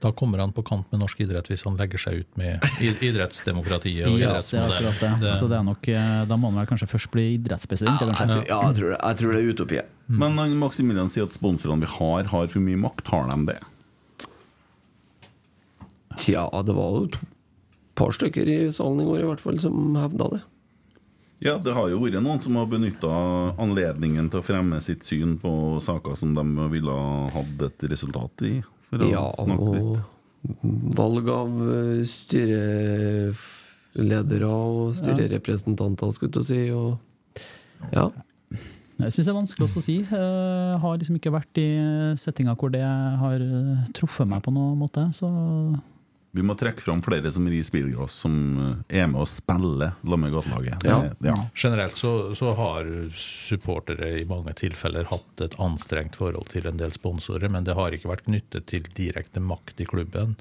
[0.01, 4.09] da kommer han på kant med norsk idrett hvis han legger seg ut med idrettsdemokratiet
[4.09, 5.33] og Yes, det er akkurat det.
[5.41, 8.01] Så det er nok, eh, da må han vel kanskje først bli idrettspresident?
[8.01, 9.83] Ja, jeg, tror, ja, jeg, tror det, jeg tror det er utopi.
[10.21, 13.12] Men Maximilian sier at sponsorene vi har, har for mye makt.
[13.12, 13.61] Har de det?
[16.21, 17.21] Tja, det var jo et
[17.97, 20.41] par stykker i salen i går i hvert fall som hevda det.
[21.41, 23.09] Ja, det har jo vært noen som har benytta
[23.61, 28.43] anledningen til å fremme sitt syn på saker som de ville ha hatt et resultat
[28.45, 28.59] i.
[28.91, 29.83] For å Ja, snakke litt.
[29.85, 29.99] og
[30.97, 32.05] valg av eh,
[33.95, 36.61] styreledere og styrerepresentanter, skulle jeg til å si.
[36.77, 36.91] Og
[37.95, 38.07] ja.
[39.01, 39.97] Jeg syns det er vanskelig også å si.
[40.05, 41.69] Jeg har liksom ikke vært i
[42.21, 45.07] settinger hvor det har eh, truffet meg på noen måte.
[45.17, 45.25] Så
[46.31, 50.28] Vi må trekke fram flere som rir Spilgrås som eh, er med og spiller sammen
[50.28, 50.85] med gatelaget.
[50.86, 50.98] Ja.
[51.27, 51.36] Ja.
[51.59, 56.94] Generelt så, så har supportere i mange tilfeller hatt et anstrengt forhold til en del
[56.94, 60.36] sponsorer, men det har ikke vært knyttet til direkte makt i klubben.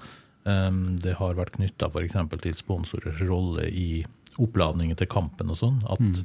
[0.46, 2.20] Um, det har vært knytta f.eks.
[2.46, 4.04] til sponsorers rolle i
[4.40, 5.82] oppladningen til kampen og sånn.
[5.90, 6.22] At mm.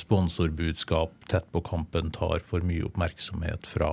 [0.00, 3.92] sponsorbudskap tett på kampen tar for mye oppmerksomhet fra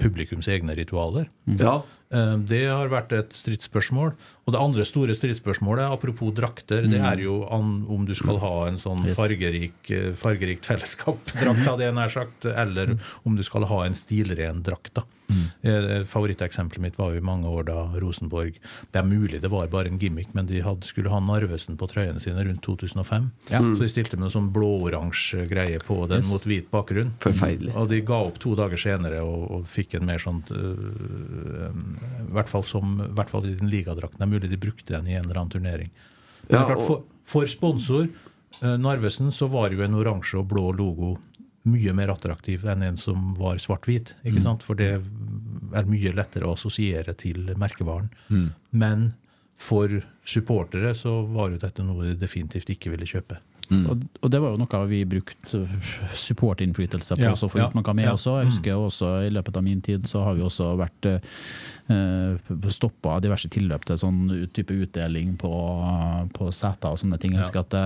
[0.00, 1.28] publikums egne ritualer.
[1.58, 1.82] ja.
[2.14, 4.12] Eh, Det har vært et stridsspørsmål.
[4.46, 8.78] Og det andre store stridsspørsmålet, apropos drakter, det er jo om du skal ha en
[8.78, 13.94] sånn fargerik, eh, fargerikt fellesskap-drakt, hadde jeg nær sagt, eller om du skal ha en
[13.98, 14.94] stilren drakt.
[14.94, 15.02] da.
[15.62, 18.56] Eh, Favoritteksempelet mitt var jo i mange år da Rosenborg
[18.92, 21.88] Det er mulig det var bare en gimmick, men de hadde, skulle ha Narvesen på
[21.90, 23.30] trøyene sine rundt 2005.
[23.50, 26.30] Så de stilte med noe sånn blå-oransje greie på den Yes.
[26.30, 27.12] mot hvit bakgrunn.
[27.20, 27.74] Forferdelig.
[27.74, 32.50] Og de ga opp to dager senere og, og fikk en mer sånn I hvert
[32.50, 34.20] fall, som, hvert fall i den ligadrakten.
[34.20, 35.90] Det er mulig de brukte den i en eller annen turnering.
[36.48, 38.08] Ja, klart, for, for sponsor,
[38.60, 41.14] eh, Narvesen, så var jo en oransje og blå logo
[41.64, 44.14] mye mer attraktiv enn en som var svart-hvit.
[44.24, 44.64] ikke sant?
[44.66, 48.10] For det er mye lettere å assosiere til merkevaren.
[48.70, 49.12] Men
[49.56, 53.40] for supportere så var jo dette noe de definitivt ikke ville kjøpe.
[53.72, 55.62] Og, og det var jo noe vi brukte
[56.18, 58.12] supportinnflytelse på Ja, også, for å ja, gjort noe med ja.
[58.16, 58.36] også.
[58.42, 61.32] Jeg husker også i løpet av min tid så har vi også vært eh,
[62.72, 64.20] stoppa diverse tilløp til sånn
[64.56, 65.50] type utdeling på,
[66.34, 67.34] på seter og sånne ting.
[67.36, 67.84] Jeg husker at det,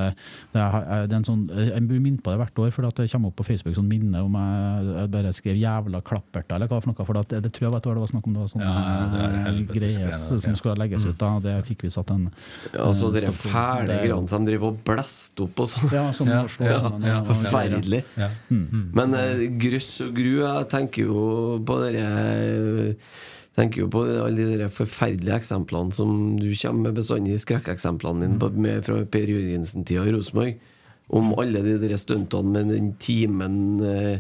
[0.55, 3.09] det, er, det er en sånn, jeg blir minnet på det hvert år, for det
[3.11, 6.81] kommer opp på Facebook sånn minne om jeg, jeg bare skrev 'jævla klapperta', eller hva
[6.83, 7.09] for noe.
[7.09, 8.69] For Det, det tror jeg var et år det var snakk om det var sånne
[8.69, 10.57] Ja, det eh, greier som ja.
[10.61, 11.19] skulle legges ut.
[11.19, 12.29] da, Det fikk vi satt en
[12.75, 15.89] Ja, så eh, dere fæle greiene som driver og blåste opp og sånn.
[15.95, 18.05] Ja, som Ja, å slå ja, men, ja, Forferdelig.
[18.19, 18.31] Ja.
[18.49, 22.07] Men uh, grøss og gru, jeg tenker jo på dere
[23.59, 28.39] tenker jo på alle de der forferdelige eksemplene som du kommer med bestandig skrekkeksemplene dine
[28.41, 30.55] på- med fra Per Jørgensen-tida i Rosenborg.
[31.11, 34.19] Om alle de der stuntene med den timen eh,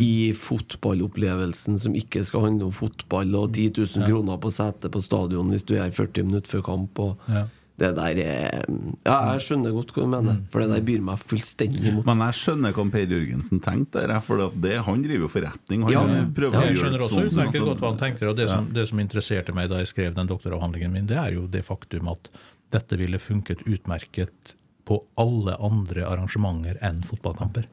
[0.00, 5.02] i fotballopplevelsen som ikke skal handle om fotball, og 10 000 kroner på setet på
[5.04, 6.98] stadion hvis du er 40 minutter før kamp.
[6.98, 7.44] Og Ja.
[7.82, 8.62] Det der er
[9.02, 12.06] Ja, jeg skjønner godt hva du mener, for det der byr meg fullstendig imot.
[12.06, 14.14] Men jeg skjønner hva Per Jørgensen tenkte der.
[14.22, 15.82] For det, han driver jo forretning.
[15.88, 16.04] Han Ja,
[16.36, 17.68] prøver ja, å Jeg gjøre skjønner også sånn, utmerket altså.
[17.72, 18.30] godt hva han tenker.
[18.30, 21.34] Og det som, det som interesserte meg da jeg skrev den doktoravhandlingen min, det er
[21.40, 22.30] jo det faktum at
[22.72, 24.54] dette ville funket utmerket
[24.88, 27.66] på alle andre arrangementer enn fotballkamper.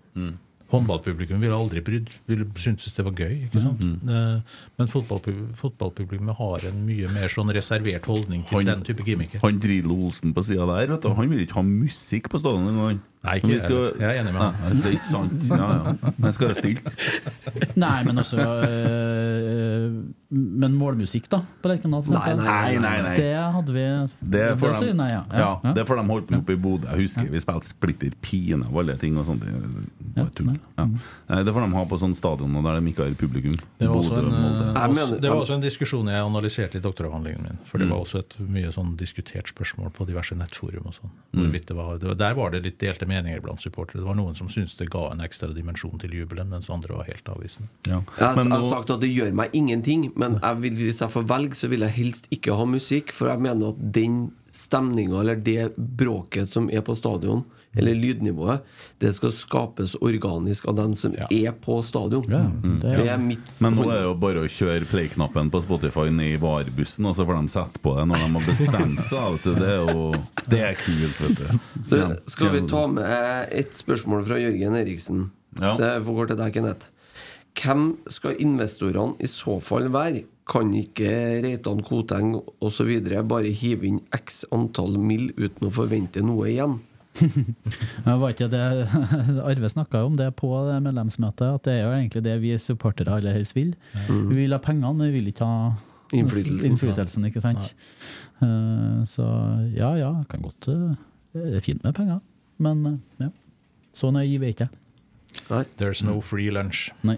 [0.70, 3.36] Håndballpublikum ville aldri brydd, ville syntes det var gøy.
[3.48, 3.80] ikke sant?
[3.82, 4.44] Mm.
[4.78, 9.40] Men fotballpub- fotballpublikummet har en mye mer sånn reservert holdning til Han- den type gimmicker.
[9.41, 12.68] Han Drillo Olsen på sida der, vet du, han vil ikke ha musikk på stadion
[12.70, 13.00] engang.
[13.24, 13.98] Nei, ikke jeg heller.
[14.00, 14.54] Jeg er enig med han.
[14.64, 15.50] Nei, Det er ikke sant.
[15.50, 16.12] Ja, ja.
[16.18, 16.96] Men skal være stilt.
[17.84, 21.39] Nei, men altså øh, Men målmusikk, da?
[21.61, 22.03] På Lerkendal?
[22.06, 23.14] Nei, nei, nei, nei.
[23.18, 23.85] Det hadde vi
[24.19, 25.23] Det får for, de, nei, ja.
[25.34, 26.85] ja, Ja, det holdt på med oppe i Bodø.
[26.91, 29.41] Jeg husker vi spilte splitter pine av alle ting og sånt.
[29.41, 30.51] Det var tull.
[30.77, 30.85] Ja.
[30.85, 33.56] Nei, Det får de ha på sånne stadioner der de ikke har publikum.
[33.80, 34.68] Det var, også Bodø, en, Molde.
[34.69, 37.57] eh, også, det var også en diskusjon jeg analyserte i doktoravhandlingen min.
[37.65, 40.91] For det var også et mye sånn diskutert spørsmål på diverse nettforum.
[40.93, 41.15] og sånn.
[41.39, 44.03] Hvorvidt det var, det Der var det litt delte meninger blant supportere.
[44.03, 47.10] Det var noen som syntes det ga en ekstra dimensjon til jubelen, mens andre var
[47.10, 47.69] helt avvisende.
[47.88, 48.03] Ja.
[48.19, 51.56] Jeg, har sagt at det gjør meg ingenting, men jeg vil, hvis jeg får velge,
[51.58, 54.20] så vil jeg helst ikke ha musikk, for jeg mener at den
[54.50, 57.44] stemninga eller det bråket som er på stadion,
[57.78, 58.64] eller lydnivået,
[59.00, 62.26] det skal skapes organisk av dem som er på stadion.
[62.34, 62.40] Ja,
[62.82, 66.08] det- det, er mitt Men nå er det jo bare å kjøre play-knappen på Spotify
[66.10, 69.32] ned i VAR-bussen, og så får de sette på det når de har bestemt seg.
[69.38, 69.54] Vet du.
[69.54, 70.14] Det er jo
[70.50, 71.60] Det er kult, vet du.
[71.84, 72.02] Så
[72.34, 75.30] skal vi ta med et spørsmål fra Jørgen Eriksen?
[75.62, 75.76] Ja.
[75.78, 76.88] Det får gå til deg, Kenneth.
[77.60, 80.23] Hvem skal investorene i så fall være?
[80.49, 81.10] Kan ikke
[81.44, 82.31] Reitan, Koteng
[82.65, 82.91] osv.
[83.30, 85.30] bare hive inn x antall mill.
[85.38, 86.80] uten å forvente noe igjen?
[87.19, 88.61] Jeg var ikke det
[89.44, 93.18] Arve snakka om det på det medlemsmøtet, at det er jo egentlig det vi supportere
[93.18, 93.73] aller helst vil.
[94.07, 94.23] Mm.
[94.30, 95.72] Vi vil ha pengene, men vi vil ikke ha
[96.15, 96.72] Innflytelsen.
[96.72, 97.73] innflytelsen ikke sant?
[98.41, 99.26] Eh, Så
[99.76, 100.95] ja, ja, kan godt eh,
[101.36, 102.22] Det er fint med penger,
[102.57, 103.30] men eh, ja.
[103.94, 104.77] Så nøye er ikke jeg.
[105.49, 105.64] Nei.
[105.77, 106.88] There's no free lunch.
[107.03, 107.18] Nei.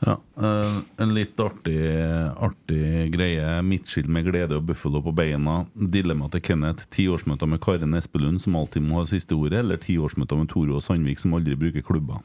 [0.00, 1.96] Ja, eh, En litt artig,
[2.36, 3.62] artig greie.
[3.62, 5.66] Midtskill med glede og Buffalo på beina.
[5.74, 6.86] Dilemma til Kenneth.
[6.94, 10.84] Tiårsmøter med Karen Espelund, som alltid må ha siste ordet, eller tiårsmøter med Tore og
[10.84, 12.18] Sandvik, som aldri bruker klubber?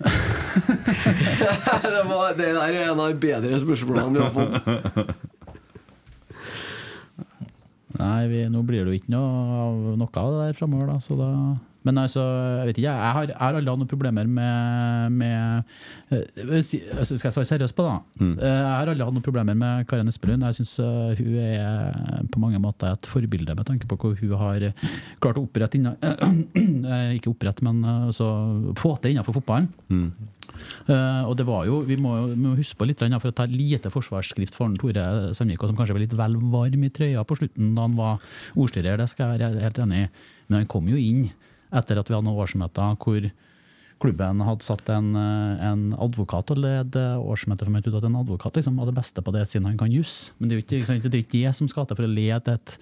[0.00, 0.08] det,
[2.08, 4.54] var, det der er en av de bedre spørsmålene vi har fått.
[8.00, 9.28] Nei, vi, nå blir det jo ikke noe
[9.60, 10.96] av noe av det der framover, da.
[11.04, 11.30] Så da
[11.86, 12.22] men altså,
[12.60, 15.62] jeg vet ikke, jeg har, jeg har aldri hatt noen problemer med, med
[16.12, 17.94] eh, altså, Skal jeg svare seriøst på det?
[17.94, 18.26] da?
[18.26, 20.44] Eh, Jeg har aldri hatt noen problemer med Karen Espelund.
[20.44, 20.74] Jeg syns
[21.20, 24.68] hun er på mange måter et forbilde med tanke på hvor hun har
[25.22, 28.28] klart å opprette inna, eh, Ikke opprette, men eh, altså,
[28.80, 29.70] få til innenfor fotballen.
[30.90, 33.46] Eh, og det var jo, Vi må vi må huske på litt for å ta
[33.48, 37.74] lite forsvarsskrift for Tore Sandvik, som kanskje var litt vel varm i trøya på slutten
[37.76, 38.20] da han var
[38.56, 40.10] ordstyrer, det skal jeg være helt enig i.
[40.48, 41.28] Men han kom jo inn
[41.72, 43.30] etter at vi hadde noen årsmøter hvor
[44.00, 47.66] klubben hadde satt en, eh, en advokat å lede årsmøtet.
[47.66, 49.92] For meg ut at en advokat liksom var det beste på det, siden han kan
[49.92, 50.32] juss.
[50.38, 52.56] Men det er jo ikke, ikke det ikke det som skal til for å lede
[52.56, 52.76] et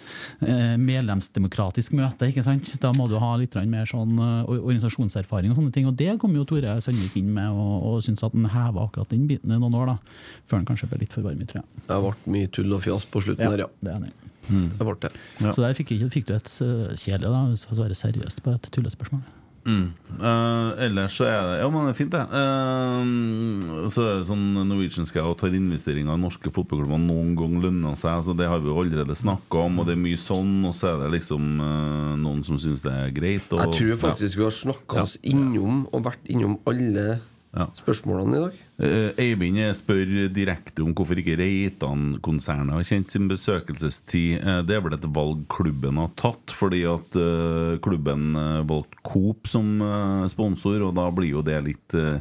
[0.47, 2.31] eh, medlemsdemokratisk møte.
[2.31, 2.71] ikke sant?
[2.81, 5.91] Da må du ha litt mer sånn eh, organisasjonserfaring og sånne ting.
[5.91, 9.11] Og det kom jo Tore Sandvik inn med, og, og syntes at han heva akkurat
[9.11, 9.99] den biten i noen år, da.
[10.47, 11.67] Før han kanskje ble litt for varm i trøya.
[11.89, 13.73] Det ble mye tull og fjas på slutten der, ja.
[13.83, 15.13] det er Det ble det.
[15.49, 18.57] Så der fikk, fikk du et uh, kjedelig, da, hvis du skal være seriøst på
[18.57, 19.27] et tullespørsmål.
[19.69, 19.93] Mm.
[20.17, 22.23] Uh, ellers så er det Ja, men det er fint, det.
[22.33, 27.93] Uh, så er det sånn Norwegian Scout har investeringer i norske fotballklubber noen gang lønna
[27.99, 28.25] seg.
[28.25, 30.55] Så det har vi jo allerede snakka om, og det er mye sånn.
[30.69, 33.51] Og så er det liksom uh, noen som syns det er greit.
[33.53, 37.19] Og, Jeg tror faktisk vi har snakka oss innom og vært innom alle
[37.53, 38.57] spørsmålene i dag.
[38.85, 44.39] Eh, Eivind spør direkte om hvorfor ikke Reitan-konsernet har kjent sin besøkelsestid.
[44.43, 49.01] Eh, Det er vel et valg klubben har tatt, fordi at eh, klubben eh, valgte
[49.03, 52.21] Coop som eh, sponsor, og da blir jo det litt eh,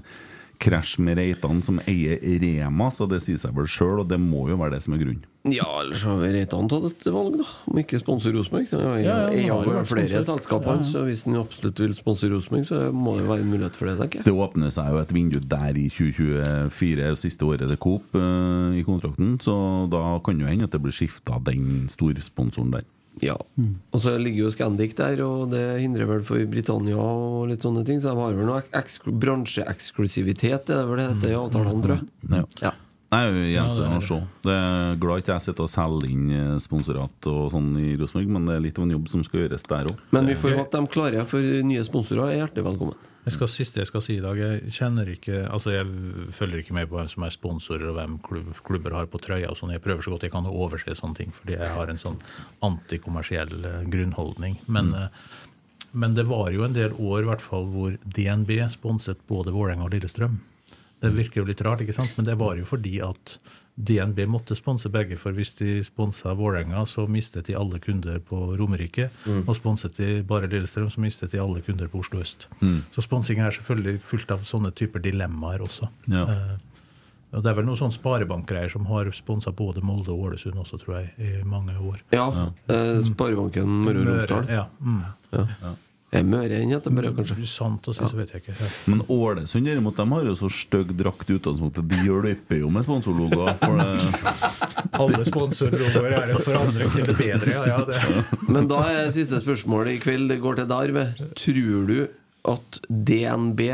[0.62, 4.48] krasj med Reitan, som eier Rema, så det sier seg vel sjøl, og det må
[4.52, 5.26] jo være det som er grunnen.
[5.48, 7.46] Ja, ellers har vi Reitan tatt et valg, da.
[7.72, 8.68] Om ikke sponser Rosenborg.
[8.68, 10.90] Jeg Ja, ja, jeg har jo flere selskaper, Ja, ja.
[10.90, 13.88] så hvis han absolutt vil sponse Rosenborg, så må det jo være en mulighet for
[13.88, 14.26] det, tenker jeg.
[14.28, 18.84] Det åpner seg jo et vindu der i 2024, siste året til Coop uh, i
[18.84, 22.84] kontrakten, så da kan jo hende at det blir skifta den storsponsoren der.
[23.24, 23.36] Ja.
[23.94, 27.86] Og så ligger jo Scandic der, og det hindrer vel for Britannia og litt sånne
[27.88, 31.82] ting, så de har vel noe eksklu bransjeeksklusivitet, det er vel det heter i avtalene,
[31.86, 32.46] tror jeg.
[32.62, 32.74] Ja.
[33.08, 33.22] Nei,
[33.54, 34.16] gjenstår Ja, å se.
[34.44, 38.34] Det er glad ikke jeg sitter og selger inn eh, sponsorat og sånn i Rosenborg,
[38.36, 40.02] men det er litt av en jobb som skal gjøres der òg.
[40.12, 41.40] Men vi får håpe de klarer, for
[41.70, 43.14] nye sponsorer er hjertelig velkommen.
[43.28, 45.88] Jeg skal, siste jeg skal si i dag, jeg kjenner ikke Altså jeg
[46.32, 49.50] følger ikke med på hvem som er sponsorer, og hvem klubb, klubber har på trøya.
[49.52, 49.74] og sånn.
[49.76, 52.22] Jeg prøver så godt jeg kan å overse sånne ting, fordi jeg har en sånn
[52.64, 54.56] antikommersiell eh, grunnholdning.
[54.72, 55.92] Men, mm.
[56.00, 59.90] men det var jo en del år i hvert fall hvor DNB sponset både Vålerenga
[59.90, 60.40] og Lillestrøm.
[61.04, 62.16] Det virker jo litt rart, ikke sant?
[62.16, 63.38] men det var jo fordi at
[63.78, 68.40] DNB måtte sponse begge, for hvis de sponsa Vålerenga, så mistet de alle kunder på
[68.58, 69.06] Romerike.
[69.46, 72.48] Og sponset de bare Lillestrøm, så mistet de alle kunder på Oslo øst.
[72.60, 72.80] Mm.
[72.96, 75.92] Så sponsing er selvfølgelig fullt av sånne typer dilemmaer også.
[76.10, 76.26] Ja.
[76.26, 76.56] Eh,
[77.38, 80.80] og Det er vel noen sånne sparebankgreier som har sponsa både Molde og Ålesund også,
[80.82, 82.00] tror jeg, i mange år.
[82.16, 82.32] Ja,
[82.72, 84.48] eh, Sparebanken Møre og Romsdal.
[84.50, 85.04] Ja, mm.
[85.36, 85.76] Ja.
[86.16, 87.36] Er Møre enn bare, kanskje?
[87.52, 88.54] Sant å si, så vet jeg ikke.
[88.56, 88.68] Ja.
[88.88, 91.84] Men Ålesund derimot, de har jo så stygg drakt i utgangspunktet.
[91.92, 93.60] De løper jo med sponsorlogoer.
[95.04, 97.58] Alle sponsorlogoer er en forandring til det bedre.
[97.58, 98.00] Ja, ja, det.
[98.56, 101.10] Men da er siste spørsmål i kveld, det går til Darve.
[101.36, 101.98] Tror du
[102.56, 103.66] at DNB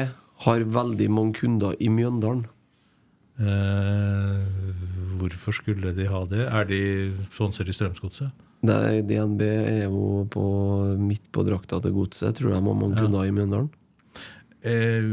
[0.47, 2.47] har veldig mange kunder i Mjøndalen?
[3.37, 4.41] Eh,
[5.21, 6.47] hvorfor skulle de ha det?
[6.49, 6.81] Er de
[7.29, 8.33] sponsor i Strømsgodset?
[8.63, 10.43] Der DNB er jo på,
[10.99, 12.37] midt på drakta til godset.
[12.37, 13.71] Tror de har mange kunder i Mjøndalen?
[14.63, 15.03] Eh,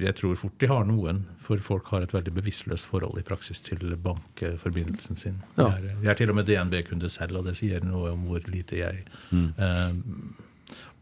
[0.00, 3.60] jeg tror fort de har noen, for folk har et veldig bevisstløst forhold i praksis
[3.66, 5.36] til bankforbindelsen sin.
[5.58, 5.74] Ja.
[5.74, 8.48] Jeg, er, jeg er til og med DNB-kunde selv, og det sier noe om hvor
[8.48, 9.92] lite jeg eh,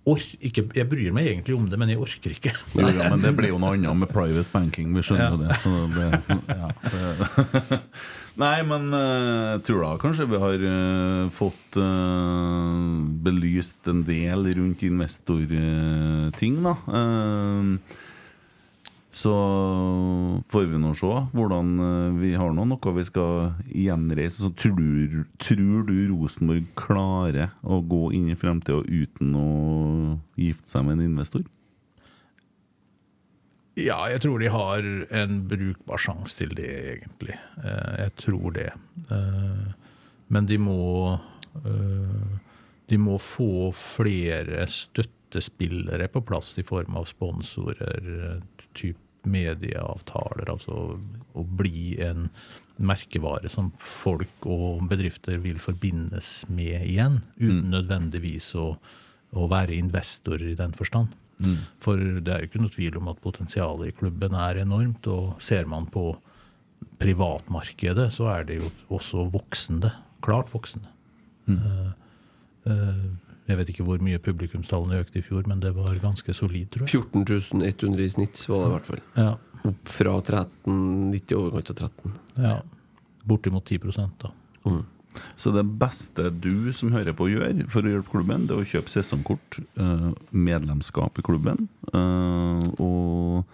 [0.09, 2.55] or, ikke, Jeg bryr meg egentlig om det, men jeg orker ikke.
[2.75, 5.61] jo, ja, men det blir jo noe annet med private banking, vi skjønner jo det.
[5.63, 6.09] Så det,
[6.51, 7.83] ja, det.
[8.39, 14.47] Nei, men eh, jeg tror da kanskje vi har eh, fått uh, belyst en del
[14.55, 16.77] rundt investorting, da.
[17.01, 17.97] Eh,
[19.19, 19.33] Så
[20.53, 24.45] får vi nå se hvordan eh, Vi har nå noe vi skal gjenreise.
[24.45, 29.49] Så tror, tror du Rosenborg klarer å gå inn i fremtida uten å
[30.39, 31.43] gifte seg med en investor?
[33.79, 34.87] Ja, jeg tror de har
[35.21, 37.37] en brukbar sjanse til det, egentlig.
[37.63, 38.71] Eh, Jeg tror det.
[39.11, 39.69] Eh,
[40.29, 41.19] Men de må
[41.65, 42.39] eh,
[42.89, 48.41] De må få flere støttespillere på plass i form av sponsorer,
[48.75, 48.99] type
[49.29, 50.49] medieavtaler.
[50.49, 50.97] Altså
[51.37, 52.31] å bli en
[52.79, 58.71] merkevare som folk og bedrifter vil forbindes med igjen, uten nødvendigvis å,
[59.37, 61.13] å være investorer i den forstand.
[61.85, 65.07] For det er jo ikke noe tvil om at potensialet i klubben er enormt.
[65.13, 66.11] Og ser man på
[66.99, 69.93] privatmarkedet, så er det jo også voksende.
[70.25, 70.91] Klart voksende.
[71.47, 71.59] Mm.
[71.63, 71.91] Uh,
[72.69, 73.05] uh,
[73.49, 76.85] jeg vet ikke hvor mye publikumstallene økte i fjor, men det var ganske solid, tror
[76.85, 77.05] jeg.
[77.15, 79.05] 14.100 i snitt var det i hvert fall.
[79.17, 79.31] Ja,
[79.69, 80.75] Opp fra 13,
[81.15, 82.19] litt i overkant av 13.
[82.45, 82.59] ja.
[83.29, 83.81] Bortimot 10
[84.23, 84.31] da.
[84.65, 84.85] Mm.
[85.41, 88.67] Så det beste du som hører på gjør for å hjelpe klubben, det er å
[88.69, 93.45] kjøpe sesongkort, eh, medlemskap i klubben, eh, og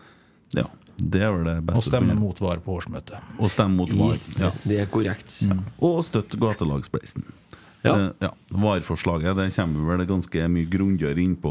[0.58, 0.66] ja,
[0.98, 1.78] det er vel det beste.
[1.80, 3.18] Og stemme mot VAR på årsmøtet.
[3.38, 4.12] Og stemme mot VAR.
[4.14, 4.50] Yes, Ja.
[4.70, 5.38] det er korrekt.
[5.80, 7.24] Og støtte gatelagspleisen
[7.84, 7.94] Ja.
[7.96, 8.30] Eh, ja.
[8.50, 11.50] VAR-forslaget det kommer vi vel ganske mye grundigere innpå.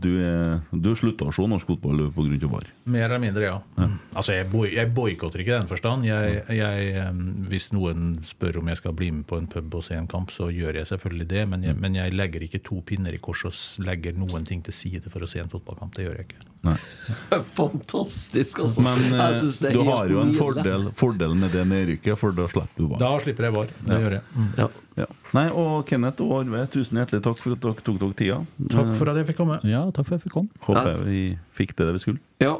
[0.00, 2.48] Du, er, du slutta å se norsk fotball pga.
[2.50, 2.66] VAR.
[2.84, 3.88] Mer eller mindre, ja.
[4.12, 6.06] Altså, jeg, boy, jeg boikotter ikke i den forstand.
[6.06, 7.12] Jeg, jeg,
[7.50, 10.32] hvis noen spør om jeg skal bli med på en pub og se en kamp,
[10.34, 11.44] så gjør jeg selvfølgelig det.
[11.52, 13.54] Men jeg, men jeg legger ikke to pinner i kors og
[13.86, 15.94] legger noen ting til side for å se en fotballkamp.
[15.96, 16.46] Det gjør jeg ikke.
[16.66, 16.76] Nei.
[17.58, 18.84] Fantastisk, altså.
[18.86, 22.88] Men eh, du har jo en fordel, fordel med det nedrykket, for da slipper du
[22.92, 23.02] VAR.
[23.02, 23.76] Da slipper jeg VAR.
[23.88, 24.26] Det gjør jeg.
[24.34, 24.54] Mm.
[24.58, 24.72] Ja.
[24.98, 25.06] Ja.
[25.32, 28.38] Nei, og Kenneth og Arve, tusen hjertelig takk for at dere tok dere tida.
[28.74, 29.56] Takk for at jeg fikk komme.
[29.64, 30.64] Ja, takk for at jeg fikk komme.
[30.66, 31.22] Håper vi
[31.56, 32.22] fikk det vi skulle.
[32.42, 32.54] Ja,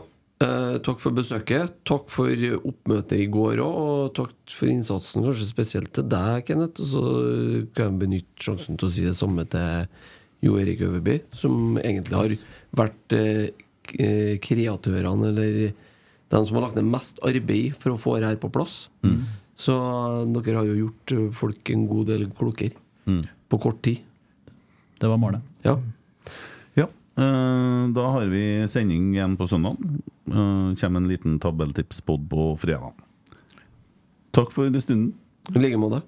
[0.44, 1.77] eh, takk for besøket.
[1.89, 6.82] Takk for oppmøtet i går òg, og takk for innsatsen, kanskje spesielt til deg, Kenneth.
[6.82, 7.05] Og så
[7.77, 9.86] kan jeg benytte sjansen til å si det samme til
[10.43, 12.36] Jo Erik Øverby, som egentlig har
[12.82, 13.51] vært eh,
[13.98, 15.73] eh, kreatørene, eller
[16.32, 18.86] de som har lagt ned mest arbeid for å få det her på plass.
[19.62, 19.74] Så
[20.32, 22.74] dere har jo gjort eh, folk en god del klokere
[23.52, 24.01] på kort tid.
[24.98, 25.43] Det var målet.
[25.66, 25.77] Ja.
[27.16, 29.76] Eh, da har vi sending igjen på søndag.
[30.28, 32.93] Uh, kommer en liten tabelltipspod på fredag.
[34.32, 35.14] Takk for stunden.
[35.55, 36.02] I like måte.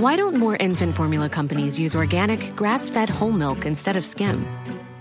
[0.00, 4.46] Why don't more infant formula companies use organic, grass fed whole milk instead of skim?